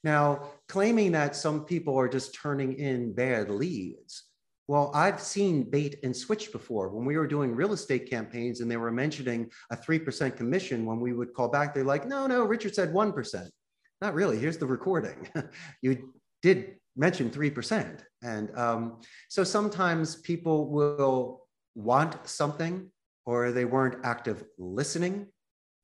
Now, 0.02 0.48
claiming 0.70 1.12
that 1.12 1.36
some 1.36 1.66
people 1.66 1.94
are 2.00 2.08
just 2.08 2.34
turning 2.34 2.78
in 2.78 3.12
bad 3.12 3.50
leads. 3.50 4.22
Well, 4.68 4.90
I've 4.94 5.20
seen 5.20 5.68
bait 5.68 5.96
and 6.02 6.16
switch 6.16 6.50
before. 6.50 6.88
When 6.88 7.04
we 7.04 7.18
were 7.18 7.26
doing 7.26 7.54
real 7.54 7.74
estate 7.74 8.08
campaigns 8.08 8.62
and 8.62 8.70
they 8.70 8.78
were 8.78 8.90
mentioning 8.90 9.50
a 9.70 9.76
3% 9.76 10.34
commission, 10.34 10.86
when 10.86 10.98
we 10.98 11.12
would 11.12 11.34
call 11.34 11.48
back, 11.48 11.74
they're 11.74 11.84
like, 11.84 12.08
no, 12.08 12.26
no, 12.26 12.44
Richard 12.44 12.74
said 12.74 12.90
1%. 12.90 13.50
Not 14.00 14.14
really. 14.14 14.38
Here's 14.38 14.56
the 14.56 14.64
recording. 14.64 15.28
you 15.82 16.14
did 16.40 16.76
mention 16.96 17.28
3%. 17.28 18.00
And 18.22 18.58
um, 18.58 19.02
so 19.28 19.44
sometimes 19.44 20.16
people 20.16 20.70
will 20.70 21.42
want 21.74 22.26
something 22.26 22.90
or 23.26 23.52
they 23.52 23.66
weren't 23.66 24.06
active 24.06 24.42
listening 24.56 25.26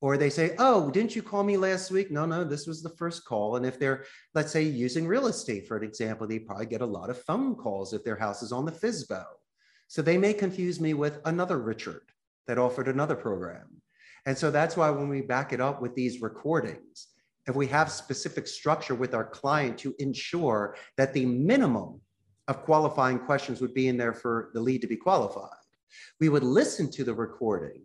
or 0.01 0.17
they 0.17 0.31
say, 0.31 0.55
oh, 0.59 0.91
didn't 0.91 1.15
you 1.15 1.23
call 1.23 1.43
me 1.43 1.57
last 1.57 1.91
week? 1.91 2.11
No, 2.11 2.25
no, 2.25 2.43
this 2.43 2.67
was 2.67 2.83
the 2.83 2.89
first 2.91 3.25
call. 3.25 3.57
And 3.57 3.67
if 3.67 3.79
they're, 3.79 4.05
let's 4.35 4.51
say, 4.51 4.63
using 4.63 5.07
real 5.07 5.27
estate 5.27 5.69
for 5.69 5.77
an 5.77 5.85
example, 5.85 6.27
they 6.27 6.39
probably 6.39 6.67
get 6.67 6.81
a 6.81 6.87
lot 6.87 7.11
of 7.11 7.23
phone 7.23 7.55
calls 7.55 7.93
if 7.93 8.03
their 8.03 8.17
house 8.17 8.43
is 8.43 8.53
on 8.53 8.65
the 8.65 8.73
FSBO. 8.73 9.25
So 9.89 10.01
they 10.01 10.17
may 10.17 10.33
confuse 10.33 10.81
me 10.81 10.95
with 10.95 11.21
another 11.27 11.59
Richard 11.59 12.03
that 12.47 12.59
offered 12.59 12.89
another 12.89 13.17
program. 13.17 13.67
And 14.27 14.37
so 14.37 14.51
that's 14.51 14.77
why 14.77 14.91
when 14.91 15.09
we 15.09 15.21
back 15.21 15.53
it 15.53 15.61
up 15.61 15.83
with 15.83 15.95
these 15.95 16.23
recordings, 16.23 17.09
if 17.47 17.55
we 17.55 17.67
have 17.67 17.91
specific 17.91 18.47
structure 18.47 18.95
with 18.95 19.15
our 19.15 19.25
client 19.25 19.79
to 19.79 19.95
ensure 19.99 20.77
that 20.97 21.13
the 21.13 21.27
minimum 21.27 22.01
of 22.49 22.63
qualifying 22.65 23.19
questions 23.19 23.61
would 23.61 23.75
be 23.75 23.89
in 23.89 23.97
there 23.97 24.13
for 24.13 24.51
the 24.55 24.61
lead 24.61 24.81
to 24.81 24.87
be 24.87 24.97
qualified, 24.97 25.51
we 26.21 26.29
would 26.29 26.45
listen 26.45 26.91
to 26.93 27.05
the 27.05 27.15
recording 27.15 27.83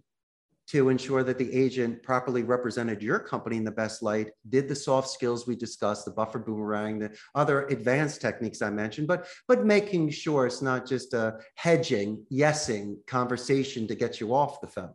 to 0.67 0.89
ensure 0.89 1.23
that 1.23 1.37
the 1.37 1.53
agent 1.53 2.01
properly 2.01 2.43
represented 2.43 3.01
your 3.01 3.19
company 3.19 3.57
in 3.57 3.63
the 3.63 3.71
best 3.71 4.01
light, 4.01 4.31
did 4.49 4.67
the 4.67 4.75
soft 4.75 5.09
skills 5.09 5.45
we 5.45 5.55
discussed, 5.55 6.05
the 6.05 6.11
buffer 6.11 6.39
boomerang, 6.39 6.97
the 6.97 7.15
other 7.35 7.67
advanced 7.67 8.19
techniques 8.19 8.61
I 8.61 8.71
mentioned, 8.71 9.07
but, 9.07 9.27
but 9.47 9.65
making 9.65 10.09
sure 10.09 10.47
it's 10.47 10.63
not 10.63 10.87
just 10.87 11.13
a 11.13 11.37
hedging, 11.55 12.25
yesing 12.31 12.95
conversation 13.05 13.87
to 13.87 13.95
get 13.95 14.19
you 14.19 14.33
off 14.33 14.61
the 14.61 14.67
phone. 14.67 14.93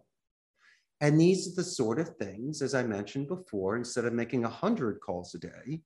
And 1.00 1.18
these 1.20 1.48
are 1.48 1.56
the 1.56 1.64
sort 1.64 1.98
of 1.98 2.16
things, 2.16 2.62
as 2.62 2.74
I 2.74 2.82
mentioned 2.82 3.28
before, 3.28 3.76
instead 3.76 4.04
of 4.04 4.12
making 4.12 4.42
100 4.42 5.00
calls 5.00 5.34
a 5.34 5.38
day, 5.38 5.80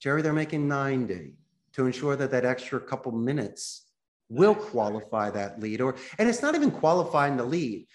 Gerry, 0.00 0.20
they're 0.20 0.32
making 0.32 0.68
90 0.68 1.34
to 1.74 1.86
ensure 1.86 2.16
that 2.16 2.30
that 2.32 2.44
extra 2.44 2.80
couple 2.80 3.12
minutes 3.12 3.84
will 4.28 4.54
qualify 4.54 5.30
that 5.30 5.58
lead 5.58 5.80
or 5.80 5.96
and 6.18 6.28
it's 6.28 6.42
not 6.42 6.54
even 6.54 6.70
qualifying 6.70 7.36
the 7.36 7.44
lead 7.44 7.86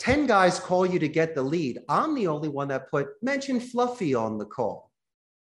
10 0.00 0.26
guys 0.26 0.58
call 0.58 0.86
you 0.86 0.98
to 0.98 1.08
get 1.08 1.34
the 1.34 1.42
lead. 1.42 1.78
I'm 1.88 2.14
the 2.14 2.26
only 2.26 2.48
one 2.48 2.68
that 2.68 2.90
put 2.90 3.08
mention 3.22 3.60
Fluffy 3.60 4.14
on 4.14 4.38
the 4.38 4.46
call. 4.46 4.90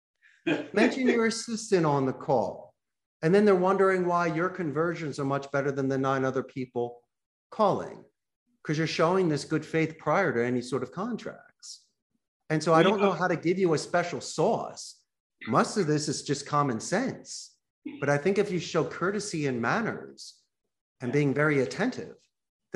mention 0.72 1.06
your 1.08 1.26
assistant 1.26 1.84
on 1.84 2.06
the 2.06 2.12
call. 2.12 2.74
And 3.22 3.34
then 3.34 3.44
they're 3.44 3.54
wondering 3.54 4.06
why 4.06 4.26
your 4.26 4.48
conversions 4.48 5.18
are 5.18 5.24
much 5.24 5.50
better 5.52 5.70
than 5.70 5.88
the 5.88 5.98
nine 5.98 6.24
other 6.24 6.42
people 6.42 7.00
calling 7.50 8.04
because 8.62 8.78
you're 8.78 8.86
showing 8.86 9.28
this 9.28 9.44
good 9.44 9.64
faith 9.64 9.98
prior 9.98 10.32
to 10.32 10.44
any 10.44 10.60
sort 10.60 10.82
of 10.82 10.90
contracts. 10.90 11.82
And 12.50 12.62
so 12.62 12.72
I 12.72 12.82
don't 12.82 13.00
know 13.00 13.12
how 13.12 13.28
to 13.28 13.36
give 13.36 13.58
you 13.58 13.74
a 13.74 13.78
special 13.78 14.20
sauce. 14.20 15.00
Most 15.48 15.76
of 15.76 15.86
this 15.86 16.08
is 16.08 16.22
just 16.22 16.46
common 16.46 16.80
sense. 16.80 17.56
But 18.00 18.08
I 18.08 18.18
think 18.18 18.38
if 18.38 18.50
you 18.50 18.58
show 18.58 18.84
courtesy 18.84 19.46
and 19.46 19.60
manners 19.60 20.34
and 21.00 21.12
being 21.12 21.34
very 21.34 21.60
attentive, 21.60 22.16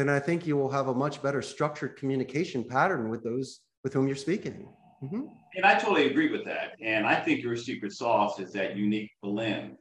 then 0.01 0.09
I 0.09 0.18
think 0.18 0.46
you 0.46 0.57
will 0.57 0.70
have 0.70 0.88
a 0.88 0.94
much 0.94 1.22
better 1.22 1.42
structured 1.42 1.96
communication 1.96 2.64
pattern 2.64 3.11
with 3.11 3.22
those 3.22 3.61
with 3.84 3.92
whom 3.92 4.07
you're 4.07 4.16
speaking. 4.16 4.66
Mm-hmm. 5.03 5.22
And 5.57 5.66
I 5.66 5.78
totally 5.78 6.07
agree 6.07 6.30
with 6.30 6.44
that. 6.46 6.72
And 6.82 7.07
I 7.07 7.16
think 7.16 7.42
your 7.42 7.57
secret 7.57 7.92
sauce 7.92 8.40
is 8.40 8.53
that 8.53 8.76
unique 8.76 9.11
blend 9.22 9.76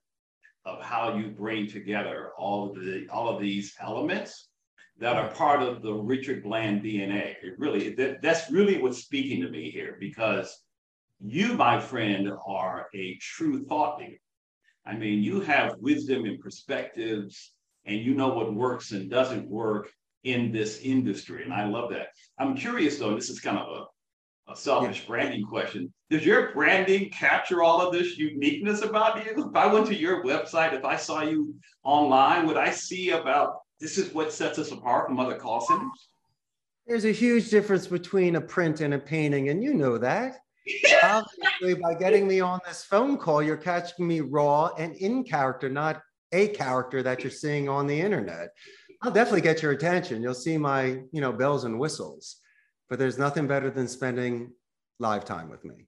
of 0.66 0.82
how 0.82 1.16
you 1.16 1.28
bring 1.30 1.68
together 1.68 2.32
all 2.38 2.70
of 2.70 2.76
the 2.76 3.08
all 3.10 3.30
of 3.30 3.42
these 3.42 3.76
elements 3.80 4.50
that 4.98 5.16
are 5.16 5.30
part 5.32 5.62
of 5.62 5.82
the 5.82 5.94
Richard 5.94 6.44
Blank 6.44 6.84
DNA. 6.84 7.36
It 7.42 7.58
really 7.58 7.94
that, 7.96 8.22
that's 8.22 8.52
really 8.52 8.82
what's 8.82 9.00
speaking 9.00 9.42
to 9.42 9.50
me 9.50 9.72
here 9.72 9.96
because 10.02 10.64
you, 11.22 11.54
my 11.54 11.80
friend, 11.80 12.30
are 12.46 12.88
a 12.94 13.18
true 13.22 13.64
thought 13.66 14.00
leader. 14.00 14.20
I 14.86 14.96
mean, 14.96 15.24
you 15.24 15.40
have 15.42 15.76
wisdom 15.80 16.26
and 16.26 16.40
perspectives, 16.40 17.54
and 17.86 18.00
you 18.00 18.14
know 18.16 18.30
what 18.30 18.54
works 18.54 18.92
and 18.92 19.10
doesn't 19.10 19.48
work 19.48 19.92
in 20.24 20.52
this 20.52 20.82
industry. 20.82 21.44
And 21.44 21.54
I 21.54 21.66
love 21.66 21.92
that. 21.92 22.08
I'm 22.40 22.56
curious 22.56 22.98
though, 22.98 23.16
this 23.16 23.30
is 23.30 23.40
kind 23.40 23.58
of 23.58 23.68
a, 23.68 24.52
a 24.52 24.56
selfish 24.56 25.02
yeah. 25.02 25.08
branding 25.08 25.46
question. 25.46 25.94
Does 26.10 26.26
your 26.26 26.54
branding 26.54 27.10
capture 27.12 27.62
all 27.62 27.82
of 27.82 27.94
this 27.94 28.18
uniqueness 28.18 28.82
about 28.82 29.24
you? 29.24 29.50
If 29.50 29.56
I 29.56 29.72
went 29.72 29.88
to 29.88 29.96
your 29.96 30.24
website, 30.24 30.74
if 30.74 30.84
I 30.84 30.96
saw 30.96 31.22
you 31.22 31.56
online, 31.84 32.48
would 32.48 32.58
I 32.58 32.72
see 32.72 33.12
about 33.12 33.60
this 33.80 33.98
is 33.98 34.14
what 34.14 34.34
sets 34.34 34.60
us 34.60 34.72
apart 34.72 35.08
from 35.08 35.20
other 35.20 35.36
call 35.36 35.62
centers? 35.62 36.10
There's 36.88 37.06
a 37.06 37.12
huge 37.12 37.50
difference 37.50 37.86
between 37.86 38.36
a 38.36 38.42
print 38.42 38.82
and 38.82 38.96
a 38.96 39.00
painting, 39.00 39.50
and 39.50 39.64
you 39.64 39.76
know 39.76 40.00
that. 40.00 40.38
Obviously, 41.04 41.76
by 41.76 41.94
getting 41.94 42.28
me 42.28 42.40
on 42.42 42.60
this 42.68 42.84
phone 42.84 43.18
call, 43.18 43.44
you're 43.44 43.58
catching 43.58 44.08
me 44.08 44.22
raw 44.22 44.72
and 44.78 44.96
in 44.96 45.24
character, 45.24 45.70
not 45.70 46.02
a 46.32 46.48
character 46.50 47.02
that 47.04 47.24
you're 47.24 47.32
seeing 47.32 47.70
on 47.70 47.88
the 47.88 48.00
internet. 48.00 48.50
I'll 49.02 49.12
definitely 49.12 49.42
get 49.42 49.62
your 49.62 49.72
attention. 49.72 50.22
You'll 50.22 50.34
see 50.34 50.58
my, 50.58 51.02
you 51.12 51.22
know, 51.22 51.32
bells 51.32 51.64
and 51.64 51.80
whistles, 51.80 52.38
but 52.90 53.00
there's 53.00 53.18
nothing 53.18 53.48
better 53.48 53.70
than 53.70 53.88
spending 53.88 54.52
live 55.00 55.24
time 55.24 55.50
with 55.50 55.64
me. 55.64 55.88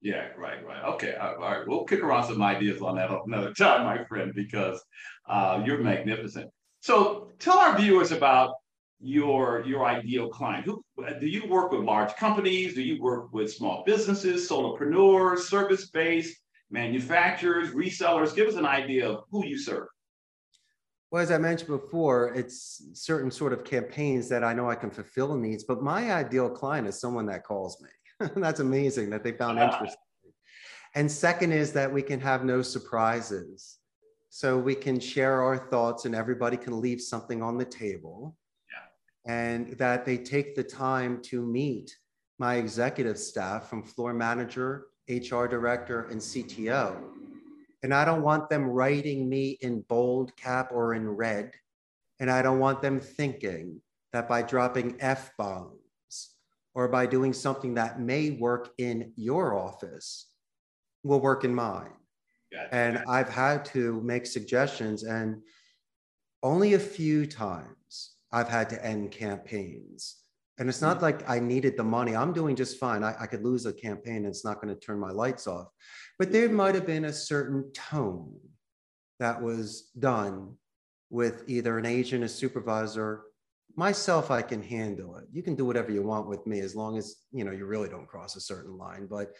Yeah, 0.00 0.28
right, 0.36 0.64
right. 0.64 0.84
Okay, 0.84 1.14
all 1.14 1.38
right. 1.38 1.66
We'll 1.66 1.84
kick 1.84 2.02
around 2.02 2.24
some 2.24 2.42
ideas 2.42 2.82
on 2.82 2.96
that 2.96 3.10
another 3.26 3.52
time, 3.54 3.84
my 3.84 4.04
friend, 4.04 4.32
because 4.34 4.80
uh, 5.28 5.62
you're 5.64 5.78
magnificent. 5.78 6.50
So 6.80 7.30
tell 7.38 7.58
our 7.58 7.76
viewers 7.76 8.12
about 8.12 8.54
your 9.00 9.64
your 9.66 9.84
ideal 9.86 10.28
client. 10.28 10.64
Who 10.66 10.84
do 11.20 11.26
you 11.26 11.48
work 11.48 11.72
with 11.72 11.80
large 11.80 12.14
companies? 12.16 12.74
Do 12.74 12.82
you 12.82 13.02
work 13.02 13.32
with 13.32 13.52
small 13.52 13.82
businesses, 13.84 14.48
solopreneurs, 14.48 15.38
service-based 15.38 16.36
manufacturers, 16.70 17.70
resellers? 17.70 18.36
Give 18.36 18.46
us 18.46 18.56
an 18.56 18.66
idea 18.66 19.08
of 19.08 19.24
who 19.30 19.44
you 19.44 19.58
serve. 19.58 19.88
Well, 21.14 21.22
as 21.22 21.30
I 21.30 21.38
mentioned 21.38 21.68
before, 21.68 22.34
it's 22.34 22.82
certain 22.92 23.30
sort 23.30 23.52
of 23.52 23.62
campaigns 23.62 24.28
that 24.30 24.42
I 24.42 24.52
know 24.52 24.68
I 24.68 24.74
can 24.74 24.90
fulfill 24.90 25.36
needs, 25.36 25.62
but 25.62 25.80
my 25.80 26.12
ideal 26.12 26.50
client 26.50 26.88
is 26.88 27.00
someone 27.00 27.24
that 27.26 27.44
calls 27.44 27.80
me. 27.80 28.28
That's 28.34 28.58
amazing 28.58 29.10
that 29.10 29.22
they 29.22 29.30
found 29.30 29.60
ah. 29.60 29.72
interest. 29.72 29.96
And 30.96 31.08
second 31.08 31.52
is 31.52 31.72
that 31.72 31.92
we 31.92 32.02
can 32.02 32.18
have 32.18 32.44
no 32.44 32.62
surprises. 32.62 33.78
So 34.30 34.58
we 34.58 34.74
can 34.74 34.98
share 34.98 35.40
our 35.40 35.56
thoughts 35.56 36.04
and 36.04 36.16
everybody 36.16 36.56
can 36.56 36.80
leave 36.80 37.00
something 37.00 37.44
on 37.44 37.58
the 37.58 37.64
table. 37.64 38.36
Yeah. 38.72 39.32
And 39.32 39.78
that 39.78 40.04
they 40.04 40.18
take 40.18 40.56
the 40.56 40.64
time 40.64 41.22
to 41.26 41.40
meet 41.46 41.96
my 42.40 42.56
executive 42.56 43.18
staff 43.18 43.70
from 43.70 43.84
floor 43.84 44.14
manager, 44.14 44.86
HR 45.08 45.46
director, 45.46 46.08
and 46.10 46.20
CTO 46.20 46.96
and 47.84 47.92
I 47.92 48.06
don't 48.06 48.22
want 48.22 48.48
them 48.48 48.64
writing 48.64 49.28
me 49.28 49.58
in 49.60 49.82
bold 49.82 50.34
cap 50.36 50.70
or 50.72 50.94
in 50.94 51.06
red. 51.06 51.52
And 52.18 52.30
I 52.30 52.40
don't 52.40 52.58
want 52.58 52.80
them 52.80 52.98
thinking 52.98 53.82
that 54.14 54.26
by 54.26 54.40
dropping 54.40 54.96
F 55.00 55.36
bombs 55.36 56.30
or 56.74 56.88
by 56.88 57.04
doing 57.04 57.34
something 57.34 57.74
that 57.74 58.00
may 58.00 58.30
work 58.30 58.70
in 58.78 59.12
your 59.16 59.54
office 59.54 60.28
will 61.02 61.20
work 61.20 61.44
in 61.44 61.54
mine. 61.54 61.92
Gotcha. 62.50 62.74
And 62.74 63.04
I've 63.06 63.28
had 63.28 63.66
to 63.66 64.00
make 64.00 64.24
suggestions, 64.24 65.02
and 65.02 65.42
only 66.42 66.72
a 66.72 66.78
few 66.78 67.26
times 67.26 68.14
I've 68.32 68.48
had 68.48 68.70
to 68.70 68.82
end 68.82 69.10
campaigns. 69.10 70.23
And 70.58 70.68
it's 70.68 70.82
not 70.82 71.02
like 71.02 71.28
I 71.28 71.40
needed 71.40 71.76
the 71.76 71.84
money. 71.84 72.14
I'm 72.14 72.32
doing 72.32 72.54
just 72.54 72.78
fine. 72.78 73.02
I, 73.02 73.14
I 73.18 73.26
could 73.26 73.42
lose 73.42 73.66
a 73.66 73.72
campaign 73.72 74.18
and 74.18 74.26
it's 74.26 74.44
not 74.44 74.60
going 74.60 74.72
to 74.72 74.80
turn 74.80 75.00
my 75.00 75.10
lights 75.10 75.46
off. 75.46 75.68
But 76.18 76.30
there 76.30 76.48
might 76.48 76.76
have 76.76 76.86
been 76.86 77.06
a 77.06 77.12
certain 77.12 77.72
tone 77.72 78.38
that 79.18 79.42
was 79.42 79.90
done 79.98 80.54
with 81.10 81.44
either 81.48 81.78
an 81.78 81.86
agent, 81.86 82.24
a 82.24 82.28
supervisor. 82.28 83.22
Myself, 83.76 84.30
I 84.30 84.42
can 84.42 84.62
handle 84.62 85.16
it. 85.16 85.24
You 85.32 85.42
can 85.42 85.56
do 85.56 85.64
whatever 85.64 85.90
you 85.90 86.02
want 86.02 86.28
with 86.28 86.46
me 86.46 86.60
as 86.60 86.76
long 86.76 86.98
as 86.98 87.16
you 87.32 87.44
know 87.44 87.50
you 87.50 87.66
really 87.66 87.88
don't 87.88 88.06
cross 88.06 88.36
a 88.36 88.40
certain 88.40 88.78
line. 88.78 89.06
But 89.10 89.32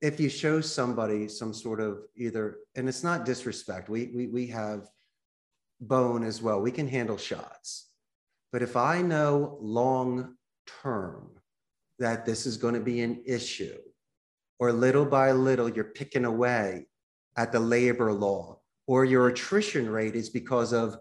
if 0.00 0.18
you 0.18 0.28
show 0.28 0.60
somebody 0.60 1.28
some 1.28 1.54
sort 1.54 1.80
of 1.80 1.98
either, 2.16 2.58
and 2.74 2.88
it's 2.88 3.04
not 3.04 3.24
disrespect, 3.24 3.88
we 3.88 4.10
we 4.14 4.26
we 4.26 4.46
have 4.48 4.88
bone 5.80 6.24
as 6.24 6.42
well. 6.42 6.60
We 6.60 6.72
can 6.72 6.88
handle 6.88 7.16
shots. 7.16 7.90
But 8.54 8.62
if 8.62 8.76
I 8.76 9.02
know 9.02 9.58
long 9.60 10.36
term 10.80 11.28
that 11.98 12.24
this 12.24 12.46
is 12.46 12.56
going 12.56 12.74
to 12.74 12.80
be 12.80 13.00
an 13.00 13.20
issue, 13.26 13.78
or 14.60 14.72
little 14.72 15.04
by 15.04 15.32
little 15.32 15.68
you're 15.68 15.82
picking 15.82 16.24
away 16.24 16.86
at 17.36 17.50
the 17.50 17.58
labor 17.58 18.12
law, 18.12 18.60
or 18.86 19.04
your 19.04 19.26
attrition 19.26 19.90
rate 19.90 20.14
is 20.14 20.30
because 20.30 20.72
of 20.72 20.96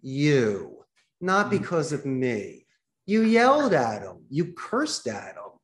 you, 0.00 0.82
not 1.20 1.48
mm-hmm. 1.48 1.58
because 1.58 1.92
of 1.92 2.06
me. 2.06 2.64
You 3.04 3.20
yelled 3.20 3.74
at 3.74 4.00
them, 4.00 4.24
you 4.30 4.54
cursed 4.54 5.06
at 5.06 5.34
them. 5.34 5.60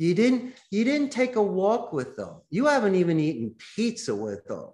You 0.00 0.12
didn't, 0.12 0.54
you 0.72 0.82
didn't 0.82 1.12
take 1.12 1.36
a 1.36 1.40
walk 1.42 1.92
with 1.92 2.16
them. 2.16 2.40
You 2.50 2.66
haven't 2.66 2.96
even 2.96 3.20
eaten 3.20 3.54
pizza 3.76 4.12
with 4.12 4.44
them. 4.48 4.70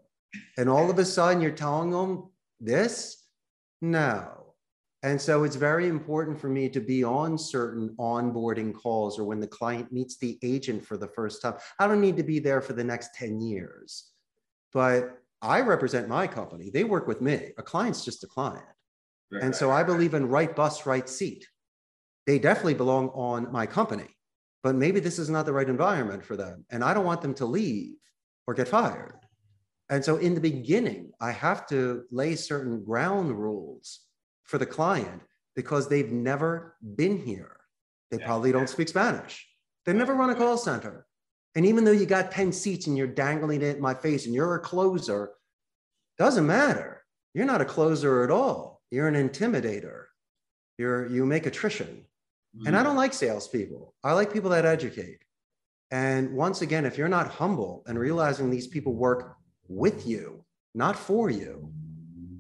And 0.57 0.71
all 0.71 0.91
of 0.91 0.99
a 0.99 1.05
sudden 1.05 1.43
you're 1.43 1.51
telling 1.51 1.91
them 1.91 2.31
this? 2.59 3.23
No. 3.83 4.44
And 5.05 5.21
so 5.21 5.45
it's 5.45 5.55
very 5.55 5.89
important 5.89 6.41
for 6.41 6.49
me 6.49 6.71
to 6.71 6.81
be 6.81 7.05
on 7.05 7.37
certain 7.37 7.95
onboarding 7.99 8.73
calls 8.73 9.19
or 9.19 9.25
when 9.25 9.39
the 9.39 9.47
client 9.47 9.93
meets 9.93 10.17
the 10.17 10.39
agent 10.43 10.83
for 10.83 10.97
the 10.97 11.09
first 11.09 11.43
time. 11.43 11.57
I 11.79 11.87
don't 11.87 12.01
need 12.01 12.17
to 12.17 12.23
be 12.23 12.39
there 12.39 12.63
for 12.63 12.73
the 12.73 12.85
next 12.85 13.15
10 13.15 13.43
years, 13.43 14.13
but 14.73 15.19
I 15.43 15.61
represent 15.61 16.09
my 16.09 16.27
company. 16.27 16.71
They 16.71 16.85
work 16.85 17.07
with 17.07 17.21
me. 17.21 17.51
A 17.59 17.63
client's 17.63 18.03
just 18.03 18.25
a 18.25 18.27
client. 18.27 18.65
Right, 19.31 19.43
and 19.43 19.55
so 19.55 19.71
I 19.71 19.83
believe 19.83 20.15
in 20.15 20.27
right 20.27 20.57
bus, 20.57 20.87
right 20.87 21.07
seat. 21.07 21.47
They 22.27 22.39
definitely 22.39 22.73
belong 22.73 23.09
on 23.11 23.53
my 23.53 23.67
company, 23.67 24.09
but 24.63 24.75
maybe 24.75 25.01
this 25.01 25.19
is 25.19 25.29
not 25.29 25.45
the 25.45 25.53
right 25.53 25.69
environment 25.69 26.25
for 26.25 26.35
them. 26.35 26.65
And 26.71 26.83
I 26.83 26.95
don't 26.95 27.05
want 27.05 27.21
them 27.21 27.35
to 27.35 27.45
leave 27.45 27.97
or 28.47 28.55
get 28.55 28.69
fired. 28.69 29.19
And 29.91 30.03
so 30.03 30.17
in 30.17 30.33
the 30.33 30.41
beginning, 30.41 31.13
I 31.21 31.31
have 31.33 31.67
to 31.67 32.05
lay 32.11 32.37
certain 32.37 32.83
ground 32.83 33.39
rules 33.39 34.01
for 34.45 34.59
the 34.59 34.67
client 34.67 35.23
because 35.57 35.89
they've 35.89 36.13
never 36.13 36.77
been 36.97 37.19
here. 37.19 37.57
They 38.11 38.19
yeah. 38.19 38.27
probably 38.27 38.53
don't 38.53 38.69
speak 38.69 38.89
Spanish. 38.89 39.47
They 39.85 39.93
never 39.93 40.15
run 40.15 40.31
a 40.31 40.35
call 40.35 40.57
center. 40.57 41.07
And 41.55 41.67
even 41.67 41.85
though 41.85 41.93
you 41.93 42.07
got 42.07 42.33
10 42.33 42.53
seats 42.53 42.87
and 42.87 42.97
you're 42.97 43.07
dangling 43.07 43.63
it 43.63 43.77
in 43.77 43.83
my 43.83 43.95
face 43.95 44.27
and 44.27 44.35
you're 44.35 44.55
a 44.55 44.61
closer, 44.61 45.31
doesn't 46.19 46.47
matter. 46.47 47.03
You're 47.33 47.47
not 47.47 47.61
a 47.61 47.65
closer 47.65 48.25
at 48.25 48.31
all. 48.31 48.83
You're 48.91 49.09
an 49.09 49.29
intimidator. 49.29 50.05
You're 50.79 51.07
you 51.07 51.27
make 51.27 51.47
attrition. 51.47 52.05
Mm-hmm. 52.57 52.67
And 52.67 52.77
I 52.77 52.83
don't 52.83 52.97
like 52.97 53.13
salespeople. 53.13 53.95
I 54.03 54.13
like 54.13 54.33
people 54.33 54.51
that 54.51 54.65
educate. 54.65 55.19
And 55.91 56.33
once 56.33 56.63
again, 56.63 56.85
if 56.85 56.99
you're 56.99 57.09
not 57.09 57.29
humble 57.29 57.85
and 57.87 57.99
realizing 57.99 58.51
these 58.51 58.67
people 58.67 58.95
work 58.95 59.37
with 59.69 60.07
you, 60.07 60.45
not 60.75 60.97
for 60.97 61.31
you, 61.31 61.73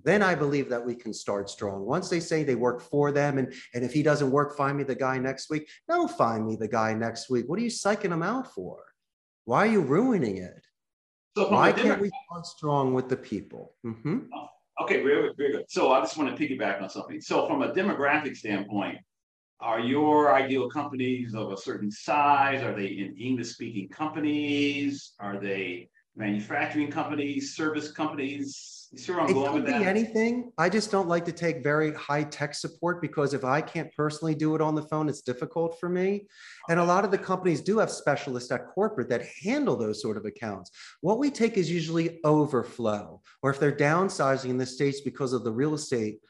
then 0.04 0.22
I 0.22 0.34
believe 0.34 0.68
that 0.68 0.84
we 0.84 0.94
can 0.94 1.12
start 1.12 1.48
strong. 1.48 1.84
Once 1.84 2.08
they 2.08 2.20
say 2.20 2.44
they 2.44 2.54
work 2.54 2.80
for 2.80 3.10
them, 3.10 3.38
and, 3.38 3.52
and 3.72 3.84
if 3.84 3.92
he 3.92 4.02
doesn't 4.02 4.30
work, 4.30 4.56
find 4.56 4.76
me 4.76 4.84
the 4.84 4.94
guy 4.94 5.18
next 5.18 5.50
week. 5.50 5.68
No, 5.88 6.06
find 6.06 6.46
me 6.46 6.56
the 6.56 6.68
guy 6.68 6.94
next 6.94 7.30
week. 7.30 7.48
What 7.48 7.58
are 7.58 7.62
you 7.62 7.70
psyching 7.70 8.12
him 8.12 8.22
out 8.22 8.52
for? 8.52 8.84
Why 9.46 9.66
are 9.66 9.70
you 9.70 9.80
ruining 9.80 10.36
it? 10.36 10.64
So 11.36 11.50
Why 11.50 11.72
can't 11.72 12.00
we 12.00 12.10
start 12.28 12.46
strong 12.46 12.94
with 12.94 13.08
the 13.08 13.16
people? 13.16 13.74
Mm-hmm. 13.84 14.18
Okay, 14.82 15.02
very, 15.02 15.32
very 15.36 15.52
good. 15.52 15.64
So 15.68 15.92
I 15.92 16.00
just 16.00 16.16
want 16.16 16.36
to 16.36 16.48
piggyback 16.48 16.82
on 16.82 16.88
something. 16.90 17.20
So 17.20 17.46
from 17.46 17.62
a 17.62 17.72
demographic 17.72 18.36
standpoint, 18.36 18.98
are 19.60 19.80
your 19.80 20.34
ideal 20.34 20.68
companies 20.68 21.34
of 21.34 21.50
a 21.50 21.56
certain 21.56 21.90
size? 21.90 22.62
Are 22.62 22.74
they 22.74 22.86
in 22.86 23.16
English 23.18 23.48
speaking 23.48 23.88
companies? 23.88 25.12
Are 25.18 25.40
they 25.40 25.88
manufacturing 26.16 26.90
companies, 26.90 27.56
service 27.56 27.90
companies? 27.90 28.73
You 28.94 29.02
sure 29.02 29.20
I'm 29.20 29.28
it 29.28 29.34
could 29.34 29.66
be 29.66 29.72
anything. 29.72 30.52
I 30.56 30.68
just 30.68 30.92
don't 30.92 31.08
like 31.08 31.24
to 31.24 31.32
take 31.32 31.64
very 31.64 31.92
high 31.94 32.22
tech 32.22 32.54
support 32.54 33.02
because 33.02 33.34
if 33.34 33.44
I 33.44 33.60
can't 33.60 33.92
personally 33.96 34.36
do 34.36 34.54
it 34.54 34.60
on 34.60 34.76
the 34.76 34.82
phone, 34.82 35.08
it's 35.08 35.20
difficult 35.20 35.80
for 35.80 35.88
me. 35.88 36.28
And 36.68 36.78
a 36.78 36.84
lot 36.84 37.04
of 37.04 37.10
the 37.10 37.18
companies 37.18 37.60
do 37.60 37.78
have 37.78 37.90
specialists 37.90 38.52
at 38.52 38.68
corporate 38.68 39.08
that 39.08 39.26
handle 39.42 39.74
those 39.74 40.00
sort 40.00 40.16
of 40.16 40.26
accounts. 40.26 40.70
What 41.00 41.18
we 41.18 41.30
take 41.30 41.56
is 41.56 41.68
usually 41.68 42.20
overflow, 42.24 43.20
or 43.42 43.50
if 43.50 43.58
they're 43.58 43.72
downsizing 43.72 44.50
in 44.50 44.58
the 44.58 44.66
States 44.66 45.00
because 45.00 45.32
of 45.32 45.42
the 45.42 45.52
real 45.52 45.74
estate 45.74 46.20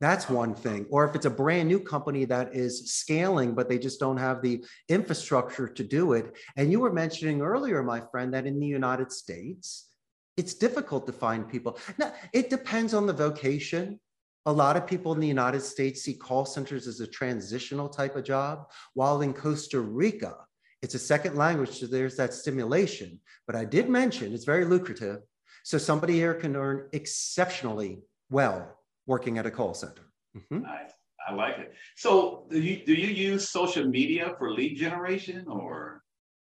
that's 0.00 0.28
one 0.28 0.54
thing. 0.54 0.86
Or 0.90 1.08
if 1.08 1.14
it's 1.14 1.24
a 1.24 1.30
brand 1.30 1.68
new 1.68 1.80
company 1.80 2.24
that 2.26 2.54
is 2.54 2.92
scaling, 2.92 3.54
but 3.54 3.68
they 3.68 3.78
just 3.78 4.00
don't 4.00 4.16
have 4.16 4.42
the 4.42 4.64
infrastructure 4.88 5.68
to 5.68 5.84
do 5.84 6.14
it. 6.14 6.36
And 6.56 6.70
you 6.70 6.80
were 6.80 6.92
mentioning 6.92 7.40
earlier, 7.40 7.82
my 7.82 8.02
friend, 8.10 8.34
that 8.34 8.44
in 8.44 8.58
the 8.58 8.66
United 8.66 9.12
States, 9.12 9.88
it's 10.36 10.54
difficult 10.54 11.06
to 11.06 11.12
find 11.12 11.48
people. 11.48 11.78
Now, 11.98 12.12
it 12.32 12.50
depends 12.50 12.94
on 12.94 13.06
the 13.06 13.12
vocation. 13.12 14.00
A 14.46 14.52
lot 14.52 14.76
of 14.76 14.86
people 14.86 15.12
in 15.14 15.20
the 15.20 15.26
United 15.26 15.62
States 15.62 16.02
see 16.02 16.14
call 16.14 16.44
centers 16.44 16.86
as 16.86 17.00
a 17.00 17.06
transitional 17.06 17.88
type 17.88 18.16
of 18.16 18.24
job, 18.24 18.70
while 18.94 19.22
in 19.22 19.32
Costa 19.32 19.80
Rica, 19.80 20.36
it's 20.82 20.94
a 20.94 20.98
second 20.98 21.36
language, 21.36 21.80
so 21.80 21.86
there's 21.86 22.16
that 22.16 22.34
stimulation. 22.34 23.20
But 23.46 23.56
I 23.56 23.64
did 23.64 23.88
mention 23.88 24.34
it's 24.34 24.44
very 24.44 24.66
lucrative. 24.66 25.20
So 25.62 25.78
somebody 25.78 26.12
here 26.14 26.34
can 26.34 26.56
earn 26.56 26.88
exceptionally 26.92 28.02
well 28.28 28.76
working 29.06 29.38
at 29.38 29.46
a 29.46 29.50
call 29.50 29.72
center. 29.72 30.02
Mm-hmm. 30.36 30.66
I, 30.66 30.88
I 31.26 31.32
like 31.32 31.58
it. 31.58 31.72
So 31.96 32.46
do 32.50 32.60
you, 32.60 32.84
do 32.84 32.92
you 32.92 33.06
use 33.06 33.48
social 33.48 33.86
media 33.86 34.34
for 34.36 34.52
lead 34.52 34.76
generation 34.76 35.46
or, 35.48 36.02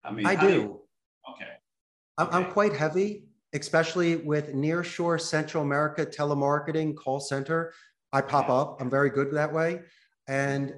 I 0.02 0.10
mean, 0.12 0.24
I 0.24 0.36
do. 0.36 0.52
You, 0.52 0.80
okay. 1.32 1.52
I'm, 2.16 2.28
okay. 2.28 2.36
I'm 2.36 2.52
quite 2.52 2.72
heavy, 2.72 3.24
especially 3.54 4.16
with 4.16 4.52
nearshore 4.52 5.20
Central 5.20 5.62
America 5.62 6.04
telemarketing 6.04 6.96
call 6.96 7.20
center. 7.20 7.72
I 8.12 8.20
pop 8.20 8.50
up. 8.50 8.80
I'm 8.80 8.90
very 8.90 9.10
good 9.10 9.32
that 9.32 9.52
way. 9.52 9.80
And 10.28 10.74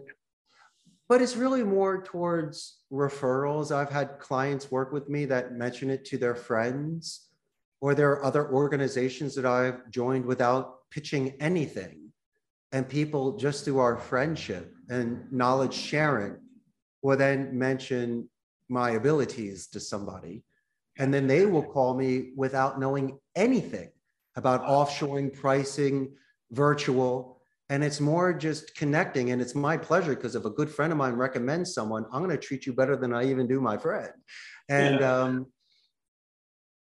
but 1.08 1.22
it's 1.22 1.36
really 1.36 1.62
more 1.62 2.02
towards 2.02 2.78
referrals. 2.92 3.74
I've 3.74 3.90
had 3.90 4.18
clients 4.18 4.72
work 4.72 4.92
with 4.92 5.08
me 5.08 5.24
that 5.26 5.52
mention 5.52 5.88
it 5.88 6.04
to 6.06 6.18
their 6.18 6.34
friends, 6.34 7.28
or 7.80 7.94
there 7.94 8.10
are 8.10 8.24
other 8.24 8.50
organizations 8.50 9.34
that 9.36 9.46
I've 9.46 9.88
joined 9.90 10.24
without 10.24 10.90
pitching 10.90 11.34
anything. 11.38 12.12
And 12.72 12.88
people, 12.88 13.36
just 13.36 13.64
through 13.64 13.78
our 13.78 13.96
friendship 13.96 14.74
and 14.88 15.30
knowledge 15.32 15.74
sharing, 15.74 16.38
will 17.02 17.16
then 17.16 17.56
mention 17.56 18.28
my 18.68 18.90
abilities 18.90 19.68
to 19.68 19.78
somebody. 19.78 20.42
And 20.98 21.12
then 21.12 21.26
they 21.26 21.46
will 21.46 21.62
call 21.62 21.94
me 21.94 22.32
without 22.36 22.80
knowing 22.80 23.18
anything 23.34 23.90
about 24.34 24.64
offshoring, 24.66 25.32
pricing, 25.32 26.12
virtual. 26.50 27.40
And 27.68 27.82
it's 27.82 28.00
more 28.00 28.32
just 28.32 28.74
connecting. 28.76 29.30
And 29.30 29.42
it's 29.42 29.54
my 29.54 29.76
pleasure 29.76 30.14
because 30.14 30.34
if 30.36 30.44
a 30.44 30.50
good 30.50 30.70
friend 30.70 30.92
of 30.92 30.98
mine 30.98 31.14
recommends 31.14 31.74
someone, 31.74 32.06
I'm 32.12 32.22
going 32.22 32.36
to 32.36 32.42
treat 32.42 32.66
you 32.66 32.72
better 32.72 32.96
than 32.96 33.12
I 33.12 33.24
even 33.24 33.46
do 33.46 33.60
my 33.60 33.76
friend. 33.76 34.12
And 34.68 35.00
yeah. 35.00 35.16
um, 35.22 35.46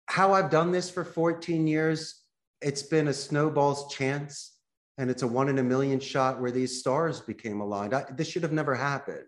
how 0.08 0.34
I've 0.34 0.50
done 0.50 0.72
this 0.72 0.90
for 0.90 1.04
14 1.04 1.68
years, 1.68 2.22
it's 2.62 2.84
been 2.84 3.08
a 3.08 3.14
snowball's 3.14 3.94
chance 3.94 4.58
and 4.98 5.10
it's 5.10 5.24
a 5.24 5.28
one 5.28 5.50
in 5.50 5.60
a 5.60 5.64
million 5.64 6.00
shot 6.00 6.42
where 6.42 6.52
these 6.52 6.80
stars 6.80 7.22
became 7.22 7.62
aligned. 7.62 7.94
I, 7.94 8.06
this 8.12 8.28
should 8.28 8.44
have 8.44 8.52
never 8.52 8.76
happened. 8.76 9.26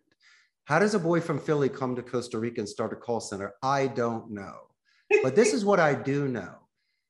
How 0.65 0.79
does 0.79 0.93
a 0.93 0.99
boy 0.99 1.19
from 1.19 1.39
Philly 1.39 1.69
come 1.69 1.95
to 1.95 2.03
Costa 2.03 2.37
Rica 2.39 2.61
and 2.61 2.69
start 2.69 2.93
a 2.93 2.95
call 2.95 3.19
center? 3.19 3.53
I 3.61 3.87
don't 3.87 4.31
know. 4.31 4.72
But 5.21 5.35
this 5.35 5.53
is 5.53 5.63
what 5.65 5.79
I 5.79 5.93
do 5.93 6.27
know 6.27 6.55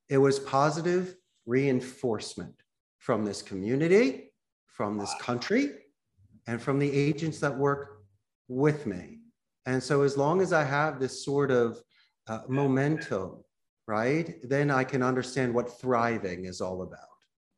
it 0.10 0.18
was 0.18 0.40
positive 0.40 1.16
reinforcement 1.46 2.56
from 3.00 3.24
this 3.24 3.42
community, 3.42 4.32
from 4.66 4.98
this 4.98 5.14
country, 5.20 5.72
and 6.48 6.62
from 6.62 6.80
the 6.80 6.92
agents 6.92 7.40
that 7.40 7.58
work 7.58 8.04
with 8.48 8.86
me. 8.86 9.20
And 9.66 9.82
so, 9.82 10.02
as 10.02 10.18
long 10.18 10.42
as 10.42 10.52
I 10.52 10.64
have 10.64 11.00
this 11.00 11.24
sort 11.24 11.52
of 11.52 11.82
uh, 12.28 12.42
momentum 12.48 13.44
right? 13.88 14.36
Then 14.44 14.72
I 14.72 14.84
can 14.84 15.04
understand 15.04 15.54
what 15.54 15.80
thriving 15.80 16.46
is 16.46 16.62
all 16.62 16.82
about. 16.82 17.00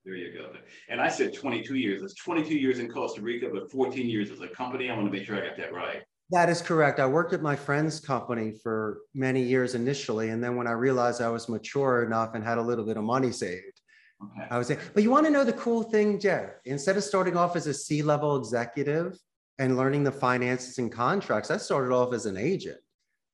There 0.04 0.16
you 0.16 0.34
go. 0.34 0.52
And 0.90 1.02
I 1.02 1.10
said 1.10 1.34
22 1.34 1.76
years. 1.76 2.04
It's 2.04 2.16
22 2.16 2.56
years 2.56 2.80
in 2.80 2.90
Costa 2.90 3.22
Rica, 3.22 3.50
but 3.52 3.72
14 3.72 4.08
years 4.08 4.30
as 4.30 4.42
a 4.42 4.48
company. 4.48 4.90
I 4.90 4.96
want 4.96 5.12
to 5.12 5.12
make 5.12 5.26
sure 5.26 5.36
I 5.36 5.48
got 5.48 5.58
that 5.58 5.74
right. 5.74 6.04
That 6.32 6.50
is 6.50 6.62
correct. 6.62 7.00
I 7.00 7.06
worked 7.06 7.34
at 7.34 7.42
my 7.42 7.56
friend's 7.56 8.00
company 8.00 8.54
for 8.64 9.02
many 9.14 9.44
years 9.44 9.76
initially. 9.76 10.30
And 10.30 10.44
then 10.44 10.56
when 10.56 10.68
I 10.68 10.72
realized 10.72 11.22
I 11.22 11.30
was 11.30 11.48
mature 11.48 12.04
enough 12.04 12.34
and 12.34 12.44
had 12.44 12.58
a 12.58 12.62
little 12.62 12.86
bit 12.86 12.98
of 12.98 13.04
money 13.04 13.32
saved, 13.32 13.82
okay. 14.24 14.48
I 14.50 14.58
was 14.58 14.68
saying, 14.68 14.80
but 14.94 15.04
you 15.04 15.12
want 15.12 15.28
to 15.28 15.32
know 15.32 15.44
the 15.44 15.54
cool 15.54 15.84
thing, 15.84 16.20
Jeff? 16.20 16.50
Instead 16.66 16.98
of 16.98 17.04
starting 17.04 17.38
off 17.38 17.56
as 17.56 17.68
a 17.68 17.74
C 17.74 18.02
level 18.02 18.38
executive 18.38 19.20
and 19.60 19.78
learning 19.78 20.04
the 20.04 20.12
finances 20.12 20.80
and 20.80 20.92
contracts, 20.92 21.52
I 21.52 21.58
started 21.58 21.94
off 21.94 22.14
as 22.14 22.26
an 22.26 22.38
agent. 22.38 22.80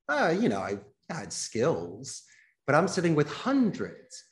Uh, 0.10 0.36
you 0.38 0.50
know, 0.50 0.60
I 0.60 0.78
had 1.10 1.32
skills 1.32 2.24
but 2.72 2.76
I'm 2.76 2.88
sitting 2.88 3.16
with 3.16 3.30
hundreds 3.30 4.26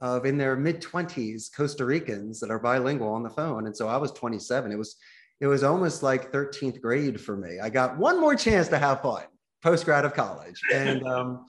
of 0.00 0.24
in 0.24 0.38
their 0.38 0.56
mid 0.56 0.80
20s 0.80 1.54
Costa 1.54 1.84
Ricans 1.84 2.40
that 2.40 2.50
are 2.50 2.58
bilingual 2.58 3.12
on 3.12 3.22
the 3.22 3.30
phone. 3.30 3.66
And 3.66 3.76
so 3.76 3.88
I 3.88 3.96
was 3.96 4.12
27. 4.12 4.70
It 4.70 4.78
was 4.78 4.96
it 5.40 5.46
was 5.46 5.62
almost 5.62 6.02
like 6.02 6.32
13th 6.32 6.80
grade 6.80 7.20
for 7.20 7.36
me. 7.36 7.58
I 7.60 7.70
got 7.70 7.96
one 7.96 8.20
more 8.20 8.34
chance 8.34 8.68
to 8.68 8.78
have 8.78 9.00
fun 9.00 9.24
post 9.62 9.84
grad 9.84 10.04
of 10.04 10.14
college. 10.14 10.60
And 10.72 11.06
um, 11.06 11.46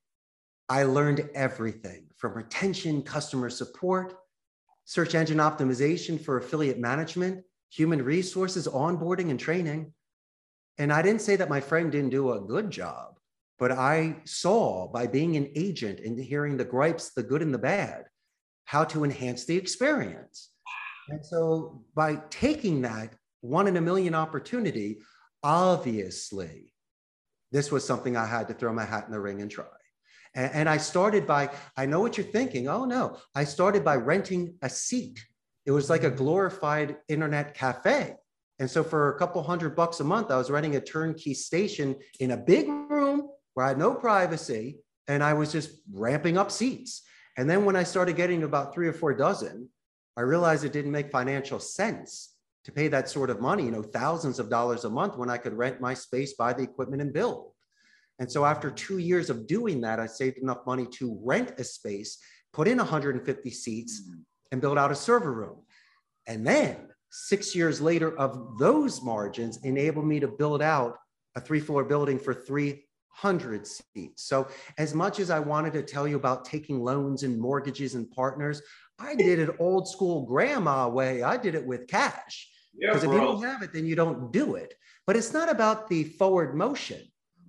I 0.68 0.82
learned 0.84 1.28
everything 1.34 2.06
from 2.16 2.34
retention, 2.34 3.02
customer 3.02 3.50
support, 3.50 4.14
search 4.84 5.14
engine 5.14 5.38
optimization 5.38 6.22
for 6.22 6.38
affiliate 6.38 6.78
management, 6.78 7.44
human 7.70 8.02
resources, 8.02 8.66
onboarding, 8.66 9.30
and 9.30 9.38
training. 9.40 9.92
And 10.78 10.92
I 10.92 11.02
didn't 11.02 11.22
say 11.22 11.36
that 11.36 11.48
my 11.48 11.60
friend 11.60 11.90
didn't 11.90 12.10
do 12.10 12.32
a 12.32 12.40
good 12.40 12.70
job. 12.70 13.14
But 13.58 13.72
I 13.72 14.16
saw 14.24 14.86
by 14.86 15.08
being 15.08 15.36
an 15.36 15.50
agent 15.56 16.00
and 16.00 16.18
hearing 16.18 16.56
the 16.56 16.64
gripes, 16.64 17.10
the 17.10 17.24
good 17.24 17.42
and 17.42 17.52
the 17.52 17.58
bad, 17.58 18.04
how 18.66 18.84
to 18.84 19.02
enhance 19.02 19.46
the 19.46 19.56
experience. 19.56 20.50
And 21.08 21.24
so 21.24 21.82
by 21.94 22.16
taking 22.30 22.82
that 22.82 23.14
one 23.40 23.66
in 23.66 23.76
a 23.76 23.80
million 23.80 24.14
opportunity, 24.14 24.98
obviously, 25.42 26.72
this 27.50 27.72
was 27.72 27.86
something 27.86 28.16
I 28.16 28.26
had 28.26 28.48
to 28.48 28.54
throw 28.54 28.72
my 28.72 28.84
hat 28.84 29.04
in 29.06 29.12
the 29.12 29.20
ring 29.20 29.40
and 29.40 29.50
try. 29.50 29.64
And, 30.34 30.52
and 30.52 30.68
I 30.68 30.76
started 30.76 31.26
by, 31.26 31.50
I 31.76 31.86
know 31.86 32.00
what 32.00 32.16
you're 32.16 32.26
thinking. 32.26 32.68
Oh 32.68 32.84
no, 32.84 33.18
I 33.34 33.44
started 33.44 33.84
by 33.84 33.96
renting 33.96 34.54
a 34.62 34.68
seat. 34.68 35.24
It 35.66 35.70
was 35.70 35.90
like 35.90 36.04
a 36.04 36.10
glorified 36.10 36.96
internet 37.08 37.54
cafe. 37.54 38.16
And 38.58 38.70
so 38.70 38.82
for 38.82 39.14
a 39.14 39.18
couple 39.18 39.42
hundred 39.42 39.76
bucks 39.76 40.00
a 40.00 40.04
month, 40.04 40.30
I 40.30 40.36
was 40.36 40.50
renting 40.50 40.76
a 40.76 40.80
turnkey 40.80 41.32
station 41.34 41.96
in 42.20 42.32
a 42.32 42.36
big 42.36 42.68
room 42.68 43.28
where 43.54 43.66
I 43.66 43.68
had 43.68 43.78
no 43.78 43.94
privacy 43.94 44.78
and 45.06 45.22
I 45.22 45.32
was 45.32 45.52
just 45.52 45.70
ramping 45.92 46.36
up 46.36 46.50
seats. 46.50 47.02
And 47.36 47.48
then 47.48 47.64
when 47.64 47.76
I 47.76 47.84
started 47.84 48.16
getting 48.16 48.42
about 48.42 48.74
three 48.74 48.88
or 48.88 48.92
four 48.92 49.14
dozen, 49.14 49.68
I 50.18 50.22
realized 50.22 50.64
it 50.64 50.72
didn't 50.72 50.90
make 50.90 51.12
financial 51.12 51.60
sense 51.60 52.34
to 52.64 52.72
pay 52.72 52.88
that 52.88 53.08
sort 53.08 53.30
of 53.30 53.40
money, 53.40 53.64
you 53.64 53.70
know, 53.70 53.84
thousands 53.84 54.40
of 54.40 54.50
dollars 54.50 54.84
a 54.84 54.90
month 54.90 55.16
when 55.16 55.30
I 55.30 55.38
could 55.38 55.54
rent 55.54 55.80
my 55.80 55.94
space, 55.94 56.34
buy 56.34 56.52
the 56.52 56.64
equipment, 56.64 57.00
and 57.00 57.12
build. 57.12 57.52
And 58.18 58.30
so 58.30 58.44
after 58.44 58.68
two 58.68 58.98
years 58.98 59.30
of 59.30 59.46
doing 59.46 59.80
that, 59.82 60.00
I 60.00 60.06
saved 60.06 60.38
enough 60.38 60.66
money 60.66 60.86
to 60.94 61.20
rent 61.22 61.52
a 61.58 61.62
space, 61.62 62.18
put 62.52 62.66
in 62.66 62.78
150 62.78 63.50
seats, 63.50 64.02
mm-hmm. 64.02 64.20
and 64.50 64.60
build 64.60 64.76
out 64.76 64.90
a 64.90 64.96
server 64.96 65.32
room. 65.32 65.62
And 66.26 66.44
then 66.44 66.88
six 67.10 67.54
years 67.54 67.80
later, 67.80 68.18
of 68.18 68.58
those 68.58 69.00
margins 69.00 69.58
enabled 69.62 70.06
me 70.06 70.18
to 70.18 70.26
build 70.26 70.62
out 70.62 70.96
a 71.36 71.40
three 71.40 71.60
floor 71.60 71.84
building 71.84 72.18
for 72.18 72.34
300 72.34 73.68
seats. 73.68 74.24
So, 74.24 74.48
as 74.78 74.94
much 74.94 75.20
as 75.20 75.30
I 75.30 75.38
wanted 75.38 75.74
to 75.74 75.82
tell 75.82 76.08
you 76.08 76.16
about 76.16 76.44
taking 76.44 76.80
loans 76.80 77.22
and 77.22 77.40
mortgages 77.40 77.94
and 77.94 78.10
partners, 78.10 78.60
I 78.98 79.14
did 79.14 79.38
it 79.38 79.56
old 79.58 79.88
school 79.88 80.26
grandma 80.26 80.88
way. 80.88 81.22
I 81.22 81.36
did 81.36 81.54
it 81.54 81.64
with 81.64 81.86
cash. 81.86 82.48
Because 82.78 83.02
yeah, 83.02 83.08
if 83.10 83.14
you 83.14 83.20
don't 83.20 83.42
have 83.42 83.62
it, 83.62 83.72
then 83.72 83.86
you 83.86 83.96
don't 83.96 84.32
do 84.32 84.56
it. 84.56 84.74
But 85.06 85.16
it's 85.16 85.32
not 85.32 85.50
about 85.50 85.88
the 85.88 86.04
forward 86.04 86.54
motion. 86.54 87.00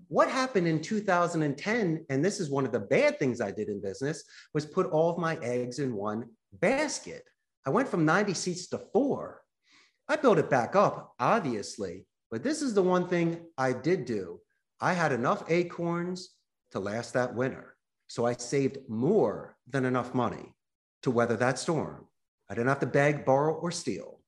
What 0.07 0.29
happened 0.29 0.67
in 0.67 0.81
2010, 0.81 2.05
and 2.09 2.25
this 2.25 2.39
is 2.39 2.49
one 2.49 2.65
of 2.65 2.71
the 2.71 2.79
bad 2.79 3.19
things 3.19 3.41
I 3.41 3.51
did 3.51 3.69
in 3.69 3.81
business, 3.81 4.23
was 4.53 4.65
put 4.65 4.87
all 4.87 5.11
of 5.11 5.17
my 5.17 5.37
eggs 5.37 5.79
in 5.79 5.93
one 5.93 6.25
basket. 6.53 7.23
I 7.65 7.69
went 7.69 7.89
from 7.89 8.05
90 8.05 8.33
seats 8.33 8.67
to 8.69 8.79
four. 8.91 9.41
I 10.07 10.15
built 10.15 10.39
it 10.39 10.49
back 10.49 10.75
up, 10.75 11.13
obviously, 11.19 12.07
but 12.31 12.41
this 12.41 12.63
is 12.63 12.73
the 12.73 12.81
one 12.81 13.07
thing 13.07 13.45
I 13.57 13.73
did 13.73 14.05
do 14.05 14.39
I 14.81 14.93
had 14.93 15.11
enough 15.11 15.43
acorns 15.49 16.29
to 16.71 16.79
last 16.79 17.13
that 17.13 17.35
winter. 17.35 17.75
So 18.07 18.25
I 18.25 18.33
saved 18.33 18.77
more 18.87 19.57
than 19.69 19.85
enough 19.85 20.15
money 20.15 20.55
to 21.03 21.11
weather 21.11 21.37
that 21.37 21.59
storm. 21.59 22.05
I 22.49 22.55
didn't 22.55 22.69
have 22.69 22.79
to 22.79 22.85
beg, 22.85 23.25
borrow, 23.25 23.53
or 23.55 23.71
steal. 23.71 24.19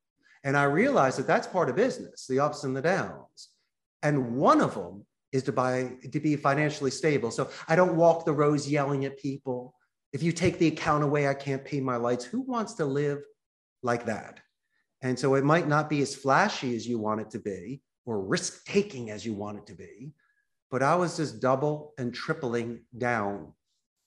And 0.43 0.57
I 0.57 0.63
realized 0.63 1.19
that 1.19 1.27
that's 1.27 1.47
part 1.47 1.69
of 1.69 1.75
business, 1.75 2.25
the 2.27 2.39
ups 2.39 2.63
and 2.63 2.75
the 2.75 2.81
downs. 2.81 3.49
And 4.03 4.35
one 4.35 4.61
of 4.61 4.73
them 4.73 5.05
is 5.31 5.43
to 5.43 5.51
buy 5.51 5.93
to 6.11 6.19
be 6.19 6.35
financially 6.35 6.91
stable. 6.91 7.31
So 7.31 7.49
I 7.67 7.75
don't 7.75 7.95
walk 7.95 8.25
the 8.25 8.33
rows 8.33 8.69
yelling 8.69 9.05
at 9.05 9.19
people. 9.19 9.75
If 10.13 10.23
you 10.23 10.31
take 10.31 10.59
the 10.59 10.67
account 10.67 11.03
away, 11.03 11.27
I 11.27 11.33
can't 11.33 11.63
pay 11.63 11.79
my 11.79 11.95
lights. 11.95 12.25
Who 12.25 12.41
wants 12.41 12.73
to 12.75 12.85
live 12.85 13.23
like 13.81 14.05
that? 14.05 14.39
And 15.01 15.17
so 15.17 15.35
it 15.35 15.43
might 15.43 15.67
not 15.67 15.89
be 15.89 16.01
as 16.01 16.15
flashy 16.15 16.75
as 16.75 16.87
you 16.87 16.99
want 16.99 17.21
it 17.21 17.31
to 17.31 17.39
be 17.39 17.81
or 18.05 18.21
risk 18.21 18.65
taking 18.65 19.11
as 19.11 19.25
you 19.25 19.33
want 19.33 19.57
it 19.57 19.65
to 19.67 19.73
be, 19.73 20.13
but 20.69 20.83
I 20.83 20.95
was 20.95 21.17
just 21.17 21.39
double 21.39 21.93
and 21.97 22.13
tripling 22.13 22.81
down 22.97 23.53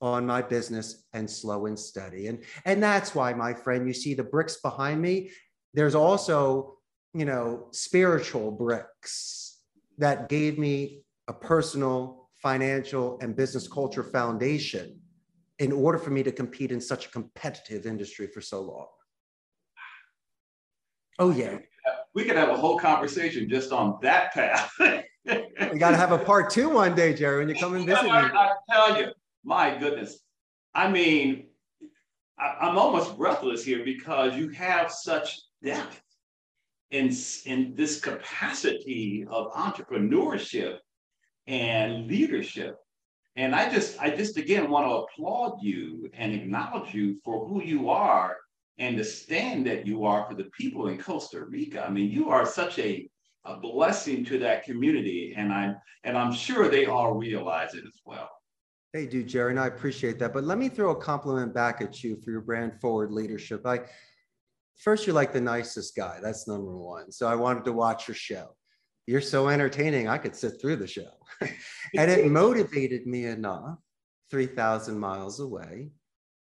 on 0.05 0.27
my 0.27 0.43
business 0.43 1.07
and 1.15 1.29
slow 1.29 1.65
and 1.65 1.79
steady. 1.79 2.27
And, 2.27 2.45
and 2.67 2.83
that's 2.83 3.15
why, 3.15 3.33
my 3.33 3.55
friend, 3.55 3.87
you 3.87 3.95
see 3.95 4.13
the 4.13 4.23
bricks 4.23 4.61
behind 4.61 5.01
me. 5.01 5.31
There's 5.73 5.95
also, 5.95 6.77
you 7.15 7.25
know, 7.25 7.69
spiritual 7.71 8.51
bricks 8.51 9.61
that 9.97 10.29
gave 10.29 10.59
me 10.59 11.05
a 11.27 11.33
personal, 11.33 12.29
financial, 12.35 13.19
and 13.23 13.35
business 13.35 13.67
culture 13.67 14.03
foundation 14.03 15.01
in 15.59 15.73
order 15.73 15.97
for 15.97 16.11
me 16.11 16.23
to 16.23 16.33
compete 16.33 16.71
in 16.71 16.83
such 16.83 17.07
a 17.07 17.09
competitive 17.09 17.87
industry 17.87 18.27
for 18.27 18.43
so 18.43 18.61
long. 18.61 18.89
Oh, 21.19 21.31
yeah. 21.31 21.59
We 22.15 22.25
could 22.25 22.37
have 22.37 22.51
a 22.51 22.57
whole 22.57 22.79
conversation 22.79 23.49
just 23.49 23.73
on 23.73 23.99
that 24.03 24.35
path. 24.35 24.71
we 24.79 25.79
got 25.79 25.93
to 25.93 25.97
have 25.97 26.13
a 26.13 26.19
part 26.19 26.51
two 26.51 26.69
one 26.69 26.95
day, 26.95 27.15
Gerry, 27.15 27.39
when 27.39 27.49
you 27.49 27.55
come 27.55 27.75
and 27.75 27.87
visit 27.87 28.05
me. 28.05 28.11
I, 28.11 28.27
I 28.27 28.53
tell 28.71 29.01
you, 29.01 29.07
my 29.45 29.76
goodness. 29.76 30.18
I 30.74 30.90
mean, 30.90 31.47
I, 32.38 32.68
am 32.68 32.78
almost 32.78 33.16
breathless 33.16 33.64
here 33.64 33.84
because 33.84 34.36
you 34.36 34.49
have 34.51 34.90
such 34.90 35.40
depth 35.62 36.03
in, 36.90 37.14
in 37.47 37.74
this 37.74 38.01
capacity 38.01 39.26
of 39.28 39.53
entrepreneurship 39.53 40.78
and 41.47 42.07
leadership. 42.07 42.76
And 43.36 43.55
I 43.55 43.70
just, 43.70 44.01
I 44.01 44.11
just 44.11 44.36
again 44.36 44.70
want 44.70 44.86
to 44.86 44.95
applaud 44.95 45.59
you 45.61 46.09
and 46.14 46.32
acknowledge 46.32 46.95
you 46.95 47.20
for 47.24 47.47
who 47.47 47.62
you 47.62 47.90
are 47.90 48.36
and 48.78 48.99
the 48.99 49.05
stand 49.05 49.66
that 49.66 49.86
you 49.86 50.05
are 50.05 50.26
for 50.28 50.34
the 50.34 50.51
people 50.57 50.88
in 50.88 50.99
Costa 50.99 51.45
Rica. 51.45 51.84
I 51.84 51.90
mean, 51.90 52.11
you 52.11 52.30
are 52.30 52.47
such 52.47 52.78
a, 52.78 53.09
a 53.45 53.57
blessing 53.57 54.24
to 54.26 54.38
that 54.38 54.64
community, 54.64 55.34
and 55.36 55.53
I'm 55.53 55.76
and 56.05 56.16
I'm 56.16 56.32
sure 56.32 56.68
they 56.68 56.86
all 56.86 57.12
realize 57.12 57.74
it 57.74 57.84
as 57.86 58.01
well. 58.05 58.30
They 58.95 59.07
do, 59.07 59.24
Gerry, 59.24 59.51
and 59.51 59.59
I 59.59 59.66
appreciate 59.66 60.20
that. 60.20 60.32
But 60.32 60.45
let 60.45 60.57
me 60.57 60.68
throw 60.68 60.92
a 60.92 60.97
compliment 60.97 61.53
back 61.53 61.82
at 61.82 62.05
you 62.05 62.16
for 62.22 62.30
your 62.30 62.40
brand 62.40 62.80
forward 62.80 63.11
leadership. 63.11 63.66
I 63.66 63.80
first, 64.76 65.05
you're 65.05 65.16
like 65.16 65.32
the 65.32 65.40
nicest 65.40 65.97
guy. 65.97 66.20
That's 66.22 66.47
number 66.47 66.76
one. 66.76 67.11
So 67.11 67.26
I 67.26 67.34
wanted 67.34 67.64
to 67.64 67.72
watch 67.72 68.07
your 68.07 68.14
show. 68.14 68.55
You're 69.09 69.20
so 69.20 69.49
entertaining. 69.49 70.07
I 70.07 70.16
could 70.16 70.36
sit 70.36 70.61
through 70.61 70.76
the 70.76 70.86
show. 70.86 71.11
and 71.40 72.09
it 72.09 72.24
motivated 72.30 73.05
me 73.05 73.24
enough, 73.24 73.78
3,000 74.30 74.97
miles 74.97 75.40
away, 75.40 75.90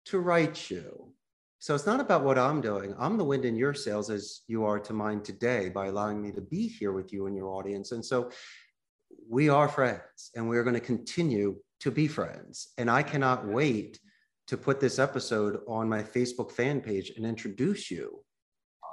to 0.08 0.20
write 0.20 0.70
you. 0.70 1.14
So 1.60 1.74
it's 1.74 1.86
not 1.86 2.02
about 2.02 2.26
what 2.26 2.38
I'm 2.38 2.60
doing. 2.60 2.94
I'm 3.00 3.18
the 3.18 3.24
wind 3.24 3.46
in 3.46 3.56
your 3.56 3.74
sails 3.74 4.10
as 4.10 4.42
you 4.48 4.66
are 4.66 4.80
to 4.82 4.92
mine 4.92 5.22
today 5.22 5.70
by 5.70 5.86
allowing 5.88 6.22
me 6.22 6.34
to 6.34 6.42
be 6.42 6.68
here 6.68 6.92
with 6.92 7.14
you 7.14 7.28
and 7.28 7.36
your 7.36 7.48
audience. 7.48 7.94
And 7.94 8.04
so 8.04 8.30
we 9.30 9.48
are 9.48 9.70
friends 9.70 10.32
and 10.36 10.50
we're 10.50 10.64
going 10.64 10.76
to 10.76 10.82
continue 10.82 11.56
to 11.86 11.92
be 11.92 12.08
friends. 12.08 12.70
And 12.80 12.90
I 12.90 13.04
cannot 13.04 13.48
wait 13.48 14.00
to 14.48 14.58
put 14.58 14.80
this 14.80 14.98
episode 14.98 15.60
on 15.68 15.88
my 15.88 16.02
Facebook 16.02 16.52
fan 16.52 16.82
page 16.82 17.12
and 17.16 17.28
introduce 17.28 17.92
you 17.92 18.24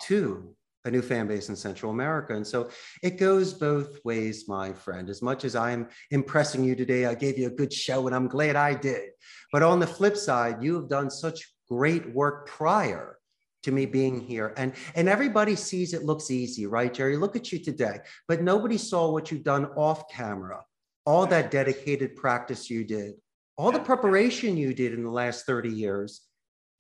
to 0.03 0.55
a 0.85 0.91
new 0.91 1.01
fan 1.01 1.27
base 1.27 1.49
in 1.49 1.57
Central 1.57 1.91
America. 1.91 2.35
And 2.37 2.47
so 2.47 2.69
it 3.03 3.17
goes 3.17 3.55
both 3.55 3.99
ways, 4.05 4.47
my 4.47 4.75
friend. 4.75 5.09
As 5.09 5.23
much 5.23 5.47
as 5.47 5.57
I'm 5.57 5.89
impressing 6.11 6.65
you 6.65 6.77
today, 6.77 7.07
I 7.07 7.15
gave 7.15 7.39
you 7.39 7.47
a 7.47 7.57
good 7.61 7.73
show 7.73 8.07
and 8.07 8.15
I'm 8.15 8.29
glad 8.29 8.57
I 8.57 8.75
did. 8.75 9.09
But 9.53 9.63
on 9.63 9.81
the 9.81 9.87
flip 9.87 10.19
side, 10.19 10.63
you 10.63 10.75
have 10.75 10.91
done 10.91 11.11
such 11.11 11.51
great 11.71 12.15
work 12.15 12.47
prior 12.47 13.17
to 13.63 13.73
me 13.73 13.87
being 13.87 14.21
here. 14.21 14.53
And, 14.59 14.75
and 14.95 15.09
everybody 15.09 15.57
sees 15.57 15.95
it 15.95 16.05
looks 16.05 16.31
easy, 16.31 16.67
right, 16.67 16.93
Gerry? 16.93 17.17
Look 17.17 17.37
at 17.37 17.53
you 17.53 17.59
today. 17.59 18.01
But 18.29 18.43
nobody 18.43 18.77
saw 18.77 19.11
what 19.11 19.31
you've 19.31 19.45
done 19.45 19.65
off 19.77 20.11
camera, 20.11 20.63
all 21.05 21.27
that 21.27 21.51
dedicated 21.51 22.17
practice 22.17 22.71
you 22.71 22.85
did, 22.85 23.15
all 23.57 23.73
the 23.73 23.81
preparation 23.81 24.57
you 24.57 24.75
did 24.75 24.95
in 24.95 25.03
the 25.03 25.11
last 25.11 25.47
30 25.47 25.71
years 25.71 26.23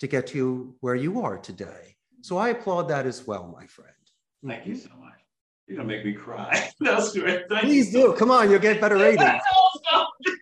to 0.00 0.06
get 0.06 0.26
to 0.28 0.74
where 0.80 0.94
you 0.94 1.20
are 1.22 1.38
today. 1.38 1.96
So 2.22 2.38
I 2.38 2.50
applaud 2.50 2.88
that 2.88 3.06
as 3.06 3.26
well, 3.26 3.52
my 3.56 3.66
friend. 3.66 3.90
Thank 4.46 4.66
you 4.66 4.74
mm-hmm. 4.74 4.82
so 4.82 4.96
much. 5.00 5.12
You're 5.66 5.76
gonna 5.76 5.88
make 5.88 6.04
me 6.04 6.12
cry. 6.12 6.70
That's 6.80 7.16
great. 7.16 7.48
Thank 7.48 7.64
Please 7.64 7.92
do. 7.92 8.12
Come 8.14 8.30
on, 8.30 8.50
you'll 8.50 8.58
get 8.58 8.80
better 8.80 8.96
ratings. 8.96 9.40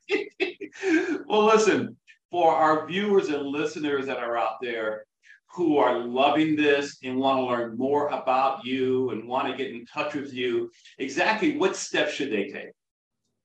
well, 1.26 1.44
listen, 1.44 1.96
for 2.30 2.54
our 2.54 2.86
viewers 2.86 3.28
and 3.28 3.46
listeners 3.46 4.06
that 4.06 4.18
are 4.18 4.38
out 4.38 4.60
there 4.62 5.04
who 5.52 5.78
are 5.78 5.98
loving 5.98 6.56
this 6.56 6.98
and 7.02 7.18
want 7.18 7.38
to 7.38 7.44
learn 7.44 7.76
more 7.76 8.08
about 8.08 8.64
you 8.64 9.10
and 9.10 9.28
want 9.28 9.48
to 9.48 9.56
get 9.56 9.72
in 9.72 9.84
touch 9.84 10.14
with 10.14 10.32
you, 10.32 10.70
exactly 10.98 11.58
what 11.58 11.76
steps 11.76 12.12
should 12.12 12.32
they 12.32 12.48
take? 12.48 12.70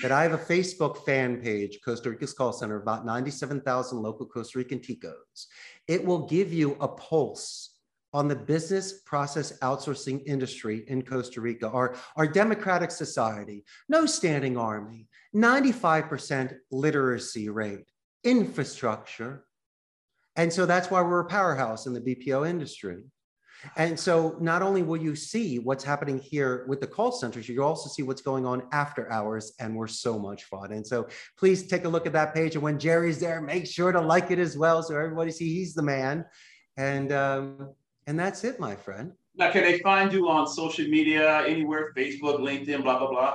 that 0.02 0.12
I 0.12 0.22
have 0.22 0.32
a 0.32 0.38
Facebook 0.38 1.04
fan 1.04 1.40
page, 1.40 1.78
Costa 1.84 2.10
Rica's 2.10 2.32
Call 2.32 2.52
Center, 2.52 2.80
about 2.80 3.06
97,000 3.06 3.98
local 3.98 4.26
Costa 4.26 4.58
Rican 4.58 4.80
Ticos. 4.80 5.46
It 5.86 6.04
will 6.04 6.26
give 6.26 6.52
you 6.52 6.76
a 6.80 6.88
pulse 6.88 7.74
on 8.12 8.28
the 8.28 8.36
business 8.36 9.00
process 9.02 9.58
outsourcing 9.58 10.22
industry 10.26 10.84
in 10.88 11.02
Costa 11.02 11.40
Rica, 11.40 11.68
our, 11.68 11.96
our 12.16 12.26
democratic 12.26 12.90
society, 12.90 13.64
no 13.88 14.06
standing 14.06 14.56
army, 14.56 15.08
95% 15.34 16.54
literacy 16.70 17.48
rate, 17.50 17.90
infrastructure. 18.24 19.44
And 20.36 20.52
so 20.52 20.64
that's 20.64 20.90
why 20.90 21.02
we're 21.02 21.20
a 21.20 21.28
powerhouse 21.28 21.86
in 21.86 21.92
the 21.92 22.00
BPO 22.00 22.48
industry. 22.48 23.02
And 23.76 23.98
so 23.98 24.36
not 24.40 24.62
only 24.62 24.82
will 24.82 24.96
you 24.96 25.14
see 25.16 25.58
what's 25.58 25.84
happening 25.84 26.18
here 26.18 26.64
with 26.68 26.80
the 26.80 26.86
call 26.86 27.12
centers, 27.12 27.48
you 27.48 27.62
also 27.62 27.88
see 27.88 28.02
what's 28.02 28.22
going 28.22 28.46
on 28.46 28.62
after 28.72 29.10
hours, 29.10 29.52
and 29.58 29.74
we're 29.74 29.88
so 29.88 30.18
much 30.18 30.44
fun. 30.44 30.72
And 30.72 30.86
so 30.86 31.08
please 31.36 31.66
take 31.66 31.84
a 31.84 31.88
look 31.88 32.06
at 32.06 32.12
that 32.12 32.34
page. 32.34 32.54
And 32.54 32.62
when 32.62 32.78
Gerry's 32.78 33.18
there, 33.18 33.40
make 33.40 33.66
sure 33.66 33.92
to 33.92 34.00
like 34.00 34.30
it 34.30 34.38
as 34.38 34.56
well, 34.56 34.82
so 34.82 34.94
everybody 34.94 35.30
see 35.30 35.52
he's 35.52 35.74
the 35.74 35.82
man. 35.82 36.24
And 36.76 37.12
um, 37.12 37.74
and 38.06 38.18
that's 38.18 38.44
it, 38.44 38.60
my 38.60 38.76
friend. 38.76 39.12
Now, 39.34 39.50
can 39.50 39.62
they 39.62 39.78
find 39.80 40.12
you 40.12 40.28
on 40.28 40.46
social 40.46 40.86
media 40.88 41.44
anywhere? 41.46 41.92
Facebook, 41.96 42.40
LinkedIn, 42.40 42.82
blah 42.82 42.98
blah 42.98 43.10
blah. 43.10 43.34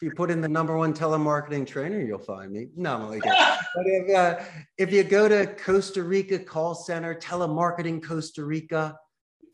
If 0.00 0.02
you 0.02 0.12
put 0.12 0.30
in 0.30 0.40
the 0.40 0.48
number 0.48 0.76
one 0.76 0.94
telemarketing 0.94 1.66
trainer, 1.66 2.00
you'll 2.00 2.18
find 2.18 2.52
me. 2.52 2.68
No, 2.76 2.94
I'm 2.94 3.08
like 3.08 3.22
but 3.24 3.84
if, 3.84 4.16
uh, 4.16 4.38
if 4.78 4.92
you 4.92 5.02
go 5.02 5.28
to 5.28 5.46
Costa 5.54 6.04
Rica 6.04 6.38
call 6.38 6.74
center, 6.74 7.16
telemarketing 7.16 8.02
Costa 8.02 8.44
Rica, 8.44 8.96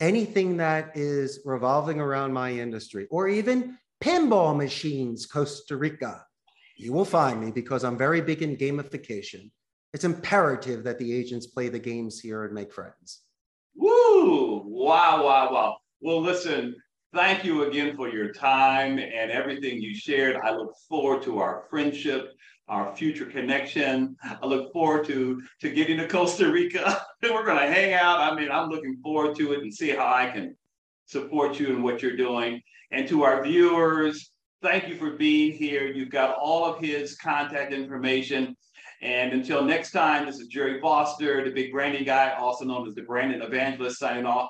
anything 0.05 0.59
that 0.59 0.95
is 0.95 1.41
revolving 1.47 1.99
around 1.99 2.31
my 2.31 2.51
industry, 2.53 3.07
or 3.11 3.27
even 3.27 3.79
pinball 4.03 4.55
machines, 4.55 5.25
Costa 5.25 5.77
Rica, 5.77 6.23
you 6.77 6.93
will 6.93 7.07
find 7.07 7.41
me 7.43 7.51
because 7.51 7.85
I'm 7.85 7.97
very 7.97 8.21
big 8.21 8.43
in 8.43 8.57
gamification. 8.57 9.51
It's 9.95 10.05
imperative 10.05 10.85
that 10.85 10.99
the 10.99 11.11
agents 11.11 11.47
play 11.47 11.71
the 11.71 11.79
games 11.79 12.21
here 12.21 12.45
and 12.45 12.53
make 12.53 12.71
friends. 12.71 13.23
Woo! 13.75 14.63
Wow, 14.67 15.25
wow, 15.25 15.53
wow. 15.53 15.77
Well, 16.03 16.21
listen, 16.21 16.77
thank 17.15 17.45
you 17.45 17.65
again 17.65 17.97
for 17.97 18.09
your 18.09 18.33
time 18.33 18.99
and 18.99 19.31
everything 19.31 19.81
you 19.81 19.95
shared. 19.95 20.37
I 20.37 20.55
look 20.55 20.75
forward 20.89 21.23
to 21.23 21.39
our 21.39 21.65
friendship 21.71 22.35
our 22.69 22.95
future 22.97 23.27
connection. 23.27 24.17
I 24.23 24.47
look 24.47 24.73
forward 24.73 25.07
to 25.07 25.43
to 25.61 25.71
getting 25.71 25.99
to 25.99 26.09
Costa 26.09 26.51
Rica. 26.51 27.03
We're 27.23 27.45
going 27.45 27.59
to 27.59 27.73
hang 27.73 27.93
out. 27.93 28.21
I 28.21 28.35
mean, 28.35 28.51
I'm 28.51 28.71
looking 28.71 28.97
forward 29.03 29.37
to 29.37 29.53
it 29.53 29.61
and 29.61 29.73
see 29.73 29.91
how 29.91 30.07
I 30.07 30.31
can 30.31 30.57
support 31.07 31.59
you 31.61 31.69
in 31.69 31.83
what 31.83 32.03
you're 32.03 32.17
doing. 32.17 32.63
And 32.91 33.09
to 33.09 33.25
our 33.25 33.43
viewers, 33.43 34.31
thank 34.63 34.89
you 34.89 34.97
for 34.97 35.11
being 35.11 35.53
here. 35.53 35.87
You've 35.87 36.11
got 36.11 36.37
all 36.39 36.65
of 36.65 36.81
his 36.81 37.17
contact 37.17 37.73
information. 37.73 38.57
And 39.03 39.33
until 39.33 39.63
next 39.63 39.91
time, 39.91 40.25
this 40.25 40.39
is 40.39 40.49
Gerry 40.49 40.81
Foster, 40.81 41.45
the 41.45 41.51
big 41.51 41.73
branding 41.73 42.05
guy, 42.05 42.33
also 42.35 42.65
known 42.65 42.89
as 42.89 42.95
the 42.95 43.03
branding 43.03 43.43
evangelist, 43.43 43.99
signing 43.99 44.25
off. 44.25 44.49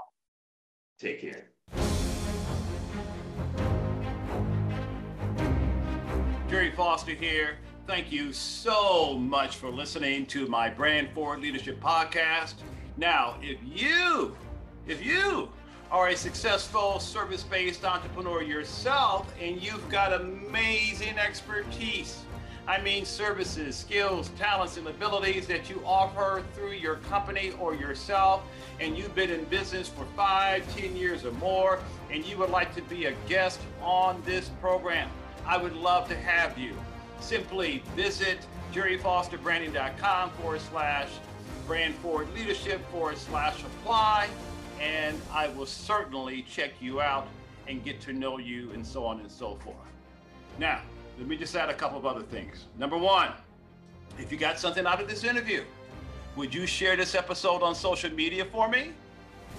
Take 1.00 1.20
care. 1.20 1.53
Foster 6.74 7.12
here. 7.12 7.58
Thank 7.86 8.10
you 8.10 8.32
so 8.32 9.16
much 9.16 9.56
for 9.56 9.70
listening 9.70 10.26
to 10.26 10.48
my 10.48 10.68
Brand 10.68 11.10
Forward 11.10 11.40
Leadership 11.40 11.80
podcast. 11.80 12.54
Now, 12.96 13.36
if 13.40 13.58
you, 13.64 14.36
if 14.88 15.04
you 15.04 15.48
are 15.92 16.08
a 16.08 16.16
successful 16.16 16.98
service-based 16.98 17.84
entrepreneur 17.84 18.42
yourself 18.42 19.32
and 19.40 19.62
you've 19.62 19.88
got 19.88 20.12
amazing 20.12 21.16
expertise, 21.16 22.22
I 22.66 22.80
mean 22.80 23.04
services, 23.04 23.76
skills, 23.76 24.30
talents, 24.38 24.76
and 24.76 24.88
abilities 24.88 25.46
that 25.46 25.70
you 25.70 25.80
offer 25.84 26.42
through 26.54 26.72
your 26.72 26.96
company 26.96 27.52
or 27.60 27.74
yourself, 27.74 28.42
and 28.80 28.96
you've 28.96 29.14
been 29.14 29.30
in 29.30 29.44
business 29.44 29.88
for 29.88 30.06
five, 30.16 30.64
ten 30.76 30.96
years 30.96 31.24
or 31.24 31.32
more, 31.32 31.78
and 32.10 32.24
you 32.24 32.36
would 32.38 32.50
like 32.50 32.74
to 32.74 32.82
be 32.82 33.04
a 33.04 33.12
guest 33.28 33.60
on 33.82 34.20
this 34.24 34.48
program, 34.60 35.10
I 35.46 35.56
would 35.56 35.74
love 35.74 36.08
to 36.08 36.16
have 36.16 36.58
you. 36.58 36.74
Simply 37.20 37.82
visit 37.94 38.46
gerryfosterbranding.com 38.72 40.30
forward 40.30 40.60
slash 40.60 41.08
brand 41.66 41.94
forward 41.96 42.28
leadership 42.34 42.84
forward 42.90 43.16
slash 43.16 43.62
apply, 43.62 44.28
and 44.80 45.20
I 45.32 45.48
will 45.48 45.66
certainly 45.66 46.42
check 46.42 46.72
you 46.80 47.00
out 47.00 47.26
and 47.68 47.82
get 47.84 48.00
to 48.02 48.12
know 48.12 48.38
you 48.38 48.70
and 48.72 48.86
so 48.86 49.04
on 49.04 49.20
and 49.20 49.30
so 49.30 49.54
forth. 49.56 49.76
Now, 50.58 50.82
let 51.18 51.28
me 51.28 51.36
just 51.36 51.54
add 51.56 51.70
a 51.70 51.74
couple 51.74 51.98
of 51.98 52.06
other 52.06 52.22
things. 52.22 52.66
Number 52.78 52.98
one, 52.98 53.30
if 54.18 54.30
you 54.30 54.38
got 54.38 54.58
something 54.58 54.86
out 54.86 55.00
of 55.00 55.08
this 55.08 55.24
interview, 55.24 55.62
would 56.36 56.52
you 56.52 56.66
share 56.66 56.96
this 56.96 57.14
episode 57.14 57.62
on 57.62 57.74
social 57.74 58.10
media 58.10 58.44
for 58.44 58.68
me? 58.68 58.90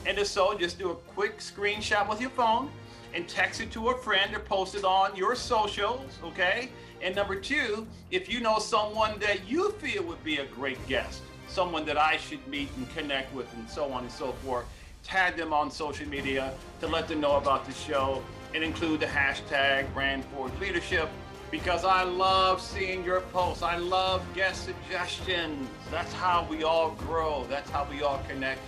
And 0.05 0.17
if 0.19 0.27
so, 0.27 0.57
just 0.57 0.77
do 0.77 0.91
a 0.91 0.95
quick 0.95 1.39
screenshot 1.39 2.07
with 2.07 2.21
your 2.21 2.29
phone 2.31 2.69
and 3.15 3.27
text 3.27 3.61
it 3.61 3.71
to 3.71 3.89
a 3.89 3.97
friend 3.97 4.35
or 4.35 4.39
post 4.39 4.75
it 4.75 4.83
on 4.83 5.15
your 5.15 5.35
socials, 5.35 6.19
okay? 6.23 6.69
And 7.01 7.15
number 7.15 7.35
two, 7.35 7.87
if 8.11 8.29
you 8.29 8.41
know 8.41 8.59
someone 8.59 9.17
that 9.19 9.49
you 9.49 9.71
feel 9.73 10.03
would 10.03 10.23
be 10.23 10.37
a 10.37 10.45
great 10.45 10.85
guest, 10.87 11.21
someone 11.47 11.85
that 11.85 11.97
I 11.97 12.17
should 12.17 12.45
meet 12.47 12.69
and 12.75 12.89
connect 12.93 13.33
with 13.33 13.51
and 13.53 13.69
so 13.69 13.91
on 13.91 14.03
and 14.03 14.11
so 14.11 14.33
forth, 14.43 14.65
tag 15.03 15.37
them 15.37 15.53
on 15.53 15.71
social 15.71 16.07
media 16.07 16.53
to 16.81 16.87
let 16.87 17.07
them 17.07 17.21
know 17.21 17.37
about 17.37 17.65
the 17.65 17.73
show 17.73 18.21
and 18.53 18.63
include 18.63 18.99
the 18.99 19.05
hashtag 19.05 19.91
brand 19.93 20.25
forward 20.25 20.59
leadership 20.59 21.09
because 21.51 21.85
I 21.85 22.03
love 22.03 22.59
seeing 22.59 23.03
your 23.05 23.21
posts. 23.21 23.63
I 23.63 23.77
love 23.77 24.25
guest 24.33 24.65
suggestions. 24.65 25.69
That's 25.89 26.11
how 26.11 26.45
we 26.49 26.63
all 26.63 26.91
grow. 26.91 27.45
That's 27.49 27.69
how 27.69 27.87
we 27.89 28.01
all 28.01 28.21
connect 28.27 28.59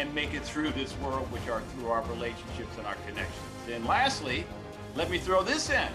and 0.00 0.14
make 0.14 0.32
it 0.32 0.42
through 0.42 0.70
this 0.70 0.96
world, 0.98 1.30
which 1.30 1.46
are 1.48 1.60
through 1.60 1.88
our 1.88 2.02
relationships 2.04 2.76
and 2.78 2.86
our 2.86 2.96
connections. 3.06 3.36
And 3.70 3.84
lastly, 3.84 4.46
let 4.96 5.10
me 5.10 5.18
throw 5.18 5.42
this 5.42 5.68
in. 5.68 5.88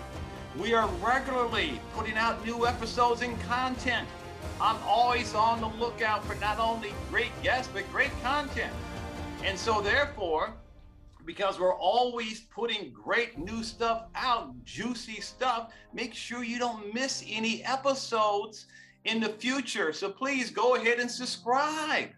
We 0.59 0.73
are 0.75 0.87
regularly 1.03 1.81
putting 1.95 2.15
out 2.15 2.45
new 2.45 2.67
episodes 2.67 3.23
and 3.23 3.39
content. 3.41 4.07
I'm 4.61 4.77
always 4.85 5.33
on 5.33 5.59
the 5.59 5.67
lookout 5.67 6.23
for 6.23 6.35
not 6.35 6.59
only 6.59 6.93
great 7.09 7.31
guests, 7.41 7.69
but 7.73 7.91
great 7.91 8.11
content. 8.21 8.71
And 9.43 9.57
so, 9.57 9.81
therefore, 9.81 10.53
because 11.25 11.59
we're 11.59 11.75
always 11.75 12.41
putting 12.41 12.91
great 12.91 13.39
new 13.39 13.63
stuff 13.63 14.05
out, 14.13 14.53
juicy 14.63 15.19
stuff, 15.19 15.73
make 15.93 16.13
sure 16.13 16.43
you 16.43 16.59
don't 16.59 16.93
miss 16.93 17.23
any 17.27 17.63
episodes 17.63 18.67
in 19.05 19.19
the 19.19 19.29
future. 19.29 19.91
So, 19.91 20.11
please 20.11 20.51
go 20.51 20.75
ahead 20.75 20.99
and 20.99 21.09
subscribe. 21.09 22.09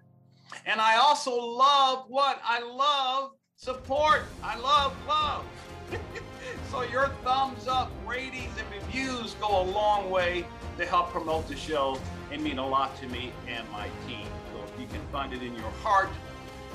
And 0.66 0.80
I 0.82 0.98
also 0.98 1.36
love 1.36 2.06
what? 2.08 2.42
I 2.44 2.62
love 2.62 3.32
support. 3.56 4.24
I 4.44 4.58
love 4.58 4.96
love. 5.08 5.46
so 6.72 6.84
your 6.84 7.10
thumbs 7.24 7.68
up, 7.68 7.92
ratings, 8.06 8.54
and 8.58 8.84
reviews 8.84 9.34
go 9.36 9.62
a 9.62 9.66
long 9.72 10.10
way 10.10 10.46
to 10.78 10.86
help 10.86 11.10
promote 11.10 11.48
the 11.48 11.56
show 11.56 12.00
and 12.32 12.44
mean 12.44 12.58
a 12.58 12.68
lot 12.68 12.96
to 13.02 13.08
me 13.08 13.32
and 13.48 13.70
my 13.72 13.88
team. 14.08 14.28
So 14.52 14.64
if 14.64 14.80
you 14.80 14.88
can 14.88 15.02
find 15.12 15.34
it 15.34 15.42
in 15.42 15.54
your 15.54 15.72
heart 15.82 16.10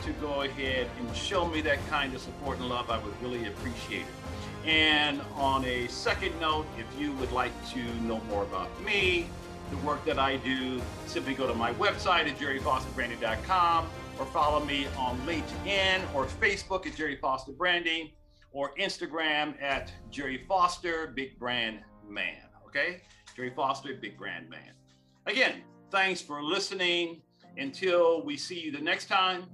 to 0.05 0.13
go 0.15 0.43
ahead 0.43 0.89
and 0.99 1.17
show 1.17 1.47
me 1.47 1.61
that 1.63 1.79
kind 1.89 2.15
of 2.15 2.21
support 2.21 2.59
and 2.59 2.69
love, 2.69 2.91
I 2.91 2.99
would 2.99 3.23
really 3.23 3.47
appreciate 3.47 4.03
it. 4.03 4.69
And 4.69 5.21
on 5.37 5.65
a 5.65 5.89
second 5.89 6.39
note, 6.41 6.67
if 6.79 6.87
you 7.01 7.13
would 7.15 7.33
like 7.33 7.53
to 7.71 7.83
know 8.03 8.21
more 8.29 8.43
about 8.45 8.69
me, 8.85 9.29
the 9.73 9.87
work 9.87 10.05
that 10.05 10.19
I 10.19 10.37
do, 10.37 10.81
simply 11.07 11.35
go 11.35 11.47
to 11.47 11.55
my 11.55 11.73
website 11.75 12.29
at 12.29 12.39
gerryfosterbranding.com 12.39 13.89
or 14.19 14.27
follow 14.27 14.65
me 14.65 14.87
on 14.99 15.19
LinkedIn 15.27 16.03
or 16.15 16.27
Facebook 16.27 16.87
at 16.87 16.95
Gerry 16.95 17.17
Foster 17.17 17.53
Branding 17.53 18.11
or 18.53 18.75
Instagram 18.79 19.61
at 19.61 19.91
Gerry 20.11 20.45
Foster 20.47 21.13
Big 21.17 21.39
Brand 21.39 21.81
Man. 22.07 22.37
Okay? 22.67 23.03
Gerry 23.35 23.53
Foster 23.57 23.95
Big 24.01 24.19
Brand 24.19 24.49
Man. 24.51 24.73
Again, 25.27 25.63
thanks 25.91 26.21
for 26.21 26.43
listening. 26.43 27.23
Until 27.59 28.25
we 28.25 28.39
see 28.39 28.59
you 28.59 28.73
the 28.73 28.81
next 28.81 29.07
time, 29.07 29.45